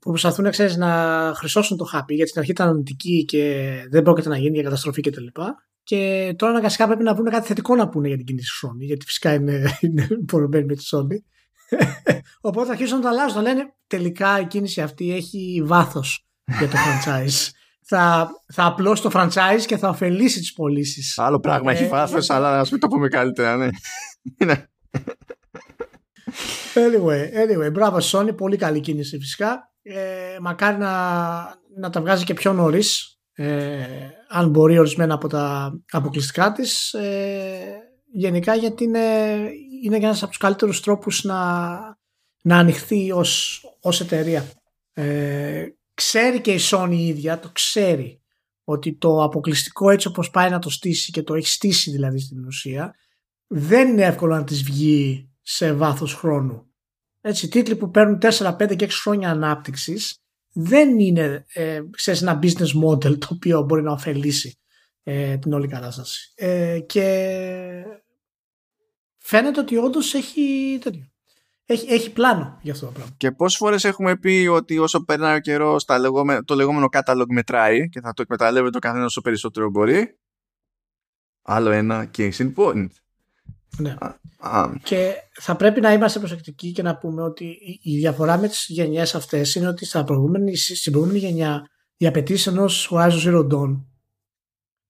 [0.00, 4.28] που προσπαθούν ξέρεις, να χρυσώσουν το χάπι γιατί στην αρχή ήταν αρνητική και δεν πρόκειται
[4.28, 5.26] να γίνει για καταστροφή κτλ.
[5.26, 5.44] Και,
[5.82, 9.04] και τώρα αναγκαστικά πρέπει να βρουν κάτι θετικό να πούνε για την κίνηση Sony γιατί
[9.04, 10.08] φυσικά είναι, είναι
[10.50, 11.16] με τη Sony.
[12.40, 13.36] Οπότε θα αρχίσουν να το αλλάζουν.
[13.36, 16.26] Να λένε τελικά η κίνηση αυτή έχει βάθος
[16.58, 17.50] για το franchise.
[17.88, 21.18] Θα, θα απλώσει το franchise και θα ωφελήσει τις πωλήσεις.
[21.18, 23.68] Άλλο πράγμα έχει ε, βάθος, αλλά ας μην το πούμε καλύτερα, ναι.
[26.74, 29.72] anyway, anyway, μπράβο Sony, πολύ καλή κίνηση φυσικά.
[29.82, 30.92] ε, μακάρι να,
[31.76, 33.18] να τα βγάζει και πιο νωρίς.
[33.32, 33.86] Ε,
[34.28, 37.78] αν μπορεί ορισμένα από τα αποκλειστικά της ε,
[38.12, 38.98] γενικά γιατί είναι,
[39.84, 41.78] είναι ένας από τους καλύτερους τρόπους να,
[42.42, 44.44] να ανοιχθεί ως, ως εταιρεία
[44.92, 45.66] ε,
[45.98, 48.22] ξέρει και η Sony η ίδια το ξέρει
[48.64, 52.46] ότι το αποκλειστικό έτσι όπως πάει να το στήσει και το έχει στήσει δηλαδή στην
[52.46, 52.94] ουσία
[53.46, 56.66] δεν είναι εύκολο να της βγει σε βάθος χρόνου.
[57.20, 60.16] Έτσι, τίτλοι που παίρνουν 4, 5 και 6 χρόνια ανάπτυξης
[60.52, 64.58] δεν είναι ε, ξέρεις, ένα business model το οποίο μπορεί να ωφελήσει
[65.02, 66.32] ε, την όλη κατάσταση.
[66.34, 67.32] Ε, και
[69.18, 71.12] φαίνεται ότι όντως έχει τέτοιο.
[71.70, 73.12] Έχει, έχει πλάνο για αυτό το πράγμα.
[73.16, 75.84] Και πόσες φορές έχουμε πει ότι όσο περνάει ο καιρός
[76.44, 80.18] το λεγόμενο catalog μετράει και θα το εκμεταλλεύεται το καθένας όσο περισσότερο μπορεί.
[81.42, 82.86] Άλλο ένα case in point.
[83.78, 83.96] Ναι.
[84.82, 89.14] Και θα πρέπει να είμαστε προσεκτικοί και να πούμε ότι η διαφορά με τις γενιές
[89.14, 93.84] αυτές είναι ότι στα προηγούμενη, στην προηγούμενη γενιά οι απαιτήσεις ενός Horizon Zero Dawn,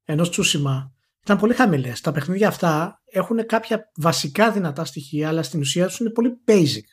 [0.05, 0.91] ενός Tsushima,
[1.29, 2.01] ήταν πολύ χαμηλές.
[2.01, 6.85] Τα παιχνίδια αυτά έχουν κάποια βασικά δυνατά στοιχεία, αλλά στην ουσία τους είναι πολύ basic.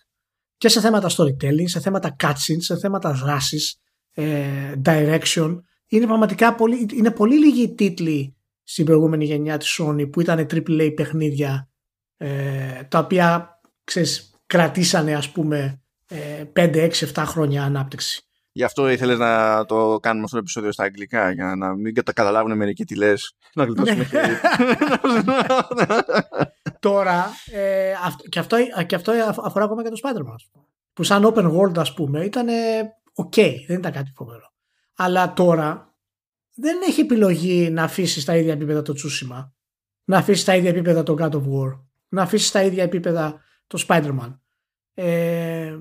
[0.58, 3.82] Και σε θέματα storytelling, σε θέματα cutscenes, σε θέματα δράσης,
[4.14, 5.58] ε, direction.
[5.88, 10.94] Είναι πραγματικά πολύ, είναι πολύ λίγοι τίτλοι στην προηγούμενη γενιά της Sony που ήταν AAA
[10.96, 11.70] παιχνίδια
[12.18, 15.82] ε, τα οποία ξέρεις, κρατήσανε ας πούμε
[16.54, 18.25] 5, 6, 7 χρόνια ανάπτυξη.
[18.58, 22.14] Γι' αυτό ήθελες να το κάνουμε αυτό το επεισόδιο στα αγγλικά, για να μην τα
[22.14, 23.36] καταλάβουν μερικοί τι λες.
[23.54, 24.08] Να γλιτώσουμε
[26.80, 27.94] Τώρα, ε,
[28.30, 29.12] και, αυτό, και αυτό
[29.44, 30.60] αφορά ακόμα και το Spider-Man.
[30.94, 32.48] Που σαν open world, ας πούμε, ήταν
[33.16, 34.54] ok, δεν ήταν κάτι φοβερό.
[34.96, 35.96] Αλλά τώρα
[36.56, 39.50] δεν έχει επιλογή να αφήσεις στα ίδια επίπεδα το Tsushima,
[40.04, 43.86] να αφήσεις στα ίδια επίπεδα το God of War, να αφήσεις στα ίδια επίπεδα το
[43.88, 44.38] Spider-Man
[44.94, 45.76] ε,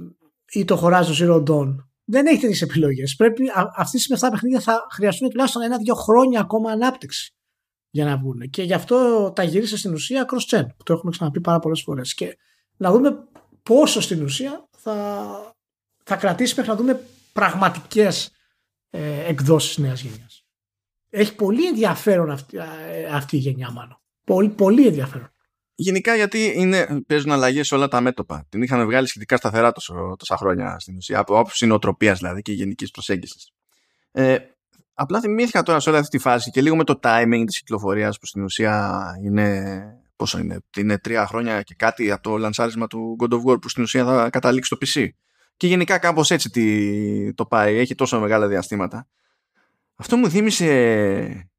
[0.51, 1.77] ή το Horizon Zero Dawn.
[2.05, 3.17] Δεν έχει τέτοιες επιλογές.
[3.17, 3.45] Πρέπει
[3.77, 7.35] αυτή τη αυτά τα παιχνίδια θα χρειαστούν τουλάχιστον ένα-δύο χρόνια ακόμα ανάπτυξη
[7.91, 8.51] για να βγουν.
[8.51, 12.15] Και γι' αυτό τα γύρισε στην ουσία cross-gen, που το έχουμε ξαναπεί πάρα πολλές φορές.
[12.15, 12.39] Και
[12.77, 13.29] να δούμε
[13.63, 15.27] πόσο στην ουσία θα,
[16.05, 17.01] θα κρατήσει μέχρι να δούμε
[17.33, 18.31] πραγματικές
[18.91, 20.47] ε, εκδόσεις νέας γενιάς.
[21.11, 24.01] Έχει πολύ ενδιαφέρον αυτή, ε, αυτή η γενιά, μάλλον.
[24.25, 25.34] Πολύ, πολύ ενδιαφέρον.
[25.75, 28.47] Γενικά γιατί είναι, παίζουν αλλαγές σε όλα τα μέτωπα.
[28.49, 32.53] Την είχαμε βγάλει σχετικά σταθερά τόσο, τόσα χρόνια στην ουσία, από άποψη νοοτροπίας δηλαδή και
[32.53, 33.51] γενικής προσέγγισης.
[34.13, 34.37] Ε,
[34.95, 38.19] απλά θυμήθηκα τώρα σε όλη αυτή τη φάση και λίγο με το timing της κυκλοφορίας
[38.19, 39.85] που στην ουσία είναι.
[40.17, 43.69] Πόσο είναι, είναι τρία χρόνια και κάτι από το λανσάρισμα του God of War που
[43.69, 45.09] στην ουσία θα καταλήξει στο PC.
[45.57, 49.09] Και γενικά κάπως έτσι το πάει, έχει τόσο μεγάλα διαστήματα.
[49.95, 51.51] Αυτό μου θύμισε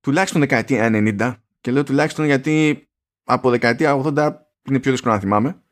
[0.00, 2.86] τουλάχιστον δεκαετία 90 και λέω τουλάχιστον γιατί
[3.28, 4.32] από δεκαετία 80
[4.68, 5.62] είναι πιο δύσκολο να θυμάμαι.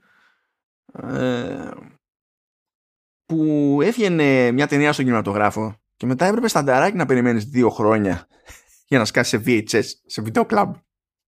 [0.93, 1.71] Ε,
[3.27, 8.27] που έβγαινε μια ταινία στον κινηματογράφο και μετά έπρεπε στανταράκι να περιμένεις δύο χρόνια
[8.89, 10.71] για να σκάσεις σε VHS, σε video club.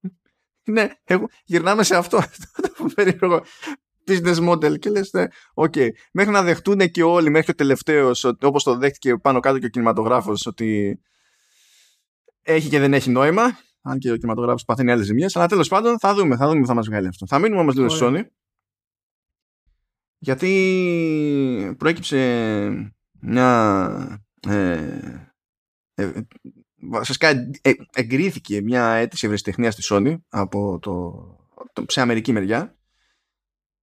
[0.74, 2.18] ναι, εγώ, γυρνάμε σε αυτό,
[2.78, 3.44] το περίεργο.
[4.08, 5.24] Business model και λες, ναι,
[5.54, 9.66] okay, μέχρι να δεχτούν και όλοι, μέχρι ο τελευταίος, όπως το δέχτηκε πάνω κάτω και
[9.66, 11.00] ο κινηματογράφος, ότι
[12.42, 15.36] έχει και δεν έχει νόημα αν και ο κινηματογράφος παθαίνει άλλες ζημιές.
[15.36, 17.26] Αλλά τέλος πάντων θα δούμε, θα δούμε που θα μας βγάλει αυτό.
[17.26, 18.22] Θα μείνουμε όμως λίγο στη Sony.
[20.18, 24.20] Γιατί προέκυψε μια.
[24.48, 25.22] Ε,
[25.94, 26.12] ε,
[26.80, 27.28] βασικά
[27.60, 31.12] ε, εγκρίθηκε μια αίτηση ευρεσιτεχνίας στη Sony από το,
[31.72, 32.76] το, σε αμερική μεριά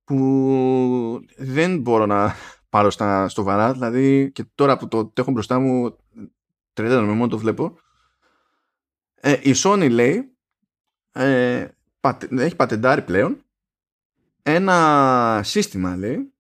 [0.03, 2.35] που δεν μπορώ να
[2.69, 5.97] πάρω στα, στο βαρά δηλαδή και τώρα που το, το έχω μπροστά μου
[6.73, 7.77] τρελαίνομαι μόνο το βλέπω
[9.25, 10.37] ε, η Sony λέει
[11.11, 11.67] ε,
[12.29, 13.45] έχει πατεντάρει πλέον
[14.43, 16.33] ένα σύστημα λέει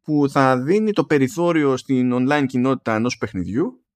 [0.00, 3.86] που θα δίνει το περιθώριο στην online κοινότητα ενός παιχνιδιού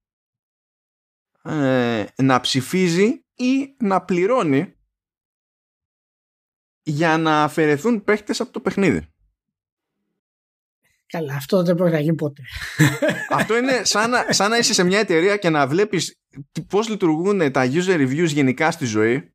[1.43, 4.75] ε, να ψηφίζει ή να πληρώνει
[6.83, 9.13] για να αφαιρεθούν παίχτες από το παιχνίδι.
[11.07, 12.43] Καλά, αυτό δεν μπορεί να γίνει ποτέ.
[13.31, 16.20] Αυτό είναι σαν να, σαν να είσαι σε μια εταιρεία και να βλέπεις
[16.69, 19.33] πώς λειτουργούν τα user reviews γενικά στη ζωή;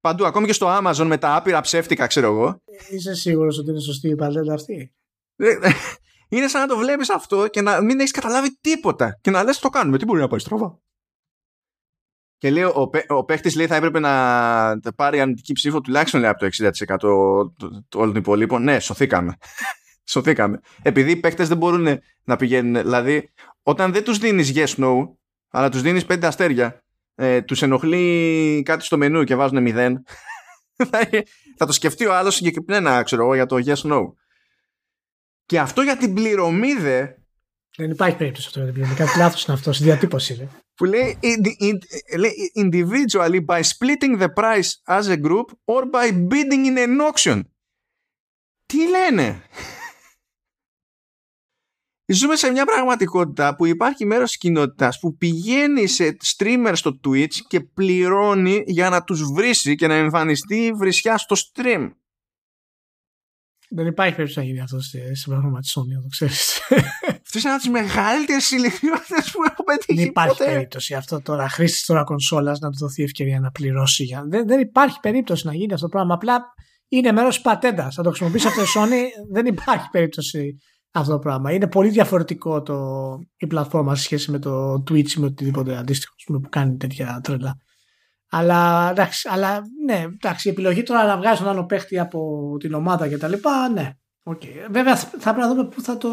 [0.00, 2.62] Παντού, ακόμη και στο Amazon με τα άπειρα ψεύτικα, ξέρω εγώ.
[2.90, 4.92] Είσαι σίγουρος ότι είναι σωστή η παλέτα αυτή;
[5.36, 5.54] Ε,
[6.28, 9.18] είναι σαν να το βλέπεις αυτό και να μην έχεις καταλάβει τίποτα.
[9.20, 10.78] Και να λες το κάνουμε, τι μπορεί να πάει στραβά.
[12.36, 16.38] Και λέει, ο, ο παίχτης λέει θα έπρεπε να πάρει αρνητική ψήφο τουλάχιστον λέει, από
[16.38, 16.48] το
[16.96, 18.62] 60% όλων των υπολείπων.
[18.62, 19.36] Ναι, σωθήκαμε
[20.12, 20.60] σωθήκαμε.
[20.82, 22.82] Επειδή οι παίκτε δεν μπορούν να πηγαίνουν.
[22.82, 23.32] Δηλαδή,
[23.62, 25.08] όταν δεν τους δίνεις yes, no,
[25.50, 26.82] αλλά τους δίνεις πέντε αστέρια,
[27.14, 30.04] ε, τους ενοχλεί κάτι στο μενού και βάζουν μηδέν.
[31.58, 34.12] θα το σκεφτεί ο άλλος συγκεκριμένα, ξέρω εγώ, για το yes, no.
[35.46, 37.06] Και αυτό για την πληρωμή δε.
[37.76, 38.98] Δεν υπάρχει περίπτωση αυτό για την πληρωμή.
[38.98, 39.76] Κάτι λάθος είναι αυτός.
[39.76, 40.48] Στη διατύπωση είναι.
[40.74, 41.18] Που λέει,
[42.56, 47.40] individually by splitting the price as a group or by bidding in an auction.
[48.66, 49.42] Τι λένε;
[52.12, 57.34] Ζούμε σε μια πραγματικότητα που υπάρχει μέρος της κοινότητας που πηγαίνει σε streamer στο Twitch
[57.48, 61.90] και πληρώνει για να τους βρίσει και να εμφανιστεί βρισιά στο stream.
[63.70, 66.60] Δεν υπάρχει περίπτωση να γίνει αυτό στην πρόγραμμα της Sony, το ξέρεις.
[67.24, 69.98] Αυτός είναι ένας από τι μεγαλύτερε ηλικιότητε που έχω πετύχει.
[69.98, 70.52] Δεν υπάρχει ποτέ.
[70.52, 71.48] περίπτωση αυτό τώρα.
[71.48, 74.04] Χρήστης τώρα κονσόλας να του δοθεί ευκαιρία να πληρώσει.
[74.04, 74.24] Για...
[74.28, 76.14] Δεν, δεν υπάρχει περίπτωση να γίνει αυτό το πράγμα.
[76.14, 76.40] Απλά
[76.88, 77.94] είναι μέρος της πατέντας.
[77.94, 79.02] Θα το χρησιμοποιήσει αυτό η Sony.
[79.32, 80.58] δεν υπάρχει περίπτωση
[80.90, 81.52] αυτό το πράγμα.
[81.52, 86.14] Είναι πολύ διαφορετικό το, η πλατφόρμα σε σχέση με το Twitch ή με οτιδήποτε αντίστοιχο
[86.26, 87.58] που κάνει τέτοια τρέλα.
[88.30, 92.74] Αλλά εντάξει, αλλά, ναι, εντάξει, η επιλογή τώρα να βγάζεις τον άλλο παίχτη από την
[92.74, 93.92] ομάδα και τα λοιπά, ναι.
[94.22, 94.66] Okay.
[94.70, 96.08] Βέβαια θα πρέπει να δούμε πού θα το,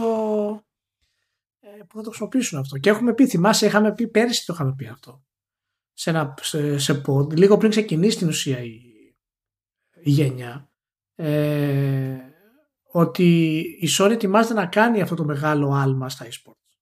[1.59, 2.77] ε, πού θα το χρησιμοποιήσουν αυτό.
[2.77, 5.23] Και έχουμε πει, θυμάσαι, είχαμε πει πέρυσι το είχαμε πει αυτό.
[5.93, 8.81] Σε, ένα, σε, σε pod, λίγο πριν ξεκινήσει την ουσία η,
[10.03, 10.69] η γενιά.
[11.15, 12.24] Ε,
[12.97, 16.77] ότι η Sony ετοιμάζεται να κάνει αυτό το μεγάλο άλμα στα eSports.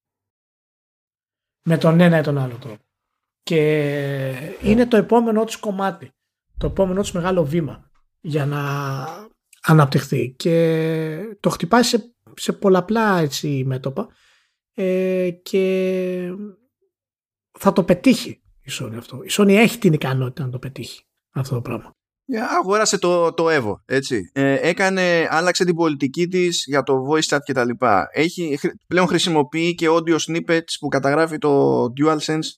[1.64, 2.84] Με τον ένα ή τον άλλο τρόπο.
[3.44, 6.12] Και είναι το επόμενό τους κομμάτι.
[6.58, 7.92] Το επόμενό τους μεγάλο βήμα
[8.22, 8.62] για να
[9.62, 10.34] αναπτυχθεί.
[10.34, 14.08] Και το χτυπάει σε, σε πολλαπλά έτσι μέτωπα
[14.74, 16.36] ε, και
[17.60, 19.24] θα το πετύχει η Sony αυτό.
[19.24, 21.96] Η Sony έχει την ικανότητα να το πετύχει αυτό το πράγμα.
[22.60, 24.32] Αγόρασε το, το Evo, έτσι.
[24.34, 28.08] Ε, έκανε, άλλαξε την πολιτική της για το voice chat και τα λοιπά.
[28.12, 32.50] Έχει, πλέον χρησιμοποιεί και audio snippets που καταγράφει το DualSense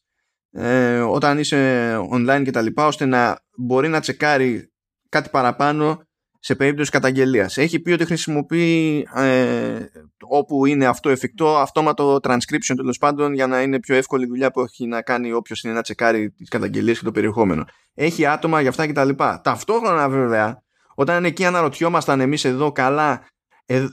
[0.51, 4.71] ε, όταν είσαι online και τα λοιπά ώστε να μπορεί να τσεκάρει
[5.09, 6.01] κάτι παραπάνω
[6.45, 7.57] σε περίπτωση καταγγελίας.
[7.57, 9.79] Έχει πει ότι χρησιμοποιεί ε,
[10.21, 14.61] όπου είναι αυτό εφικτό αυτόματο transcription τέλος πάντων για να είναι πιο εύκολη δουλειά που
[14.61, 17.65] έχει να κάνει όποιος είναι να τσεκάρει τις καταγγελίες και το περιεχόμενο.
[17.93, 19.41] Έχει άτομα για αυτά και τα λοιπά.
[19.43, 20.63] Ταυτόχρονα βέβαια
[20.95, 23.27] όταν εκεί αναρωτιόμασταν εμείς εδώ καλά
[23.65, 23.85] ε,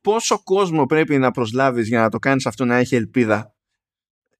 [0.00, 3.54] πόσο κόσμο πρέπει να προσλάβεις για να το κάνεις αυτό να έχει ελπίδα;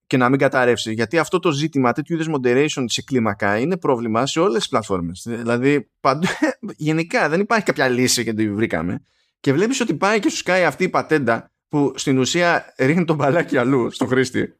[0.08, 0.92] Και να μην καταρρεύσει.
[0.92, 5.22] Γιατί αυτό το ζήτημα τέτοιου είδους moderation σε κλίμακα είναι πρόβλημα σε όλες τις πλατφόρμες.
[5.28, 6.26] Δηλαδή, παντού,
[6.76, 9.02] γενικά δεν υπάρχει κάποια λύση και τη βρήκαμε.
[9.40, 13.16] Και βλέπεις ότι πάει και σου σκάει αυτή η πατέντα που στην ουσία ρίχνει τον
[13.16, 14.54] μπαλάκι αλλού στο χρήστη.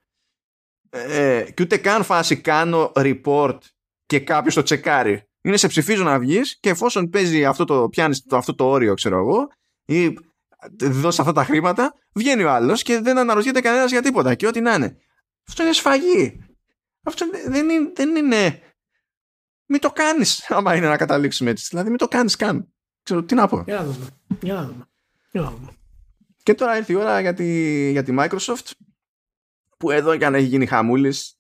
[0.91, 3.59] Ε, και ούτε καν φάση κάνω report
[4.07, 5.23] και κάποιος το τσεκάρει.
[5.43, 9.19] Είναι σε ψηφίζω να βγεις και εφόσον παίζει αυτό το, πιάνεις αυτό το όριο, ξέρω
[9.19, 9.49] εγώ,
[9.85, 10.19] ή
[10.79, 14.35] δώσεις αυτά τα χρήματα, βγαίνει ο άλλος και δεν αναρωτιέται κανένας για τίποτα.
[14.35, 14.97] Και ό,τι να είναι.
[15.49, 16.41] Αυτό είναι σφαγή.
[17.03, 18.61] Αυτό δεν είναι, δεν είναι...
[19.67, 21.67] Μην το κάνεις άμα είναι να καταλήξουμε έτσι.
[21.71, 22.73] Δηλαδή μην το κάνεις καν.
[23.03, 23.63] Ξέρω τι να πω.
[23.67, 24.07] Για να δούμε.
[24.41, 24.89] Για να δούμε.
[25.31, 25.71] Για να δούμε.
[26.43, 28.71] Και τώρα ήρθε η ώρα για τη, για τη Microsoft
[29.77, 31.37] που εδώ για να έχει γίνει χαμούλης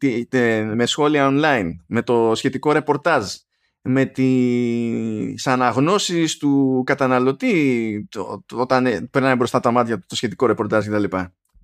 [0.74, 3.34] με σχόλια online, με το σχετικό ρεπορτάζ,
[3.82, 10.86] με τις αναγνώσεις του καταναλωτή το, το, όταν περνάει μπροστά τα μάτια το σχετικό ρεπορτάζ
[10.86, 11.16] κτλ.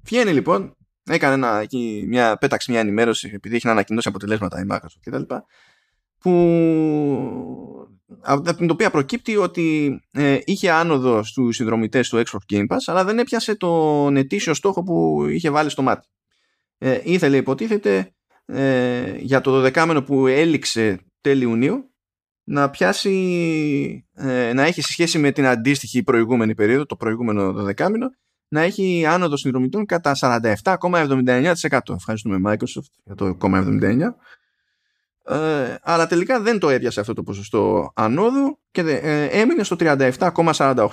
[0.02, 4.64] Βγαίνει λοιπόν έκανε ένα, εκεί, μια, πέταξε μια ενημέρωση επειδή έχει να ανακοινώσει αποτελέσματα η
[4.70, 5.34] Microsoft κτλ.
[6.18, 7.88] Που
[8.20, 13.04] από την οποία προκύπτει ότι ε, είχε άνοδο στους συνδρομητές του Xbox Game Pass αλλά
[13.04, 16.08] δεν έπιασε τον ετήσιο στόχο που είχε βάλει στο μάτι.
[16.78, 18.14] Ε, ήθελε υποτίθεται
[18.46, 21.94] ε, για το δεκάμενο που έληξε τέλη Ιουνίου
[22.44, 28.10] να πιάσει ε, να έχει σχέση με την αντίστοιχη προηγούμενη περίοδο, το προηγούμενο δεκάμενο
[28.54, 31.78] να έχει άνοδο συνδρομητών κατά 47,79%.
[31.94, 33.98] Ευχαριστούμε Microsoft για το 0,79%.
[35.26, 40.88] Ε, αλλά τελικά δεν το έπιασε αυτό το ποσοστό ανόδου και ε, έμεινε στο 37,48%.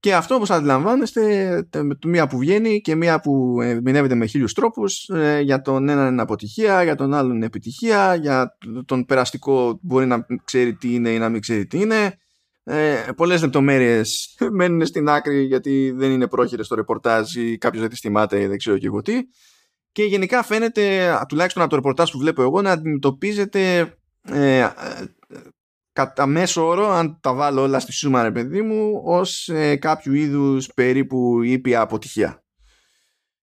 [0.00, 1.68] Και αυτό όπως αντιλαμβάνεστε
[2.04, 6.22] μία που βγαίνει και μία που ερμηνεύεται με χίλιους τρόπους ε, για τον έναν είναι
[6.22, 11.18] αποτυχία, για τον άλλον είναι επιτυχία, για τον περαστικό μπορεί να ξέρει τι είναι ή
[11.18, 12.18] να μην ξέρει τι είναι
[12.64, 17.90] ε, πολλές λεπτομέρειες μένουν στην άκρη γιατί δεν είναι πρόχειρες στο ρεπορτάζ ή κάποιος δεν
[17.90, 19.18] τις θυμάται ή δεν ξέρω και εγώ τι.
[19.92, 24.70] Και γενικά φαίνεται τουλάχιστον από το ρεπορτάζ που βλέπω εγώ να αντιμετωπίζεται ε, ε,
[25.92, 30.12] κατά μέσο όρο αν τα βάλω όλα στη σούμα ρε παιδί μου ως ε, κάποιου
[30.12, 32.44] είδους περίπου ήπια αποτυχία.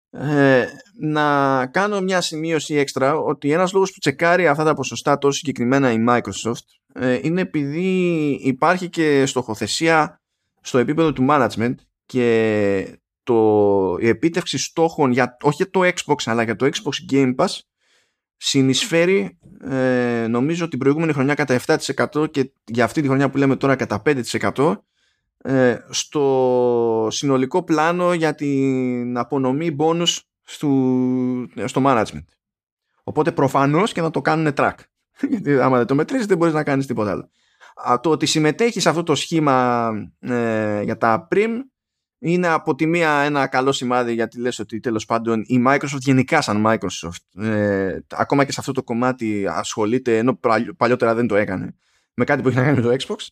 [0.09, 0.65] Ε,
[0.99, 5.91] να κάνω μια σημείωση έξτρα ότι ένας λόγος που τσεκάρει αυτά τα ποσοστά τόσο συγκεκριμένα
[5.91, 6.76] η Microsoft ε,
[7.21, 10.21] είναι επειδή υπάρχει και στοχοθεσία
[10.61, 16.43] στο επίπεδο του management και το, η επίτευξη στόχων για, όχι για το Xbox αλλά
[16.43, 17.59] για το Xbox Game Pass
[18.37, 19.37] συνεισφέρει
[19.69, 21.59] ε, νομίζω την προηγούμενη χρονιά κατά
[22.13, 24.75] 7% και για αυτή τη χρονιά που λέμε τώρα κατά 5%
[25.37, 30.67] ε, στο συνολικό πλάνο για την απονομή bonus στο,
[31.65, 32.25] στο management.
[33.03, 34.75] Οπότε προφανώς και να το κάνουν track.
[35.29, 37.29] Γιατί άμα δεν το μετρήσεις δεν μπορείς να κάνεις τίποτα άλλο.
[38.01, 39.89] το ότι συμμετέχεις σε αυτό το σχήμα
[40.19, 41.49] ε, για τα prim
[42.19, 46.41] είναι από τη μία ένα καλό σημάδι γιατί λες ότι τέλος πάντων η Microsoft γενικά
[46.41, 50.39] σαν Microsoft ε, ακόμα και σε αυτό το κομμάτι ασχολείται ενώ
[50.77, 51.75] παλιότερα δεν το έκανε
[52.13, 53.27] με κάτι που έχει να κάνει με το Xbox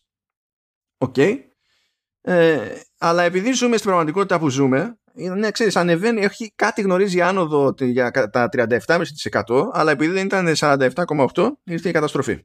[0.98, 1.38] OK okay.
[2.26, 2.58] Ε,
[2.98, 4.98] αλλά επειδή ζούμε στην πραγματικότητα που ζούμε
[5.36, 11.48] ναι, ξέρεις, ανεβαίνει, έχει κάτι γνωρίζει άνοδο για τα 37,5% αλλά επειδή δεν ήταν 47,8%
[11.64, 12.44] ήρθε η καταστροφή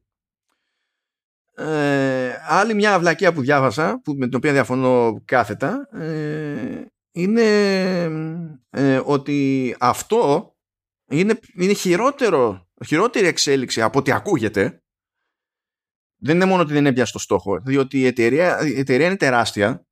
[1.55, 7.43] ε, άλλη μια αυλακία που διάβασα, που, με την οποία διαφωνώ κάθετα, ε, είναι
[8.69, 10.53] ε, ότι αυτό
[11.09, 14.80] είναι, είναι χειρότερο, χειρότερη εξέλιξη από ό,τι ακούγεται.
[16.23, 19.85] Δεν είναι μόνο ότι δεν έπιασε το στόχο, διότι η εταιρεία, η εταιρεία είναι τεράστια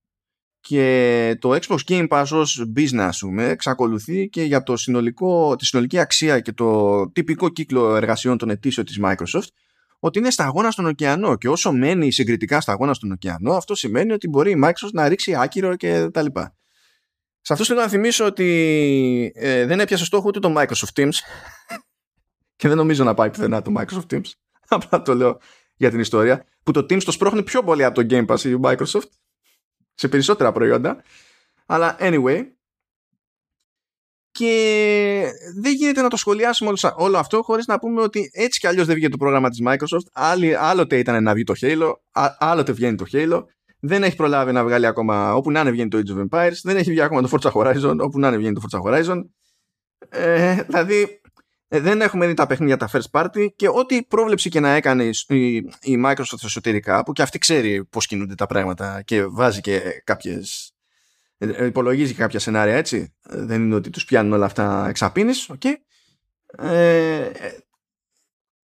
[0.59, 5.99] και το Xbox Game Pass ως business πούμε, εξακολουθεί και για το συνολικό, τη συνολική
[5.99, 9.47] αξία και το τυπικό κύκλο εργασιών των ετήσεων της Microsoft
[9.99, 14.27] ότι είναι σταγόνα στον ωκεανό και όσο μένει συγκριτικά σταγόνα στον ωκεανό αυτό σημαίνει ότι
[14.27, 16.55] μπορεί η Microsoft να ρίξει άκυρο και τα λοιπά.
[17.41, 21.09] Σε αυτό θέλω να θυμίσω ότι ε, δεν έπιασε στόχο ούτε το Microsoft Teams
[22.59, 24.31] και δεν νομίζω να πάει πουθενά το Microsoft Teams.
[24.67, 25.39] Απλά το λέω
[25.79, 28.59] για την ιστορία που το Teams το σπρώχνει πιο πολύ από το Game Pass η
[28.61, 29.09] Microsoft
[29.93, 31.03] σε περισσότερα προϊόντα.
[31.65, 32.43] Αλλά anyway,
[34.31, 38.85] και δεν γίνεται να το σχολιάσουμε όλο, αυτό χωρίς να πούμε ότι έτσι κι αλλιώς
[38.85, 40.07] δεν βγήκε το πρόγραμμα της Microsoft.
[40.13, 41.93] Άλλη, άλλοτε ήταν να βγει το Halo
[42.39, 43.43] άλλοτε βγαίνει το Halo.
[43.79, 46.57] Δεν έχει προλάβει να βγάλει ακόμα όπου να είναι βγαίνει το Age of Empires.
[46.63, 49.23] Δεν έχει βγει ακόμα το Forza Horizon όπου να είναι βγαίνει το Forza Horizon.
[50.09, 51.07] Ε, δηλαδή ε,
[51.69, 55.55] δεν έχουμε δει τα παιχνίδια τα first party και ό,τι πρόβλεψη και να έκανε η,
[55.81, 60.73] η Microsoft εσωτερικά που και αυτή ξέρει πώς κινούνται τα πράγματα και βάζει και κάποιες
[61.37, 65.73] ε, υπολογίζει κάποια σενάρια έτσι δεν είναι ότι τους πιάνουν όλα αυτά εξαπίνεις okay.
[66.65, 67.29] ε,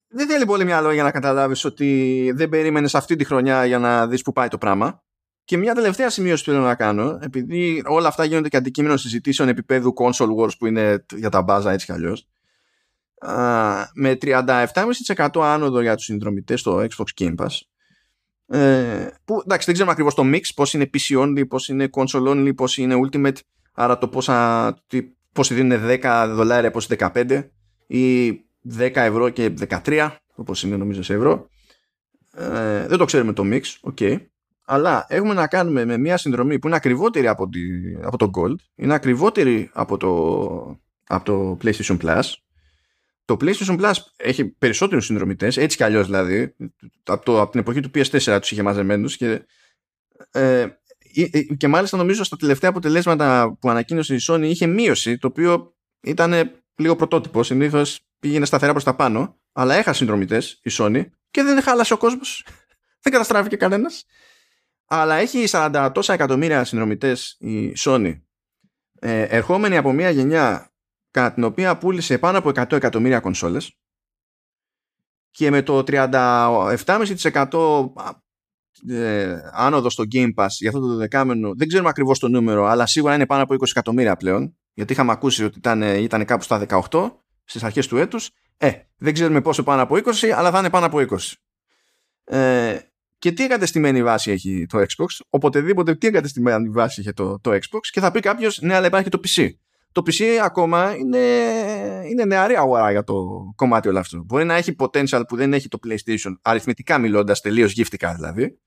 [0.07, 4.07] δεν θέλει πολύ μυαλό για να καταλάβεις ότι δεν περίμενες αυτή τη χρονιά για να
[4.07, 5.03] δεις που πάει το πράγμα
[5.43, 9.49] και μια τελευταία σημείωση που θέλω να κάνω επειδή όλα αυτά γίνονται και αντικείμενο συζητήσεων
[9.49, 12.27] επίπεδου console wars που είναι για τα μπάζα έτσι κι αλλιώς
[13.93, 17.59] με 37,5% άνοδο για τους συνδρομητές στο Xbox Game Pass.
[18.47, 22.27] Ε, που εντάξει δεν ξέρουμε ακριβώς το mix πώς είναι PC only, πώς είναι console
[22.27, 23.37] only, πώς είναι ultimate
[23.73, 24.77] άρα το πόσα,
[25.31, 27.43] πόσοι δίνουν 10 δολάρια, πόσοι 15
[27.87, 29.53] ή 10 ευρώ και
[29.85, 31.49] 13 όπως είναι νομίζω σε ευρώ.
[32.33, 34.17] Ε, δεν το ξέρουμε το mix, ok
[34.65, 37.59] αλλά έχουμε να κάνουμε με μια συνδρομή που είναι ακριβότερη από, τη,
[38.01, 42.21] από το Gold είναι ακριβότερη από το, από το PlayStation Plus
[43.25, 46.55] το PlayStation Plus έχει περισσότερους συνδρομητές, έτσι κι αλλιώς δηλαδή.
[47.03, 49.45] Από, το, από την εποχή του PS4 τους είχε μαζεμένους και,
[50.31, 50.59] ε,
[51.15, 55.27] ε, ε, και μάλιστα νομίζω στα τελευταία αποτελέσματα που ανακοίνωσε η Sony είχε μείωση, το
[55.27, 57.43] οποίο ήταν λίγο πρωτότυπο.
[57.43, 61.97] Συνήθως πήγαινε σταθερά προς τα πάνω, αλλά έχασε συνδρομητές η Sony και δεν χάλασε ο
[61.97, 62.45] κόσμος.
[63.03, 64.05] δεν καταστράφηκε κανένας.
[64.87, 68.19] Αλλά έχει 40 τόσα εκατομμύρια συνδρομητές η Sony,
[68.99, 70.74] ε, ερχόμενη από μια γενιά
[71.15, 73.77] κατά την οποία πούλησε πάνω από 100 εκατομμύρια κονσόλες
[75.31, 77.89] και με το 37,5%
[78.89, 82.85] ε, άνοδο στο Game Pass για αυτό το δεκάμενο, δεν ξέρουμε ακριβώς το νούμερο, αλλά
[82.85, 86.65] σίγουρα είναι πάνω από 20 εκατομμύρια πλέον, γιατί είχαμε ακούσει ότι ήταν, ήταν κάπου στα
[86.91, 87.11] 18
[87.43, 88.29] στις αρχές του έτους.
[88.57, 91.33] Ε, δεν ξέρουμε πόσο πάνω από 20, αλλά θα είναι πάνω από 20.
[92.23, 92.79] Ε,
[93.17, 97.79] και τι εγκατεστημένη βάση έχει το Xbox, οποτεδήποτε τι εγκατεστημένη βάση έχει το, το Xbox
[97.91, 99.49] και θα πει κάποιος, ναι, αλλά υπάρχει και το PC
[99.95, 101.17] το PC ακόμα είναι,
[102.09, 103.13] είναι νεαρή αγορά για το
[103.55, 104.23] κομμάτι όλο αυτό.
[104.25, 108.59] Μπορεί να έχει potential που δεν έχει το PlayStation, αριθμητικά μιλώντας, τελείως γύφτικα δηλαδή.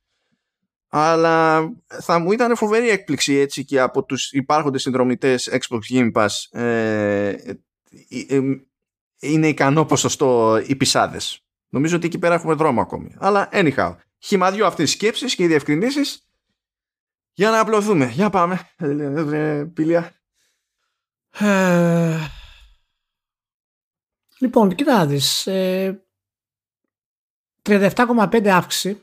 [0.88, 6.60] Αλλά θα μου ήταν φοβερή έκπληξη έτσι και από τους υπάρχοντες συνδρομητές Xbox Game Pass
[6.60, 7.54] ε, ε,
[8.28, 8.40] ε,
[9.20, 11.44] είναι ικανό ποσοστό οι πισάδες.
[11.68, 13.14] Νομίζω ότι εκεί πέρα έχουμε δρόμο ακόμη.
[13.18, 16.28] Αλλά anyhow, χυμαδιό αυτές τις σκέψεις και οι διευκρινήσεις
[17.32, 18.06] για να απλωθούμε.
[18.06, 18.60] Για πάμε.
[19.74, 20.17] Πήλια.
[21.40, 22.28] Ε,
[24.38, 25.42] λοιπόν, κοίτα δεις,
[27.62, 29.02] 37,5 ε, αύξηση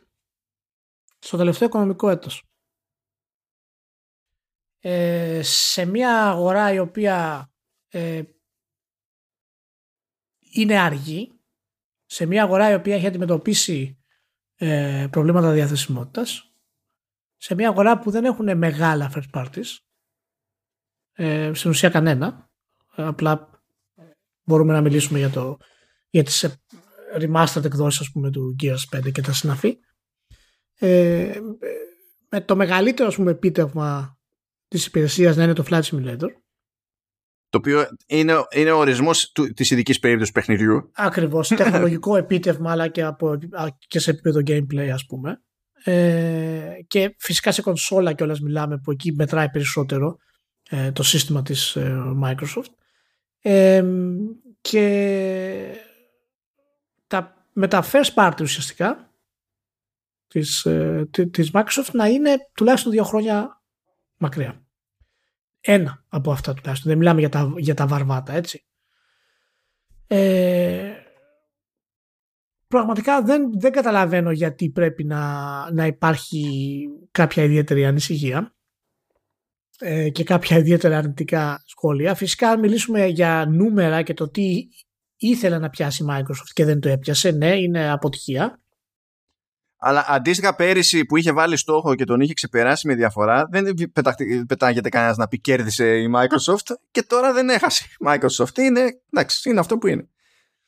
[1.19, 2.43] στο τελευταίο οικονομικό έτος.
[4.79, 7.49] Ε, σε μια αγορά η οποία
[10.39, 11.39] είναι αργή,
[12.05, 13.99] σε μια αγορά η οποία έχει αντιμετωπίσει
[15.09, 16.53] προβλήματα διαθεσιμότητας,
[17.37, 19.77] σε μια αγορά που δεν έχουν μεγάλα first parties,
[21.15, 22.49] ε, στην ουσία κανένα.
[22.95, 23.49] Απλά
[24.43, 25.57] μπορούμε να μιλήσουμε για, το,
[26.09, 26.45] για τις
[27.19, 29.77] remastered εκδόσεις ας πούμε, του Gears 5 και τα συναφή.
[30.79, 31.39] Ε,
[32.29, 34.19] με το μεγαλύτερο ας πούμε, επίτευγμα
[34.67, 36.29] της υπηρεσίας να είναι το Flight Simulator.
[37.49, 40.91] Το οποίο είναι, είναι ο ορισμός του, της ειδικής περίπτωσης παιχνιδιού.
[40.93, 43.37] Ακριβώς, τεχνολογικό επίτευγμα αλλά και, από,
[43.87, 45.39] και σε επίπεδο gameplay ας πούμε.
[45.83, 50.17] Ε, και φυσικά σε κονσόλα κιόλας μιλάμε που εκεί μετράει περισσότερο
[50.69, 52.73] ε, το σύστημα της ε, Microsoft.
[53.41, 53.83] Ε,
[54.61, 55.75] και
[57.07, 59.13] τα, με τα first party ουσιαστικά
[60.27, 63.61] της, ε, της Microsoft να είναι τουλάχιστον δύο χρόνια
[64.17, 64.65] μακριά.
[65.59, 66.89] Ένα από αυτά τουλάχιστον.
[66.89, 68.65] Δεν μιλάμε για τα, για τα βαρβάτα, έτσι.
[70.07, 70.93] Ε,
[72.67, 78.55] πραγματικά δεν, δεν καταλαβαίνω γιατί πρέπει να, να υπάρχει κάποια ιδιαίτερη ανησυχία
[79.79, 82.15] ε, και κάποια ιδιαίτερα αρνητικά σχόλια.
[82.15, 84.67] Φυσικά αν μιλήσουμε για νούμερα και το τι
[85.17, 88.59] ήθελε να πιάσει η Microsoft και δεν το έπιασε, ναι, είναι αποτυχία.
[89.77, 93.73] Αλλά αντίστοιχα πέρυσι που είχε βάλει στόχο και τον είχε ξεπεράσει με διαφορά, δεν
[94.47, 98.57] πετάγεται κανένας να πει κέρδισε η Microsoft και τώρα δεν έχασε η Microsoft.
[98.57, 98.81] Είναι,
[99.13, 100.07] εντάξει, είναι αυτό που είναι.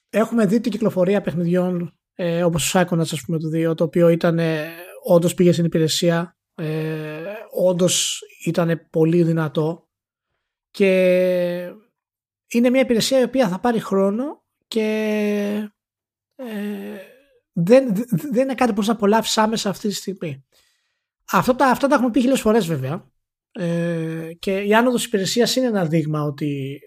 [0.09, 4.09] Έχουμε δει την κυκλοφορία παιχνιδιών ε, όπως το Psychonauts ας πούμε το 2, το οποίο
[4.09, 4.69] ήταν, ε,
[5.03, 9.89] όντως πήγε στην υπηρεσία, ε, όντως ήταν πολύ δυνατό
[10.71, 11.73] και
[12.47, 14.83] είναι μια υπηρεσία η οποία θα πάρει χρόνο και
[16.35, 16.97] ε,
[17.51, 20.45] δεν, δεν είναι κάτι που να απολαύσεις άμεσα αυτή τη στιγμή.
[21.31, 23.11] Αυτό τα, αυτά τα έχουμε πει χίλιες φορές βέβαια
[23.51, 26.79] ε, και η άνοδος υπηρεσίας είναι ένα δείγμα ότι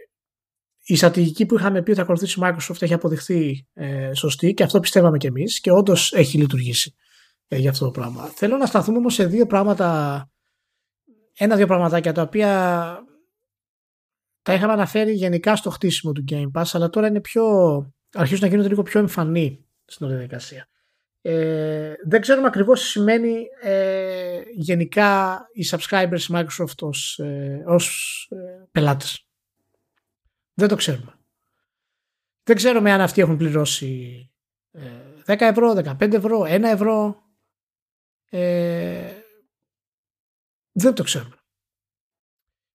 [0.85, 4.63] η στρατηγική που είχαμε πει ότι θα ακολουθήσει η Microsoft έχει αποδειχθεί ε, σωστή και
[4.63, 7.10] αυτό πιστεύαμε κι εμείς και όντως έχει λειτουργήσει ε,
[7.57, 8.25] για αυτό το πράγμα.
[8.25, 10.29] Θέλω να σταθούμε όμως σε δύο πράγματα,
[11.37, 12.49] ένα-δύο πραγματάκια τα οποία
[14.43, 17.45] τα είχαμε αναφέρει γενικά στο χτίσιμο του Game Pass αλλά τώρα είναι πιο,
[18.13, 20.69] αρχίζουν να γίνονται λίγο πιο εμφανή στην όλη διαδικασία.
[21.23, 28.65] Ε, δεν ξέρουμε ακριβώς τι σημαίνει ε, γενικά οι subscribers Microsoft ως, ε, ως ε,
[28.73, 29.27] πελάτες.
[30.55, 31.15] Δεν το ξέρουμε.
[32.43, 34.25] Δεν ξέρουμε αν αυτοί έχουν πληρώσει
[35.27, 37.23] 10 ε, ευρώ, 15 ευρώ, 1 ευρώ.
[38.31, 39.13] Ε,
[40.73, 41.35] δεν το ξέρουμε.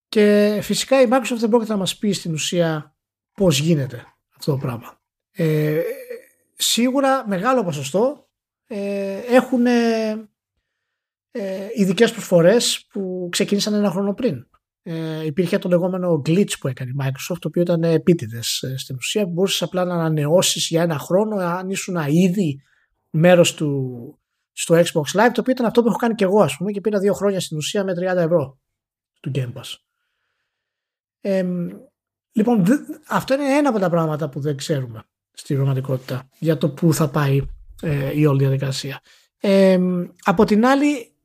[0.08, 2.96] Και φυσικά η Microsoft δεν πρόκειται να μας πει στην ουσία
[3.32, 4.06] πώς γίνεται
[4.36, 5.02] αυτό το πράγμα.
[5.32, 5.82] Ε,
[6.56, 8.30] σίγουρα μεγάλο ποσοστό
[8.68, 10.28] ε, έχουν ε,
[11.76, 14.48] ειδικές προσφορές που ξεκίνησαν ένα χρόνο πριν
[14.88, 18.96] ε, υπήρχε το λεγόμενο glitch που έκανε η Microsoft, το οποίο ήταν επίτηδες ε, στην
[18.96, 22.62] ουσία, που μπορούσες απλά να ανανεώσεις για ένα χρόνο αν ήσουν ήδη
[23.10, 24.20] μέρος του
[24.58, 26.82] στο Xbox Live, το οποίο ήταν αυτό που έχω κάνει και εγώ, ας πούμε, και
[26.82, 28.60] πήρα δύο χρόνια στην ουσία με 30 ευρώ
[29.20, 29.76] του Game Pass.
[31.22, 31.46] Ε,
[32.32, 32.64] λοιπόν,
[33.08, 37.10] αυτό είναι ένα από τα πράγματα που δεν ξέρουμε στην πραγματικότητα για το πού θα
[37.10, 37.42] πάει
[37.82, 39.02] ε, η όλη διαδικασία.
[39.40, 39.80] Ε,
[40.24, 41.16] από την άλλη,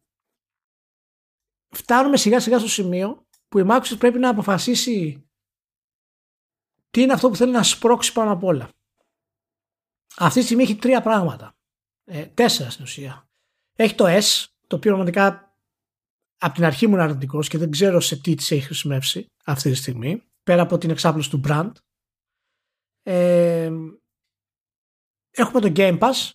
[1.68, 5.24] φτάνουμε σιγά σιγά στο σημείο που η Microsoft πρέπει να αποφασίσει
[6.90, 8.70] τι είναι αυτό που θέλει να σπρώξει πάνω απ' όλα.
[10.16, 11.54] Αυτή τη στιγμή έχει τρία πράγματα.
[12.12, 13.28] Ε, τέσσερα στην ουσία.
[13.76, 15.54] Έχει το S, το οποίο πραγματικά
[16.38, 19.70] από την αρχή μου είναι αρνητικός και δεν ξέρω σε τι της έχει χρησιμεύσει αυτή
[19.70, 21.72] τη στιγμή, πέρα από την εξάπλωση του brand.
[23.02, 23.70] Ε,
[25.30, 26.30] έχουμε το Game Pass,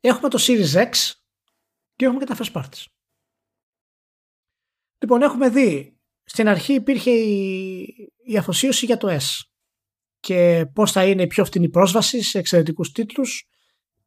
[0.00, 0.90] έχουμε το Series X
[1.94, 2.84] και έχουμε και τα first parties.
[4.98, 5.96] Λοιπόν, έχουμε δει.
[6.24, 7.82] Στην αρχή υπήρχε η,
[8.24, 9.46] η αφοσίωση για το S
[10.20, 13.46] και πώς θα είναι η πιο φτηνή πρόσβαση σε εξαιρετικούς τίτλους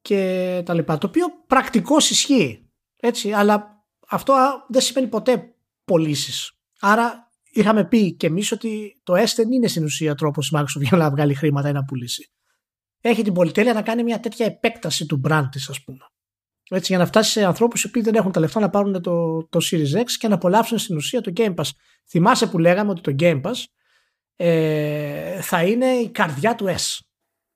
[0.06, 0.98] και τα λοιπά.
[0.98, 2.70] Το οποίο πρακτικώς ισχύει.
[3.00, 4.36] Έτσι, αλλά αυτό
[4.68, 5.56] δεν σημαίνει ποτέ
[5.86, 6.52] πωλήσεις.
[6.80, 10.98] Άρα είχαμε πει και εμείς ότι το S δεν είναι στην ουσία τρόπος Microsoft για
[10.98, 12.32] να βγάλει χρήματα ή να πουλήσει.
[13.02, 16.00] Έχει την πολυτέλεια να κάνει μια τέτοια επέκταση του brand της ας πούμε.
[16.70, 19.44] Έτσι, για να φτάσει σε ανθρώπους οι οποίοι δεν έχουν τα λεφτά να πάρουν το,
[19.48, 21.70] το Series X και να απολαύσουν στην ουσία το Game Pass.
[22.10, 23.64] Θυμάσαι που λέγαμε ότι το Game Pass
[24.36, 27.00] ε, θα είναι η καρδιά του S.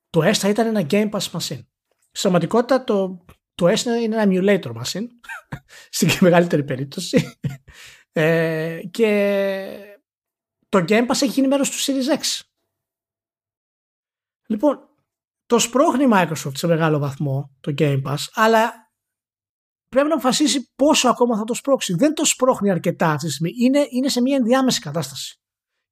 [0.10, 1.64] Το S θα ήταν ένα Game Pass machine.
[2.20, 5.08] Στην πραγματικότητα το, το S είναι ένα emulator machine,
[5.98, 7.40] στην μεγαλύτερη περίπτωση.
[8.12, 10.00] Ε, και
[10.70, 12.42] το Game Pass έχει γίνει μέρος του Series X.
[14.48, 14.90] Λοιπόν,
[15.46, 18.92] το σπρώχνει η Microsoft σε μεγάλο βαθμό το Game Pass, αλλά
[19.88, 21.94] πρέπει να αποφασίσει πόσο ακόμα θα το σπρώξει.
[21.94, 23.52] Δεν το σπρώχνει αρκετά αυτή τη στιγμή.
[23.58, 25.42] Είναι, είναι σε μια ενδιάμεση κατάσταση.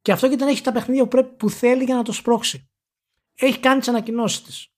[0.02, 2.70] Και αυτό γιατί δεν έχει τα παιχνίδια που, πρέπει, που θέλει για να το σπρώξει.
[3.36, 4.72] Έχει κάνει τις ανακοινώσεις της.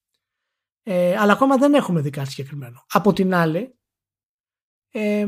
[0.91, 2.85] Ε, αλλά ακόμα δεν έχουμε δει κάτι συγκεκριμένο.
[2.89, 3.79] Από την άλλη,
[4.91, 5.25] ε,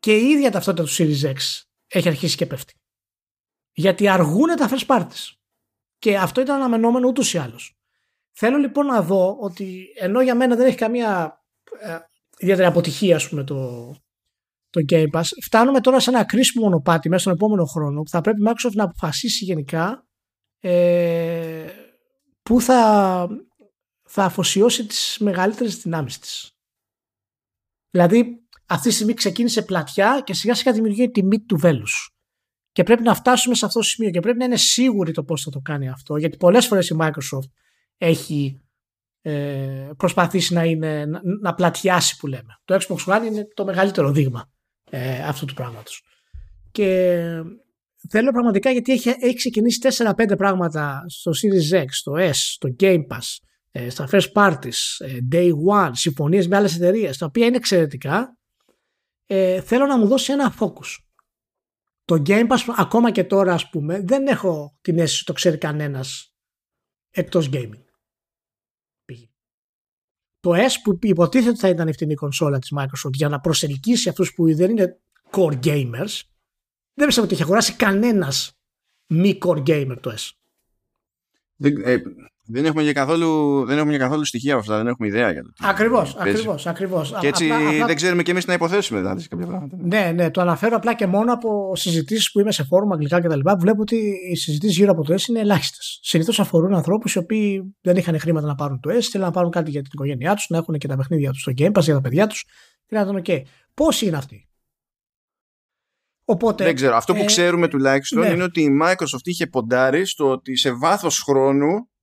[0.00, 2.74] και η ίδια ταυτότητα του Series X έχει αρχίσει και πέφτει.
[3.72, 5.32] Γιατί αργούν τα first parties.
[5.98, 7.76] Και αυτό ήταν αναμενόμενο ούτως ή άλλως.
[8.32, 11.40] Θέλω λοιπόν να δω ότι ενώ για μένα δεν έχει καμία
[11.80, 11.98] ε,
[12.38, 13.90] ιδιαίτερη αποτυχία ας πούμε το,
[14.70, 15.24] το Game Pass.
[15.44, 18.74] Φτάνουμε τώρα σε ένα κρίσιμο μονοπάτι μέσα στον επόμενο χρόνο που θα πρέπει η Microsoft
[18.74, 20.06] να αποφασίσει γενικά
[20.60, 21.66] ε,
[22.42, 23.28] που θα,
[24.18, 26.56] θα αφοσιώσει τις μεγαλύτερες δυνάμεις της.
[27.90, 32.16] Δηλαδή αυτή τη στιγμή ξεκίνησε πλατιά και σιγά σιγά δημιουργεί τη μύτη του βέλους.
[32.72, 35.42] Και πρέπει να φτάσουμε σε αυτό το σημείο και πρέπει να είναι σίγουροι το πώς
[35.42, 36.16] θα το κάνει αυτό.
[36.16, 37.50] Γιατί πολλές φορές η Microsoft
[37.96, 38.60] έχει
[39.22, 42.60] ε, προσπαθήσει να, είναι, να, να, πλατιάσει που λέμε.
[42.64, 44.50] Το Xbox One είναι το μεγαλύτερο δείγμα
[44.90, 46.04] ε, αυτού του πράγματος.
[46.70, 47.18] Και
[48.08, 53.06] θέλω πραγματικά γιατί έχει, έχει ξεκινήσει 4-5 πράγματα στο Series X, στο S, στο Game
[53.06, 53.45] Pass, ε,
[53.88, 58.38] στα first parties, ε, day one, συμφωνίες με άλλες εταιρείες, τα οποία είναι εξαιρετικά.
[59.26, 60.96] Ε, θέλω να μου δώσει ένα focus.
[62.04, 66.34] Το Game Pass ακόμα και τώρα ας πούμε δεν έχω την αίσθηση το ξέρει κανένας
[67.10, 67.84] εκτός gaming.
[70.40, 74.08] Το S που υποτίθεται ότι θα ήταν η ευθυνή κονσόλα της Microsoft για να προσελκύσει
[74.08, 75.00] αυτούς που δεν είναι
[75.30, 76.20] core gamers
[76.94, 78.58] δεν πιστεύω ότι έχει αγοράσει κανένας
[79.06, 80.30] μη core gamer το S.
[81.56, 82.02] Δεν, ε,
[82.46, 85.42] δεν έχουμε για καθόλου, δεν έχουμε για καθόλου στοιχεία από αυτά, δεν έχουμε ιδέα για
[85.42, 85.66] το τι.
[85.68, 86.66] Ακριβώς, ακριβώς.
[86.66, 87.14] Ακριβώς.
[87.20, 87.86] Και έτσι απλά, απλά...
[87.86, 89.76] δεν ξέρουμε και εμείς να υποθέσουμε δηλαδή σε κάποια πράγματα.
[89.80, 93.40] Ναι, ναι, το αναφέρω απλά και μόνο από συζητήσεις που είμαι σε φόρουμ αγγλικά κτλ.
[93.58, 93.96] Βλέπω ότι
[94.30, 95.98] οι συζητήσεις γύρω από το S είναι ελάχιστες.
[96.02, 99.50] Συνήθως αφορούν ανθρώπους οι οποίοι δεν είχαν χρήματα να πάρουν το S, θέλουν να πάρουν
[99.50, 101.94] κάτι για την οικογένειά τους, να έχουν και τα παιχνίδια τους στο Game Pass για
[101.94, 102.44] τα παιδιά τους.
[102.86, 103.40] Και να τον OK.
[103.74, 104.48] Πόσοι είναι αυτοί;
[106.28, 106.96] Οπότε, δεν ξέρω.
[106.96, 108.28] Αυτό που ε, ξέρουμε τουλάχιστον ναι.
[108.28, 111.95] είναι ότι η Microsoft είχε ποντάρει στο ότι σε βάθος χρόνου ε,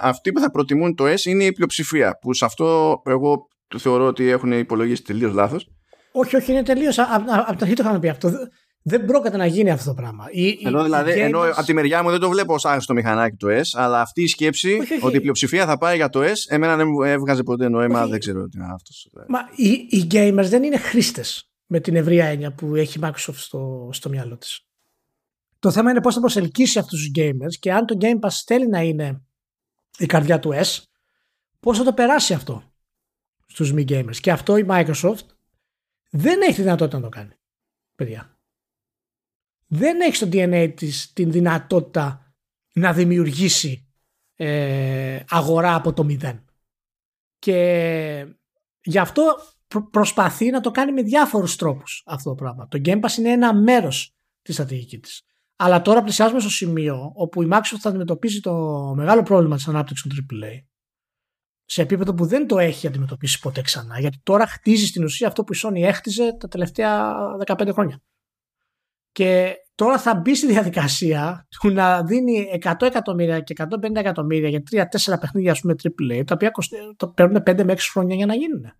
[0.00, 2.18] αυτοί που θα προτιμούν το S είναι η πλειοψηφία.
[2.20, 5.68] Που σε αυτό εγώ θεωρώ ότι έχουν υπολογίσει τελείως λάθος.
[6.12, 6.98] Όχι, όχι, είναι τελείως.
[6.98, 8.30] Από την αρχή το είχαμε πει αυτό.
[8.82, 10.24] Δεν πρόκειται να γίνει αυτό το πράγμα.
[10.64, 11.18] ενώ, δηλαδή, gamers...
[11.18, 14.22] ενώ από τη μεριά μου δεν το βλέπω ως άγνωστο μηχανάκι το S, αλλά αυτή
[14.22, 15.06] η σκέψη όχι, όχι.
[15.06, 18.18] ότι η πλειοψηφία θα πάει για το S, εμένα δεν μου έβγαζε ποτέ νόημα, δεν
[18.18, 19.10] ξέρω τι είναι αυτός.
[19.28, 23.34] Μα οι, οι gamers δεν είναι χρήστες με την ευρεία έννοια που έχει η Microsoft
[23.34, 24.64] στο, στο μυαλό της.
[25.58, 28.68] Το θέμα είναι πώς θα προσελκύσει αυτούς τους gamers και αν το Game Pass θέλει
[28.68, 29.22] να είναι
[30.00, 30.82] η καρδιά του S,
[31.60, 32.62] πώς θα το περάσει αυτό
[33.46, 34.16] στους μη gamers.
[34.16, 35.26] Και αυτό η Microsoft
[36.10, 37.32] δεν έχει τη δυνατότητα να το κάνει,
[37.94, 38.38] παιδιά.
[39.66, 42.34] Δεν έχει στο DNA της την δυνατότητα
[42.72, 43.88] να δημιουργήσει
[44.36, 46.44] ε, αγορά από το μηδέν.
[47.38, 48.26] Και
[48.82, 49.22] γι' αυτό
[49.90, 52.68] προσπαθεί να το κάνει με διάφορους τρόπους αυτό το πράγμα.
[52.68, 55.24] Το Game Pass είναι ένα μέρος της στρατηγικής της.
[55.62, 58.54] Αλλά τώρα πλησιάζουμε στο σημείο όπου η Microsoft θα αντιμετωπίζει το
[58.96, 60.64] μεγάλο πρόβλημα της ανάπτυξης των AAA
[61.64, 64.00] σε επίπεδο που δεν το έχει αντιμετωπίσει ποτέ ξανά.
[64.00, 67.14] Γιατί τώρα χτίζει στην ουσία αυτό που η Sony έχτιζε τα τελευταία
[67.46, 68.02] 15 χρόνια.
[69.12, 74.62] Και τώρα θα μπει στη διαδικασία του να δίνει 100 εκατομμύρια και 150 εκατομμύρια για
[74.70, 76.50] 3-4 παιχνίδια, ας πούμε, AAA, τα οποία
[76.96, 78.72] το παίρνουν 5 με 6 χρόνια για να γίνουν.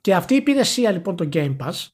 [0.00, 1.86] Και αυτή η υπηρεσία λοιπόν το Game Pass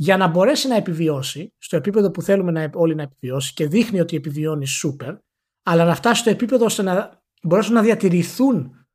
[0.00, 4.00] για να μπορέσει να επιβιώσει στο επίπεδο που θέλουμε να, όλοι να επιβιώσει και δείχνει
[4.00, 5.14] ότι επιβιώνει σούπερ,
[5.62, 8.86] αλλά να φτάσει στο επίπεδο ώστε να μπορέσουν να διατηρηθούν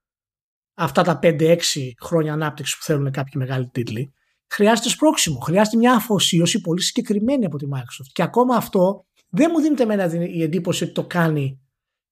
[0.73, 1.57] αυτά τα 5-6
[2.01, 4.13] χρόνια ανάπτυξης που θέλουν κάποιοι μεγάλοι τίτλοι,
[4.47, 5.39] χρειάζεται σπρώξιμο.
[5.39, 8.09] Χρειάζεται μια αφοσίωση πολύ συγκεκριμένη από τη Microsoft.
[8.11, 11.61] Και ακόμα αυτό δεν μου δίνεται εμένα η εντύπωση ότι το κάνει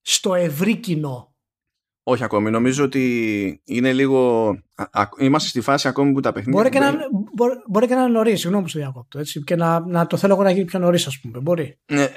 [0.01, 1.32] στο ευρύ κοινό
[2.03, 2.49] όχι ακόμη.
[2.49, 4.47] Νομίζω ότι είναι λίγο.
[5.19, 6.61] Είμαστε στη φάση ακόμη που τα παιχνίδια.
[6.61, 6.93] Μπορεί και, να,
[7.34, 9.19] μπορεί, μπορεί και να είναι νωρίς, συγγνώμη που σου διακόπτω.
[9.19, 11.39] Έτσι, και να, να το θέλω εγώ να γίνει πιο νωρίς, ας πούμε.
[11.39, 11.80] Μπορεί.
[11.91, 12.09] Ναι, ε,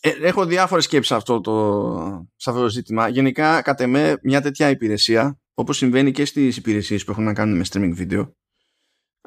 [0.00, 3.08] ε, έχω διάφορες σκέψεις σε αυτό, το, σε αυτό το ζήτημα.
[3.08, 7.56] Γενικά, κατ' εμέ, μια τέτοια υπηρεσία, όπως συμβαίνει και στις υπηρεσίες που έχουν να κάνουν
[7.56, 8.30] με streaming video,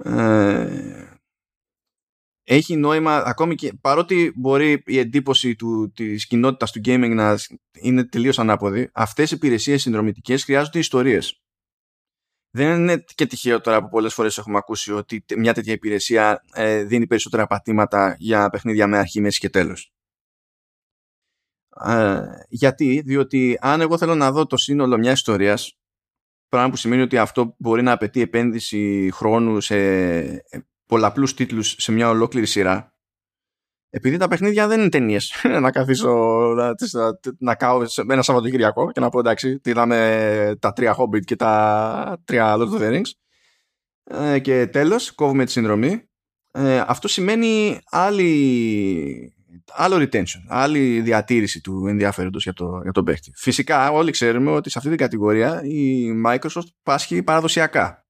[0.03, 1.08] ε,
[2.51, 7.37] έχει νόημα ακόμη και παρότι μπορεί η εντύπωση του, της κοινότητας του gaming να
[7.71, 11.41] είναι τελείως ανάποδη αυτές οι υπηρεσίες συνδρομητικές χρειάζονται ιστορίες.
[12.51, 16.83] Δεν είναι και τυχαίο τώρα που πολλές φορές έχουμε ακούσει ότι μια τέτοια υπηρεσία ε,
[16.83, 19.93] δίνει περισσότερα πατήματα για παιχνίδια με αρχή, μέση και τέλος.
[21.85, 25.77] Ε, γιατί, διότι αν εγώ θέλω να δω το σύνολο μιας ιστορίας
[26.47, 29.75] πράγμα που σημαίνει ότι αυτό μπορεί να απαιτεί επένδυση χρόνου σε
[30.89, 32.93] πολλαπλούς τίτλους σε μια ολόκληρη σειρά
[33.89, 35.33] επειδή τα παιχνίδια δεν είναι ταινίες.
[35.61, 36.11] να καθίσω
[36.55, 41.23] να, να, να κάω σε ένα Σαββατοκυριακό και να πω εντάξει, είδαμε τα τρία Hobbit
[41.23, 43.11] και τα τρία Lord of the Rings.
[44.03, 46.03] Ε, και τέλος, κόβουμε τη συνδρομή.
[46.51, 49.33] Ε, αυτό σημαίνει άλλη,
[49.67, 53.31] άλλο retention, άλλη διατήρηση του ενδιαφέροντος για το, για τον παίχτη.
[53.35, 58.07] Φυσικά όλοι ξέρουμε ότι σε αυτή την κατηγορία η Microsoft πάσχει παραδοσιακά.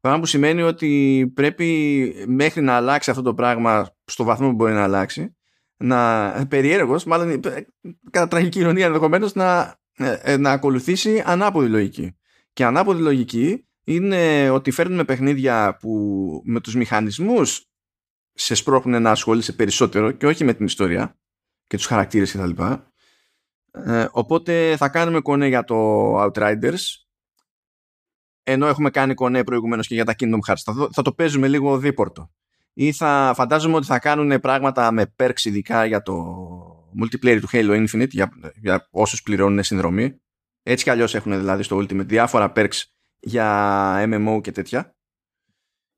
[0.00, 4.72] Πράγμα που σημαίνει ότι πρέπει μέχρι να αλλάξει αυτό το πράγμα στο βαθμό που μπορεί
[4.72, 5.36] να αλλάξει
[5.76, 7.66] να περιέργως, μάλλον ε,
[8.10, 12.16] κατά τραγική ηρωνία ενδεχομένως να, ε, να ακολουθήσει ανάποδη λογική.
[12.52, 17.64] Και ανάποδη λογική είναι ότι φέρνουμε παιχνίδια που με τους μηχανισμούς
[18.32, 21.18] σε σπρώχνουν να ασχολείσαι περισσότερο και όχι με την ιστορία
[21.66, 22.62] και τους χαρακτήρες κτλ.
[23.70, 25.76] Ε, οπότε θα κάνουμε κονέ για το
[26.24, 27.07] Outriders
[28.50, 30.62] ενώ έχουμε κάνει κονέ προηγουμένως και για τα Kingdom Hearts.
[30.64, 32.30] Θα, θα το παίζουμε λίγο δίπορτο.
[32.72, 36.14] Ή θα φαντάζομαι ότι θα κάνουν πράγματα με perks ειδικά για το
[37.00, 40.20] multiplayer του Halo Infinite για, για όσους πληρώνουν συνδρομή.
[40.62, 42.82] Έτσι κι αλλιώς έχουν δηλαδή στο Ultimate διάφορα perks
[43.20, 44.96] για MMO και τέτοια.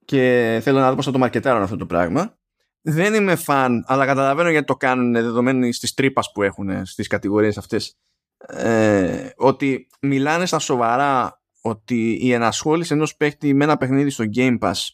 [0.04, 2.38] Και θέλω να δω πώς θα το μαρκετάρουν αυτό το πράγμα.
[2.80, 7.58] Δεν είμαι φαν, αλλά καταλαβαίνω γιατί το κάνουν δεδομένου στις τρύπα που έχουν στις κατηγορίες
[7.58, 7.98] αυτές.
[8.46, 14.58] Ε, ότι μιλάνε στα σοβαρά ότι η ενασχόληση ενός παίχτη με ένα παιχνίδι στο Game
[14.58, 14.88] Pass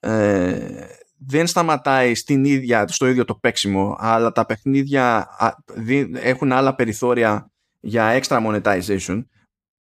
[0.00, 0.86] ε,
[1.26, 5.28] δεν σταματάει στην ίδια, στο ίδιο το παίξιμο αλλά τα παιχνίδια
[6.14, 9.22] έχουν άλλα περιθώρια για extra monetization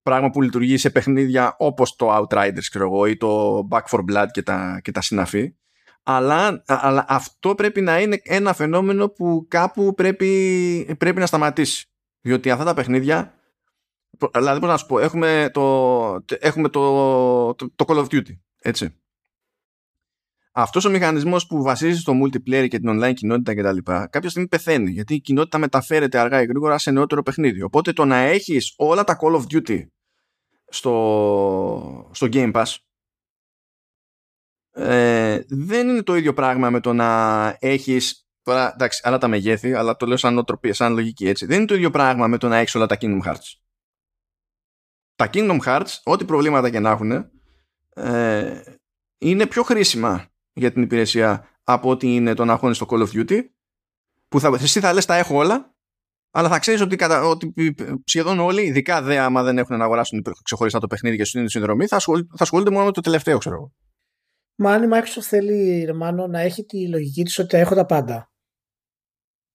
[0.04, 4.28] πράγμα που λειτουργεί σε παιχνίδια όπως το Outriders ξέρω εγώ, ή το Back for Blood
[4.32, 5.56] και τα, και τα συναφή.
[6.04, 11.90] Αλλά, αλλά αυτό πρέπει να είναι ένα φαινόμενο που κάπου πρέπει, πρέπει να σταματήσει.
[12.22, 13.34] Διότι αυτά τα παιχνίδια
[14.34, 19.02] δηλαδή πώς να σου πω έχουμε το, έχουμε το, το, το Call of Duty έτσι
[20.52, 23.92] αυτός ο μηχανισμός που βασίζει στο multiplayer και την online κοινότητα κτλ.
[24.10, 27.62] κάποια στιγμή πεθαίνει γιατί η κοινότητα μεταφέρεται αργά ή γρήγορα σε νεότερο παιχνίδι.
[27.62, 29.86] Οπότε το να έχεις όλα τα Call of Duty
[30.68, 32.76] στο, στο Game Pass
[34.74, 39.74] ε, δεν είναι το ίδιο πράγμα με το να έχεις τώρα εντάξει άλλα τα μεγέθη
[39.74, 42.48] αλλά το λέω σαν οτροπία, σαν λογική έτσι δεν είναι το ίδιο πράγμα με το
[42.48, 43.61] να έχεις όλα τα Kingdom Hearts
[45.22, 47.12] τα Kingdom Hearts ό,τι προβλήματα και να έχουν
[47.90, 48.62] ε,
[49.18, 53.10] είναι πιο χρήσιμα για την υπηρεσία από ότι είναι το να αγώνει στο Call of
[53.14, 53.40] Duty
[54.28, 55.76] που θα, εσύ θα λες τα έχω όλα
[56.32, 57.24] αλλά θα ξέρεις ότι, κατα...
[57.28, 57.54] ότι
[58.06, 61.88] σχεδόν όλοι, ειδικά δε άμα δεν έχουν να αγοράσουν ξεχωριστά το παιχνίδι και στην συνδρομή,
[61.88, 62.26] θα, ασχολ...
[62.30, 63.74] θα ασχολούνται μόνο με το τελευταίο, ξέρω εγώ.
[64.56, 68.32] Μα αν η Microsoft θέλει, Μάνο, να έχει τη λογική της ότι έχω τα πάντα,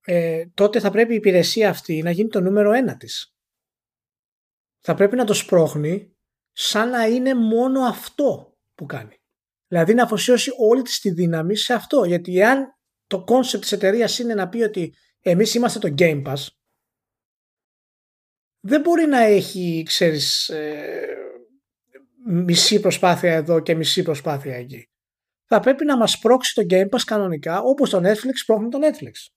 [0.04, 3.35] ε, τότε θα πρέπει η υπηρεσία αυτή να γίνει το νούμερο ένα της.
[4.88, 6.16] Θα πρέπει να το σπρώχνει
[6.52, 9.20] σαν να είναι μόνο αυτό που κάνει.
[9.66, 12.04] Δηλαδή να αφοσιώσει όλη της τη δύναμη σε αυτό.
[12.04, 12.76] Γιατί εάν
[13.06, 16.46] το κόνσεπτ της εταιρείας είναι να πει ότι εμείς είμαστε το Game Pass,
[18.60, 21.06] δεν μπορεί να έχει, ξέρεις, ε,
[22.26, 24.88] μισή προσπάθεια εδώ και μισή προσπάθεια εκεί.
[25.44, 29.32] Θα πρέπει να μας σπρώξει το Game Pass κανονικά, όπως το Netflix σπρώχνει το Netflix.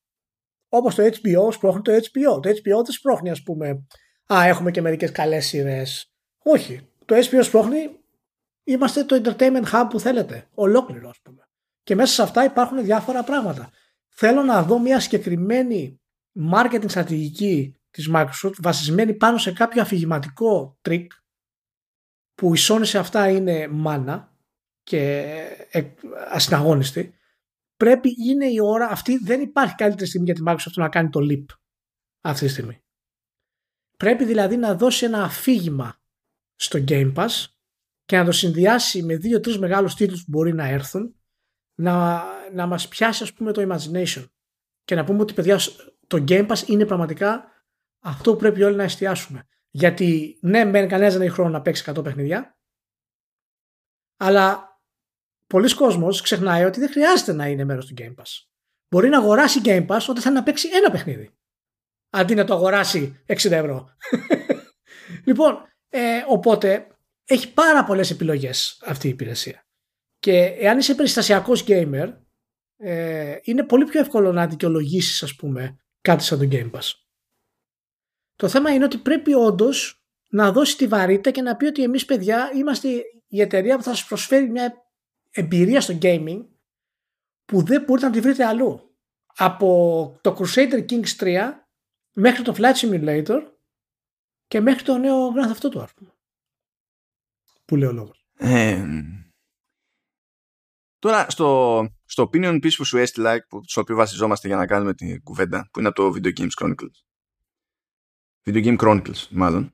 [0.69, 2.41] Όπως το HBO σπρώχνει το HBO.
[2.41, 3.85] Το HBO δεν σπρώχνει, ας πούμε,
[4.33, 6.13] α, έχουμε και μερικές καλές σειρές.
[6.43, 6.87] Όχι.
[7.05, 7.99] Το HBO σπρώχνει
[8.63, 10.47] είμαστε το entertainment hub που θέλετε.
[10.53, 11.47] Ολόκληρο, ας πούμε.
[11.83, 13.71] Και μέσα σε αυτά υπάρχουν διάφορα πράγματα.
[14.07, 16.01] Θέλω να δω μια συγκεκριμένη
[16.51, 21.07] marketing στρατηγική της Microsoft βασισμένη πάνω σε κάποιο αφηγηματικό trick
[22.35, 24.33] που η Sony σε αυτά είναι μάνα
[24.83, 25.23] και
[25.71, 25.83] ε,
[26.29, 27.13] ασυναγώνιστη
[27.75, 31.19] πρέπει είναι η ώρα αυτή δεν υπάρχει καλύτερη στιγμή για τη Microsoft να κάνει το
[31.29, 31.45] leap
[32.21, 32.83] αυτή τη στιγμή
[33.99, 36.01] πρέπει δηλαδή να δώσει ένα αφήγημα
[36.55, 37.45] στο Game Pass
[38.05, 41.15] και να το συνδυάσει με δύο-τρεις μεγάλους τίτλους που μπορεί να έρθουν
[41.79, 42.23] να,
[42.53, 44.25] να μας πιάσει ας πούμε το imagination
[44.83, 45.59] και να πούμε ότι παιδιά
[46.07, 47.51] το Game Pass είναι πραγματικά
[47.99, 49.47] αυτό που πρέπει όλοι να εστιάσουμε.
[49.69, 52.57] Γιατί ναι, μεν κανένας δεν έχει χρόνο να παίξει 100 παιχνίδια,
[54.17, 54.77] αλλά
[55.47, 58.47] πολλοί κόσμος ξεχνάει ότι δεν χρειάζεται να είναι μέρος του Game Pass.
[58.89, 61.38] Μπορεί να αγοράσει Game Pass όταν θέλει να παίξει ένα παιχνίδι.
[62.09, 63.89] Αντί να το αγοράσει 60 ευρώ.
[65.27, 66.87] λοιπόν, ε, οπότε
[67.25, 69.65] έχει πάρα πολλές επιλογές αυτή η υπηρεσία.
[70.19, 72.13] Και εάν είσαι περιστασιακός gamer,
[72.77, 76.91] ε, είναι πολύ πιο εύκολο να δικαιολογήσεις, ας πούμε, κάτι σαν το Game Pass.
[78.35, 82.05] Το θέμα είναι ότι πρέπει όντως να δώσει τη βαρύτητα και να πει ότι εμείς
[82.05, 82.89] παιδιά είμαστε
[83.27, 84.73] η εταιρεία που θα σας προσφέρει μια
[85.31, 86.45] εμπειρία στο gaming
[87.45, 88.95] που δεν μπορείτε να τη βρείτε αλλού.
[89.35, 91.51] Από το Crusader Kings 3
[92.19, 93.41] μέχρι το Flight Simulator
[94.47, 95.85] και μέχρι το νέο Grand Theft Auto
[97.65, 98.25] που λέει ο λόγος.
[98.37, 98.85] Ε,
[100.99, 105.23] τώρα στο, στο opinion piece που σου έστειλα στο οποίο βασιζόμαστε για να κάνουμε την
[105.23, 107.03] κουβέντα που είναι από το Video Games Chronicles
[108.43, 109.73] Video Game Chronicles μάλλον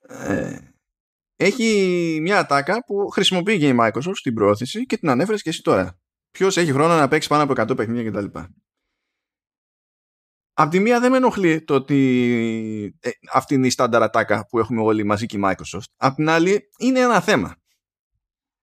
[0.00, 0.58] ε,
[1.36, 5.98] έχει μια ατάκα που χρησιμοποιεί η Microsoft στην προώθηση και την ανέφερες και εσύ τώρα.
[6.30, 8.38] Ποιος έχει χρόνο να παίξει πάνω από 100 παιχνίδια κτλ.
[10.60, 14.58] Απ' τη μία δεν με ενοχλεί το ότι ε, αυτή είναι η στάνταρ ατάκα που
[14.58, 15.84] έχουμε όλοι μαζί και η Microsoft.
[15.96, 17.56] Απ' την άλλη είναι ένα θέμα.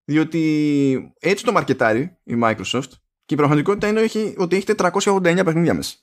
[0.04, 2.90] Διότι έτσι το μαρκετάρει η Microsoft
[3.26, 5.98] και η πραγματικότητα είναι ότι έχει 489 παιχνίδια μέσα.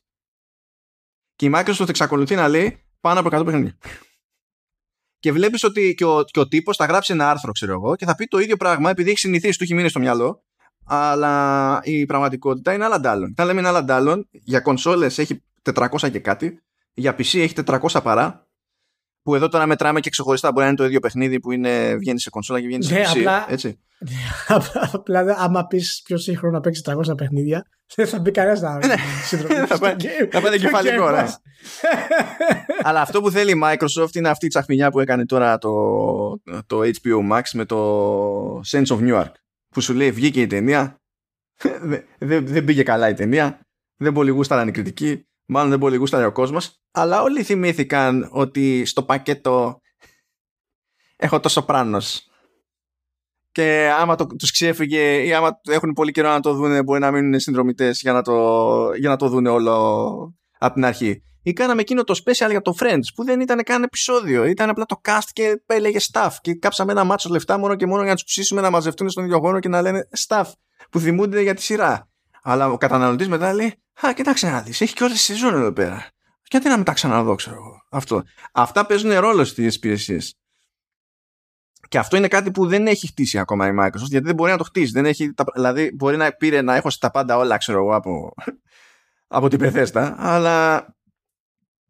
[1.35, 3.79] Και η Microsoft εξακολουθεί να λέει πάνω από 100 παιχνίδια.
[5.19, 8.05] και βλέπεις ότι και ο, και ο τύπος θα γράψει ένα άρθρο, ξέρω εγώ, και
[8.05, 10.45] θα πει το ίδιο πράγμα επειδή έχει συνηθίσει, του έχει μείνει στο μυαλό,
[10.85, 13.35] αλλά η πραγματικότητα είναι άλλα ντάλλον.
[13.35, 15.43] Τα λέμε είναι άλλα ντάλλον, για κονσόλες έχει
[15.75, 16.63] 400 και κάτι,
[16.95, 18.49] για PC έχει 400 παρά,
[19.23, 22.21] που εδώ τώρα μετράμε και ξεχωριστά μπορεί να είναι το ίδιο παιχνίδι που είναι, βγαίνει
[22.21, 23.09] σε κονσόλα και βγαίνει σε Ναι, PC.
[23.19, 23.79] απλά- Έτσι.
[24.93, 28.95] Απλά άμα πεις πιο σύγχρονο να παίξεις 300 παιχνίδια, δεν θα μπει κανένας να Ναι.
[29.25, 29.55] συντροφή.
[29.67, 29.97] Θα πάει-
[30.31, 31.25] θα πάει κεφαλικό, ναι.
[32.83, 35.73] Αλλά αυτό που θέλει η Microsoft είναι αυτή η τσαχμινιά που έκανε τώρα το,
[36.67, 39.31] το HBO Max με το Sense of Newark.
[39.69, 41.01] Που σου λέει βγήκε η ταινία,
[41.83, 43.61] δεν δε, δεν πήγε καλά η ταινία,
[43.97, 48.85] δεν πολύ γούσταραν οι κριτικοί, μάλλον δεν πολύ γούσταρε ο κόσμος, αλλά όλοι θυμήθηκαν ότι
[48.85, 49.81] στο πακέτο
[51.17, 52.29] έχω το Σοπράνος.
[53.53, 57.11] Και άμα το, τους ξέφυγε ή άμα έχουν πολύ καιρό να το δούνε μπορεί να
[57.11, 61.23] μείνουν συνδρομητές για να το, για να το δούνε όλο από την αρχή.
[61.47, 64.45] Ή κάναμε εκείνο το special για το Friends που δεν ήταν καν επεισόδιο.
[64.45, 66.31] Ήταν απλά το cast και έλεγε staff.
[66.41, 69.25] Και κάψαμε ένα μάτσο λεφτά μόνο και μόνο για να τους ψήσουμε να μαζευτούν στον
[69.25, 70.45] ίδιο χώρο και να λένε staff
[70.91, 72.09] που θυμούνται για τη σειρά.
[72.47, 73.75] Αλλά ο καταναλωτής μετά λέει:
[74.07, 76.09] Α, κοιτάξτε να δεις, έχει και όλε τι σεζόν εδώ πέρα.
[76.51, 77.87] Γιατί να μην τα ξαναδώ, ξέρω εγώ.
[77.91, 78.23] Αυτό;
[78.53, 80.39] Αυτά παίζουν ρόλο στις υπηρεσίες.
[81.89, 84.57] Και αυτό είναι κάτι που δεν έχει χτίσει ακόμα η Microsoft, γιατί δεν μπορεί να
[84.59, 84.93] το χτίσει.
[84.93, 88.35] Δεν έχει, τα- δηλαδή, μπορεί να πήρε να έχω τα πάντα όλα, ξέρω εγώ, από,
[89.39, 90.87] από την Bethesda, αλλά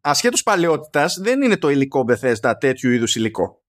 [0.01, 3.63] ασχέτως παλαιότητας δεν είναι το υλικό Bethesda τέτοιου είδους υλικό.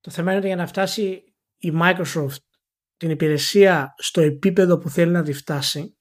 [0.00, 2.44] Το θέμα είναι ότι για να φτάσει η Microsoft
[2.96, 5.96] την υπηρεσία στο επίπεδο που θέλει να τη φτάσει,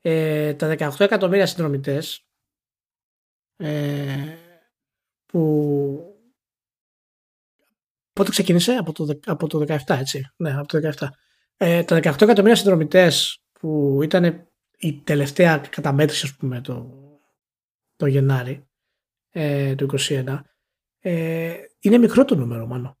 [0.00, 2.26] ε, τα 18 εκατομμύρια συνδρομητές
[3.56, 4.36] ε,
[5.26, 6.16] που
[8.12, 11.06] πότε ξεκίνησε από το, δε- από το 17 έτσι ναι από το 17
[11.56, 14.48] ε, τα 18 εκατομμύρια συνδρομητές που ήταν
[14.78, 16.90] η τελευταία καταμέτρηση ας πούμε το,
[17.96, 18.68] το Γενάρη
[19.30, 20.40] ε, του 2021
[20.98, 22.96] ε, είναι μικρό το νούμερο μάλλον.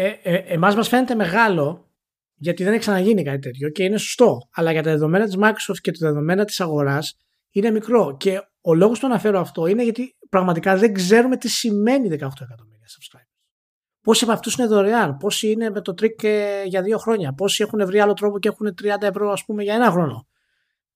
[0.00, 1.90] Ε, ε, εμάς μας φαίνεται μεγάλο
[2.34, 4.38] γιατί δεν έχει ξαναγίνει κάτι τέτοιο και είναι σωστό.
[4.52, 7.16] Αλλά για τα δεδομένα της Microsoft και τα δεδομένα της αγοράς
[7.50, 8.16] είναι μικρό.
[8.16, 12.86] Και ο λόγος που αναφέρω αυτό είναι γιατί πραγματικά δεν ξέρουμε τι σημαίνει 18 εκατομμύρια
[12.86, 13.38] subscribers.
[14.02, 17.62] Πόσοι από αυτούς είναι δωρεάν, πόσοι είναι με το trick ε, για δύο χρόνια, πόσοι
[17.62, 20.26] έχουν βρει άλλο τρόπο και έχουν 30 ευρώ ας πούμε για ένα χρόνο.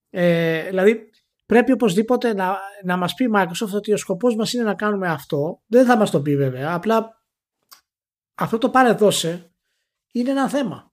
[0.09, 1.09] Ε, δηλαδή
[1.45, 5.07] πρέπει οπωσδήποτε να, να μας πει η Microsoft ότι ο σκοπός μας είναι να κάνουμε
[5.07, 5.61] αυτό.
[5.67, 7.22] Δεν θα μας το πει βέβαια, απλά
[8.33, 9.53] αυτό το πάρε δώσε
[10.11, 10.91] είναι ένα θέμα.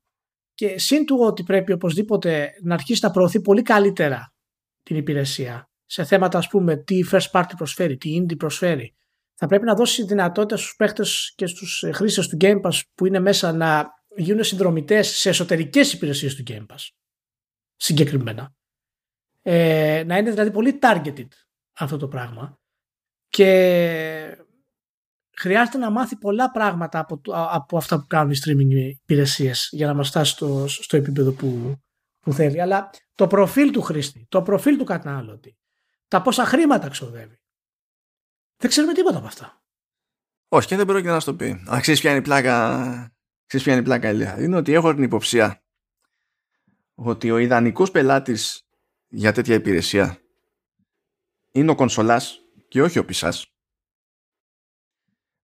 [0.55, 4.35] Και σύν του ότι πρέπει οπωσδήποτε να αρχίσει να προωθεί πολύ καλύτερα
[4.83, 8.95] την υπηρεσία σε θέματα ας πούμε τι first party προσφέρει, τι indie προσφέρει.
[9.35, 13.07] Θα πρέπει να δώσει δυνατότητα στους παίχτες και στους ε, χρήστες του Game Pass που
[13.07, 16.89] είναι μέσα να γίνουν συνδρομητές σε εσωτερικές υπηρεσίες του Game Pass.
[17.77, 18.55] Συγκεκριμένα.
[19.43, 21.29] Ε, να είναι δηλαδή πολύ targeted
[21.73, 22.59] αυτό το πράγμα
[23.29, 24.45] και
[25.41, 28.73] χρειάζεται να μάθει πολλά πράγματα από, το- από αυτά που κάνουν οι streaming
[29.03, 31.77] υπηρεσίες για να μας φτάσει στο, στο επίπεδο που,
[32.21, 32.61] που θέλει.
[32.61, 35.57] Αλλά το προφίλ του χρήστη, το προφίλ του καταναλωτή,
[36.09, 37.41] τα πόσα χρήματα ξοδεύει.
[38.57, 39.63] Δεν ξέρουμε τίποτα από αυτά.
[40.49, 41.63] Όχι, και δεν πρόκειται να σου το πει.
[41.67, 42.79] Αλλά ξέρεις ποια είναι η πλάκα,
[43.47, 45.63] ξέρεις ποια είναι η πλάκα, Ηλία; Είναι ότι έχω την υποψία
[46.95, 48.63] ότι ο ιδανικός πελάτης
[49.09, 50.19] για τέτοια υπηρεσία
[51.51, 52.39] είναι ο κονσολάς
[52.69, 53.50] και όχι ο πισάς.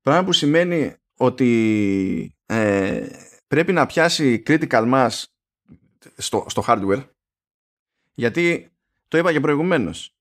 [0.07, 3.07] Πράγμα που σημαίνει ότι ε,
[3.47, 5.23] πρέπει να πιάσει critical mass
[6.17, 7.09] στο, στο hardware
[8.15, 8.73] γιατί
[9.09, 10.17] το είπα και προηγουμένως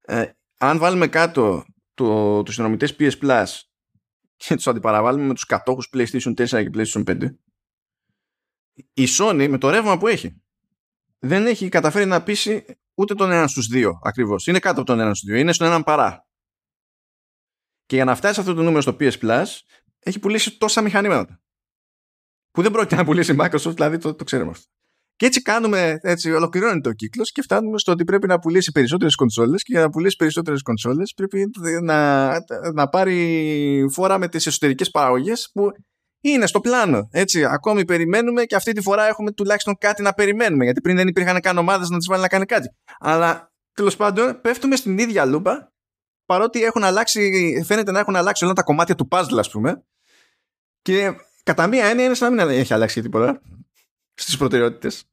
[0.00, 1.64] ε, αν βάλουμε κάτω
[1.94, 3.44] το, τους συνομιτές PS Plus
[4.36, 7.30] και τους αντιπαραβάλουμε με τους κατόχους PlayStation 4 και PlayStation 5
[8.92, 10.42] η Sony με το ρεύμα που έχει
[11.18, 12.64] δεν έχει καταφέρει να πείσει
[12.94, 14.46] ούτε τον έναν στους δύο ακριβώς.
[14.46, 15.38] Είναι κάτω από τον έναν στους δύο.
[15.38, 16.29] Είναι στον έναν παρά
[17.90, 19.44] και για να φτάσει αυτό το νούμερο στο PS Plus
[19.98, 21.40] έχει πουλήσει τόσα μηχανήματα
[22.50, 24.64] που δεν πρόκειται να πουλήσει η Microsoft δηλαδή το, το ξέρουμε αυτό
[25.16, 29.14] και έτσι κάνουμε, έτσι ολοκληρώνεται ο κύκλος και φτάνουμε στο ότι πρέπει να πουλήσει περισσότερες
[29.14, 31.50] κονσόλες και για να πουλήσει περισσότερες κονσόλες πρέπει
[31.82, 32.30] να,
[32.74, 35.70] να πάρει φόρα με τις εσωτερικές παραγωγές που
[36.20, 37.08] είναι στο πλάνο.
[37.10, 40.64] Έτσι, ακόμη περιμένουμε και αυτή τη φορά έχουμε τουλάχιστον κάτι να περιμένουμε.
[40.64, 42.68] Γιατί πριν δεν υπήρχαν καν ομάδες να τις βάλει να κάνει κάτι.
[42.98, 45.72] Αλλά τέλος πάντων πέφτουμε στην ίδια λούπα
[46.30, 49.84] παρότι έχουν αλλάξει, φαίνεται να έχουν αλλάξει όλα τα κομμάτια του puzzle, ας πούμε.
[50.82, 51.10] Και
[51.42, 53.42] κατά μία έννοια είναι σαν να μην έχει αλλάξει τίποτα
[54.14, 55.08] στις προτεραιότητες.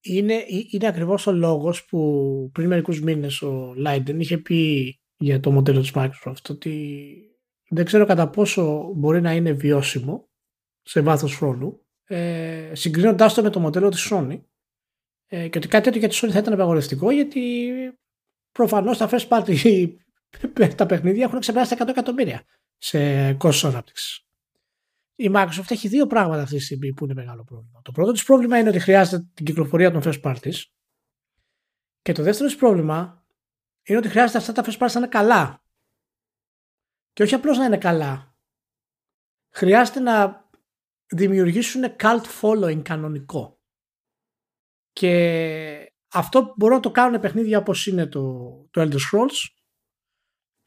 [0.00, 5.50] Είναι, είναι ακριβώς ο λόγος που πριν μερικούς μήνες ο Leiden είχε πει για το
[5.50, 7.16] μοντέλο της Microsoft ότι
[7.68, 10.28] δεν ξέρω κατά πόσο μπορεί να είναι βιώσιμο
[10.82, 14.40] σε βάθος χρόνου ε, συγκρίνοντάς το με το μοντέλο της Sony
[15.26, 17.72] ε, και ότι κάτι τέτοιο για τη Sony θα ήταν απαγορευτικό γιατί
[18.52, 19.90] προφανώς τα first party
[20.76, 22.42] τα παιχνίδια έχουν ξεπεράσει τα 100 εκατομμύρια
[22.76, 24.26] σε κόστος ανάπτυξης.
[25.14, 27.80] Η Microsoft έχει δύο πράγματα αυτή τη στιγμή που είναι μεγάλο πρόβλημα.
[27.82, 30.62] Το πρώτο της πρόβλημα είναι ότι χρειάζεται την κυκλοφορία των first parties
[32.02, 33.26] και το δεύτερο της πρόβλημα
[33.82, 35.62] είναι ότι χρειάζεται αυτά τα first parties να είναι καλά.
[37.12, 38.36] Και όχι απλώς να είναι καλά.
[39.50, 40.48] Χρειάζεται να
[41.06, 43.60] δημιουργήσουν cult following κανονικό.
[44.92, 49.61] Και αυτό μπορούν να το κάνουν παιχνίδια όπως είναι το, το Elder Scrolls.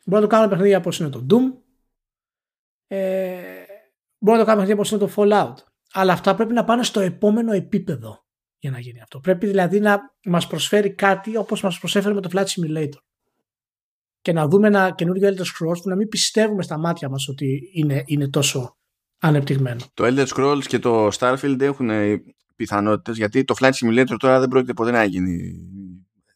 [0.06, 1.58] Μπορούν να το κάνουν παιχνίδια όπως είναι το Doom.
[2.88, 3.42] Ε,
[4.18, 5.56] μπορούν να το κάνουν παιχνίδια όπως είναι το Fallout.
[5.92, 8.26] Αλλά αυτά πρέπει να πάνε στο επόμενο επίπεδο
[8.58, 9.20] για να γίνει αυτό.
[9.20, 13.00] Πρέπει δηλαδή να μας προσφέρει κάτι όπως μας προσέφερε με το Flight Simulator.
[14.22, 17.70] Και να δούμε ένα καινούριο Elder Scrolls που να μην πιστεύουμε στα μάτια μας ότι
[17.74, 18.78] είναι, είναι τόσο
[19.20, 19.82] ανεπτυγμένο.
[19.94, 21.90] Το Elder Scrolls και το Starfield έχουν
[22.56, 25.60] πιθανότητες, γιατί το Flight Simulator τώρα δεν πρόκειται ποτέ να γίνει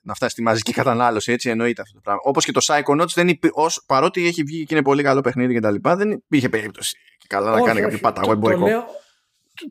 [0.01, 2.21] να φτάσει στη μαζική κατανάλωση, έτσι εννοείται αυτό το πράγμα.
[2.23, 5.53] Όπως και το Psychonauts, δεν υπή, ως, παρότι έχει βγει και είναι πολύ καλό παιχνίδι
[5.53, 8.59] και τα λοιπά, δεν υπήρχε περίπτωση και καλά να κάνει κάποιο παταγό εμπορικό.
[8.59, 8.85] Το λέω,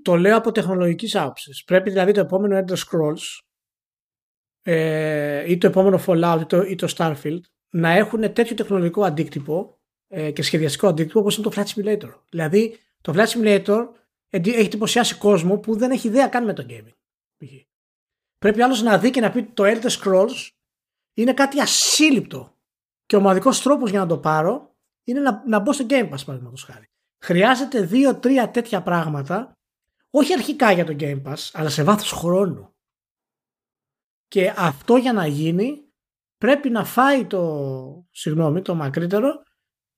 [0.03, 1.65] το λέω από τεχνολογικής άποψης.
[1.65, 3.41] Πρέπει δηλαδή το επόμενο Elder Scrolls
[4.63, 7.41] ε, ή το επόμενο Fallout ή το, ή το Starfield
[7.71, 9.79] να έχουν τέτοιο τεχνολογικό αντίκτυπο
[10.09, 12.11] ε, και σχεδιαστικό αντίκτυπο όπως είναι το Flight Simulator.
[12.31, 13.87] Δηλαδή το Flight Simulator
[14.31, 16.98] έχει εντυπωσιάσει κόσμο που δεν έχει ιδέα καν με το gaming.
[18.39, 20.49] Πρέπει άλλος να δει και να πει το Elder Scrolls
[21.15, 22.57] είναι κάτι ασύλληπτο.
[23.07, 26.25] Και ο μοναδικός τρόπος για να το πάρω είναι να, να μπω στο Game Pass,
[26.25, 26.91] παραδείγματος χάρη.
[27.19, 29.53] Χρειάζεται δύο-τρία τέτοια πράγματα,
[30.11, 32.75] όχι αρχικά για το Game Pass, αλλά σε βάθος χρόνου.
[34.29, 35.89] Και αυτό για να γίνει
[36.39, 39.43] πρέπει να φάει το, συγγνώμη, το μακρύτερο,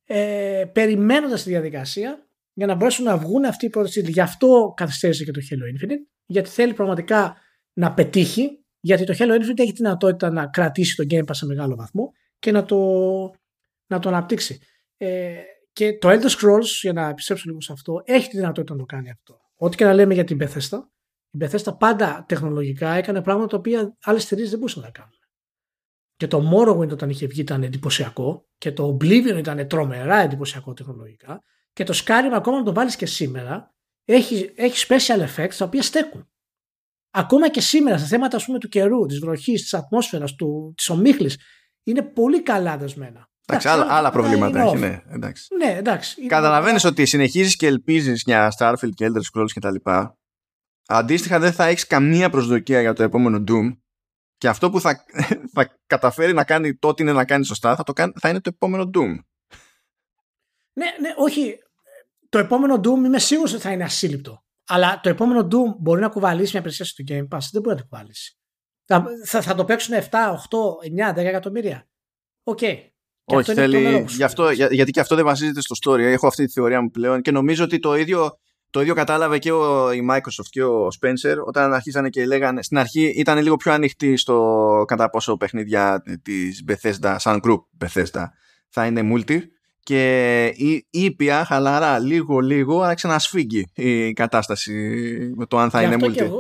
[0.05, 5.25] ε, περιμένοντας τη διαδικασία για να μπορέσουν να βγουν αυτοί οι πρώτοι Γι' αυτό καθυστέρησε
[5.25, 7.37] και το Halo Infinite, γιατί θέλει πραγματικά
[7.81, 11.47] να πετύχει, γιατί το Halo Infinite έχει τη δυνατότητα να κρατήσει το Game Pass σε
[11.47, 12.77] μεγάλο βαθμό και να το,
[13.87, 14.61] να το αναπτύξει.
[14.97, 15.35] Ε,
[15.73, 18.87] και το Elder Scrolls, για να επιστρέψω λίγο σε αυτό, έχει τη δυνατότητα να το
[18.87, 19.41] κάνει αυτό.
[19.57, 20.79] Ό,τι και να λέμε για την Bethesda,
[21.31, 25.19] η Bethesda πάντα τεχνολογικά έκανε πράγματα τα οποία άλλες εταιρείες δεν μπορούσαν να κάνουν.
[26.17, 31.43] Και το Morrowind όταν είχε βγει ήταν εντυπωσιακό και το Oblivion ήταν τρομερά εντυπωσιακό τεχνολογικά
[31.73, 33.75] και το Skyrim ακόμα να το βάλεις και σήμερα
[34.05, 36.31] έχει, έχει special effects τα οποία στέκουν.
[37.11, 40.89] Ακόμα και σήμερα σε θέματα ας πούμε, του καιρού, της βροχής, της ατμόσφαιρας, του, της
[40.89, 41.39] ομίχλης
[41.83, 43.29] είναι πολύ καλά δεσμένα.
[43.47, 45.03] Εντάξει, άλλα, άλλα προβλήματα έχει, ναι.
[45.09, 45.55] Εντάξει.
[45.57, 46.27] Ναι, εντάξει.
[46.27, 49.75] Καταλαβαίνεις ότι συνεχίζεις και ελπίζεις για Starfield και Elder Scrolls κτλ.
[50.87, 53.77] Αντίστοιχα δεν θα έχεις καμία προσδοκία για το επόμενο Doom
[54.39, 55.05] και αυτό που θα,
[55.55, 58.51] θα καταφέρει να κάνει τότε είναι να κάνει σωστά θα, το κάνει, θα είναι το
[58.55, 59.19] επόμενο Doom.
[60.73, 61.59] Ναι, ναι, όχι.
[62.29, 64.45] Το επόμενο Doom είμαι σίγουρος ότι θα είναι ασύλληπτο.
[64.73, 67.49] Αλλά το επόμενο Doom μπορεί να κουβαλήσει μια υπηρεσία στο Game Pass.
[67.53, 68.39] Δεν μπορεί να το κουβαλήσει.
[68.85, 70.05] Θα, θα, θα το παίξουν 7, 8,
[71.13, 71.89] 9, 10 εκατομμύρια.
[72.43, 72.59] OK.
[72.61, 72.75] Okay.
[73.25, 74.05] Όχι, θέλει.
[74.09, 75.99] Γι αυτό, για, γιατί και αυτό δεν βασίζεται στο story.
[75.99, 78.31] Έχω αυτή τη θεωρία μου πλέον και νομίζω ότι το ίδιο,
[78.71, 82.63] το ίδιο κατάλαβε και ο, η Microsoft και ο Spencer όταν αρχίσανε και λέγανε.
[82.63, 88.25] Στην αρχή ήταν λίγο πιο ανοιχτή στο κατά πόσο παιχνίδια της Bethesda, σαν group Bethesda,
[88.69, 89.41] θα είναι multi
[89.83, 94.73] και η ήπια χαλαρά λίγο λίγο άρχισε να σφίγγει η κατάσταση
[95.37, 96.31] με το αν θα είναι multi.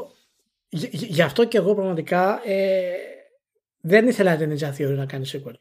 [0.90, 2.80] γι' αυτό και εγώ πραγματικά ε,
[3.80, 5.54] δεν ήθελα την Ninja Theory να κάνει sequel.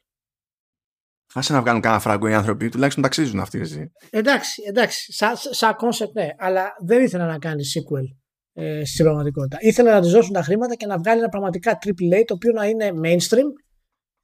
[1.33, 3.59] Άσε να βγάλουν κανένα φράγκο οι άνθρωποι, τουλάχιστον ταξίζουν αυτοί.
[3.59, 3.91] Εσύ.
[4.09, 8.17] Εντάξει, εντάξει, σαν σα concept ναι, αλλά δεν ήθελα να κάνει sequel
[8.53, 9.57] ε, στην πραγματικότητα.
[9.59, 12.65] Ήθελα να του δώσουν τα χρήματα και να βγάλει ένα πραγματικά AAA το οποίο να
[12.65, 13.47] είναι mainstream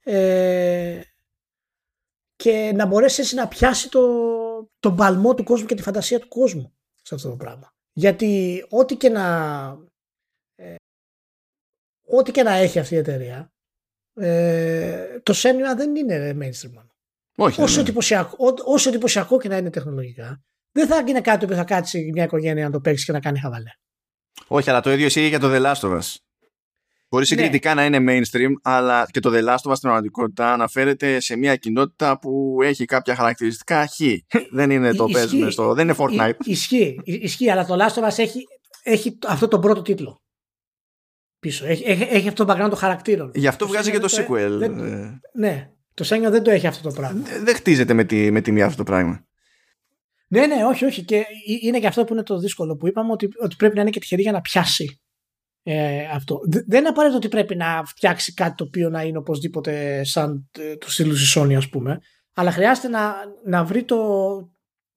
[0.04, 1.00] ε,
[2.36, 4.02] και να μπορέσει έτσι να πιάσει το,
[4.80, 7.74] τον παλμό του κόσμου και τη φαντασία του κόσμου σε αυτό το πράγμα.
[7.94, 9.26] Γιατί ό,τι και να
[10.56, 10.76] ε,
[12.08, 13.54] ό,τι και να έχει αυτή η εταιρεία
[14.14, 16.88] ε, το Σένιουα δεν είναι mainstream
[17.36, 21.64] Όχι, όσο, εντυπωσιακό, όσο εντυπωσιακό και να είναι τεχνολογικά δεν θα είναι κάτι που θα
[21.64, 23.70] κάτσει μια οικογένεια να το παίξει και να κάνει χαβαλέ.
[24.48, 26.16] Όχι, αλλά το ίδιο ισχύει για το The Last of Us.
[27.10, 27.90] Μπορεί συγκριτικά ναι.
[27.90, 31.56] να είναι mainstream, αλλά και το The Last of Us στην πραγματικότητα αναφέρεται σε μια
[31.56, 34.00] κοινότητα που έχει κάποια χαρακτηριστικά χ.
[34.58, 35.74] δεν είναι το παίζουμε στο.
[35.74, 36.46] Δεν είναι Fortnite.
[36.46, 38.44] Ισχύει, ισχύει, αλλά το Last of Us έχει,
[38.84, 40.24] έχει αυτό το πρώτο τίτλο.
[41.40, 41.66] Πίσω.
[41.66, 43.32] Έχει, έχει, έχει αυτό το background των χαρακτήρων.
[43.34, 44.58] Γι' αυτό το βγάζει και το sequel.
[44.58, 44.76] Δεν,
[45.34, 45.70] ναι.
[45.94, 47.24] Το Σένιο δεν το έχει αυτό το πράγμα.
[47.44, 49.26] Δεν χτίζεται με τη, με τη μία αυτό το πράγμα.
[50.28, 51.04] Ναι, ναι, όχι, όχι.
[51.04, 51.26] Και
[51.62, 54.00] είναι και αυτό που είναι το δύσκολο που είπαμε ότι, ότι πρέπει να είναι και
[54.00, 55.02] τυχερή για να πιάσει
[55.68, 56.40] ε, αυτό.
[56.68, 60.76] Δεν είναι απαραίτητο ότι πρέπει να φτιάξει κάτι το οποίο να είναι οπωσδήποτε σαν ε,
[60.76, 62.00] το στυλ της Sony ας πούμε
[62.36, 63.14] αλλά χρειάζεται να,
[63.46, 63.98] να βρει το,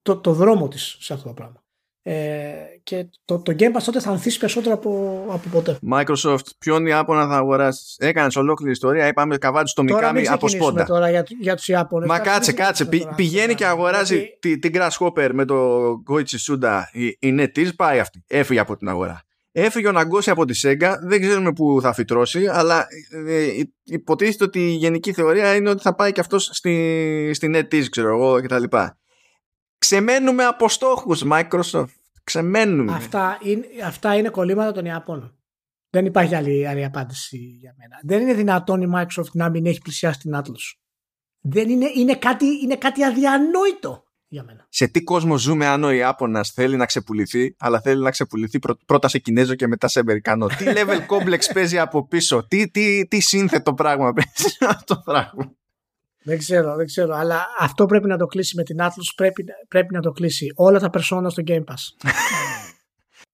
[0.03, 1.63] το, το δρόμο της σε αυτό το πράγμα.
[2.03, 5.79] Ε, και το, το Game Pass τότε θα ανθίσει περισσότερο από, από ποτέ.
[5.93, 9.07] Microsoft, ποιον Ιάπωνα θα αγοράσεις; Έκανες ολόκληρη ιστορία.
[9.07, 10.85] Είπαμε καβάτι στο Μικάμι από σπόντα.
[10.85, 12.09] τώρα για, για τους Ιάπωνες.
[12.09, 12.85] Μα κάτσε, κάτσε.
[12.85, 16.81] Πη, πηγαίνει και αγοράζει την, την Grasshopper με το Goichi Suda.
[16.93, 18.25] Η, η NetEase πάει αυτή.
[18.27, 19.23] Έφυγε από την αγορά.
[19.61, 20.95] Έφυγε ο Ναγκώση από τη Sega.
[21.01, 22.87] Δεν ξέρουμε πού θα φυτρώσει, αλλά
[23.27, 27.51] ε, ε, υποτίθεται ότι η γενική θεωρία είναι ότι θα πάει και αυτός στη, στη
[27.55, 28.65] NetEase, ξέρω εγώ κτλ.
[29.79, 31.93] Ξεμένουμε από στόχους Microsoft.
[32.25, 32.93] Ξεμένουμε.
[32.93, 35.37] Αυτά είναι, αυτά είναι κολλήματα των Ιαπώνων.
[35.91, 38.01] Δεν υπάρχει άλλη, άλλη απάντηση για μένα.
[38.03, 40.79] Δεν είναι δυνατόν η Microsoft να μην έχει πλησιάσει την Atlas.
[41.41, 44.67] Δεν είναι, είναι, κάτι, είναι κάτι αδιανόητο για μένα.
[44.69, 49.09] Σε τι κόσμο ζούμε αν ο Ιάπωνας θέλει να ξεπουληθεί, αλλά θέλει να ξεπουληθεί πρώτα
[49.09, 50.47] σε Κινέζο και μετά σε Αμερικανό.
[50.47, 55.53] τι level complex παίζει από πίσω, τι, τι, τι σύνθετο πράγμα παίζει αυτό το πράγμα;
[56.23, 57.15] Δεν ξέρω, δεν ξέρω.
[57.15, 59.13] Αλλά αυτό πρέπει να το κλείσει με την Atlas.
[59.17, 62.11] Πρέπει, πρέπει να το κλείσει όλα τα persona στο Game Pass.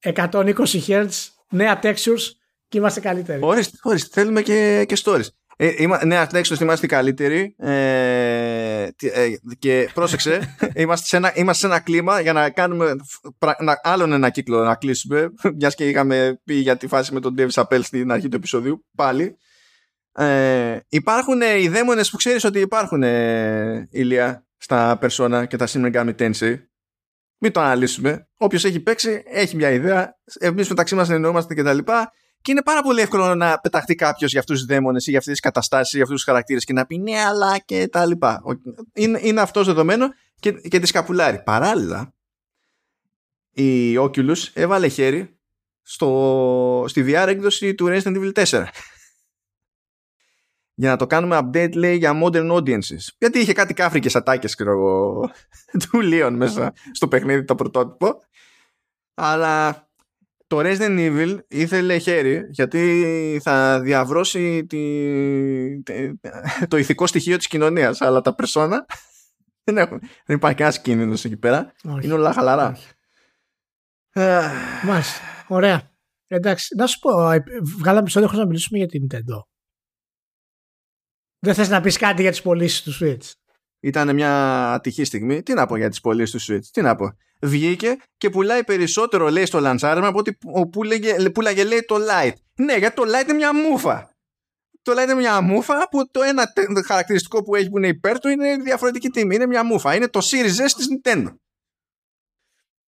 [0.12, 0.54] 120
[0.86, 1.08] Hz,
[1.50, 2.22] νέα textures
[2.68, 3.40] και είμαστε καλύτεροι.
[3.42, 4.20] Ορίστε, ορίστε.
[4.20, 5.26] Θέλουμε και, και stories.
[5.56, 7.54] Ε, είμα, νέα textures είμαστε καλύτεροι.
[7.58, 9.28] Ε, ε,
[9.58, 12.96] και πρόσεξε, είμαστε σε, ένα, είμαστε σε ένα κλίμα για να κάνουμε
[13.58, 15.32] να, άλλον ένα κύκλο να κλείσουμε.
[15.58, 18.86] Μιας και είχαμε πει για τη φάση με τον Dave Chappelle στην αρχή του επεισοδίου.
[18.94, 19.36] Πάλι.
[20.16, 25.66] Ε, υπάρχουν ε, οι δαίμονες που ξέρεις ότι υπάρχουν ε, ηλία στα Persona και τα
[25.68, 26.56] Shin Megami Tensei
[27.38, 31.72] μην το αναλύσουμε Όποιος έχει παίξει έχει μια ιδέα εμείς μεταξύ μας εννοούμαστε και τα
[31.72, 32.12] λοιπά
[32.44, 35.32] και είναι πάρα πολύ εύκολο να πεταχτεί κάποιος για αυτούς τους δαίμονες ή για αυτές
[35.32, 38.42] τις καταστάσεις ή για αυτούς τους χαρακτήρες και να πει ναι, αλλά και τα λοιπά.
[38.92, 40.06] Είναι, είναι αυτός δεδομένο
[40.40, 41.42] και, και τη σκαπουλάρει.
[41.42, 42.14] Παράλληλα,
[43.50, 45.38] η Oculus έβαλε χέρι
[45.82, 48.64] στο, στη VR έκδοση του Resident Evil 4
[50.80, 53.08] για να το κάνουμε update λέει για modern audiences.
[53.18, 54.54] Γιατί είχε κάτι κάφρικες ατάκες
[55.80, 58.20] του Leon μέσα στο παιχνίδι το πρωτότυπο.
[59.14, 59.88] Αλλά
[60.46, 65.82] το Resident Evil ήθελε χέρι γιατί θα διαβρώσει τη,
[66.68, 68.00] το ηθικό στοιχείο της κοινωνίας.
[68.00, 68.78] Αλλά τα persona
[69.64, 71.72] δεν, έχουν, δεν υπάρχει κανένας κίνδυνος εκεί πέρα.
[72.02, 72.76] Είναι όλα χαλαρά.
[74.84, 75.20] Μάλιστα.
[75.48, 75.92] Ωραία.
[76.26, 77.10] Εντάξει, να σου πω,
[77.78, 79.42] βγάλαμε επεισόδιο χωρίς να μιλήσουμε για την Nintendo.
[81.38, 83.32] Δεν θες να πεις κάτι για τις πωλήσεις τους Switch.
[83.84, 84.32] Ήταν μια
[84.72, 85.42] ατυχή στιγμή.
[85.42, 86.66] Τι να πω για τις πωλήσεις του Switch.
[86.72, 87.16] Τι να πω.
[87.40, 90.38] Βγήκε και πουλάει περισσότερο λέει στο λαντσάρισμα από ότι
[91.32, 92.32] πουλάγε λέει το Lite.
[92.54, 94.14] Ναι, γιατί το Lite είναι μια μούφα.
[94.82, 96.52] Το Lite είναι μια μούφα που το ένα
[96.86, 99.34] χαρακτηριστικό που έχει που είναι υπέρ του είναι διαφορετική τιμή.
[99.34, 99.94] Είναι μια μούφα.
[99.94, 101.34] Είναι το Series S της Nintendo.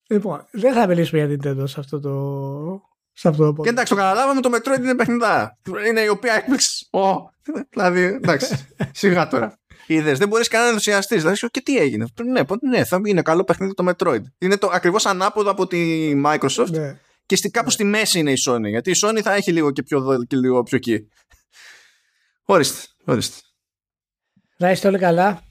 [0.09, 2.83] Λοιπόν, δεν θα μιλήσουμε για Nintendo σε αυτό το,
[3.13, 5.59] σε αυτό το Και εντάξει, το καταλάβαμε, το Metroid είναι παιχνιδά.
[5.89, 6.89] Είναι η οποία έκπληξη.
[6.91, 7.17] Oh.
[7.71, 8.67] δηλαδή, εντάξει,
[9.01, 9.59] σιγά τώρα.
[9.87, 11.23] Είδες, δεν μπορείς κανένα να ενθουσιαστείς.
[11.23, 12.07] Δηλαδή, και τι έγινε.
[12.25, 14.23] Ναι, ναι, θα είναι καλό παιχνίδι το Metroid.
[14.39, 16.71] Είναι το ακριβώς ανάποδο από τη Microsoft.
[16.71, 16.99] Ναι.
[17.27, 17.73] Και στη, κάπου ναι.
[17.73, 18.69] στη μέση είναι η Sony.
[18.69, 21.09] Γιατί η Sony θα έχει λίγο και πιο εδώ και λίγο πιο εκεί.
[22.45, 23.41] Ορίστε, ορίστε.
[24.57, 25.43] Να είστε όλοι καλά.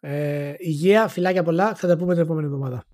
[0.00, 1.74] Ε, υγεία, φιλάκια πολλά.
[1.74, 2.84] Θα τα πούμε την επόμενη εβδομάδα.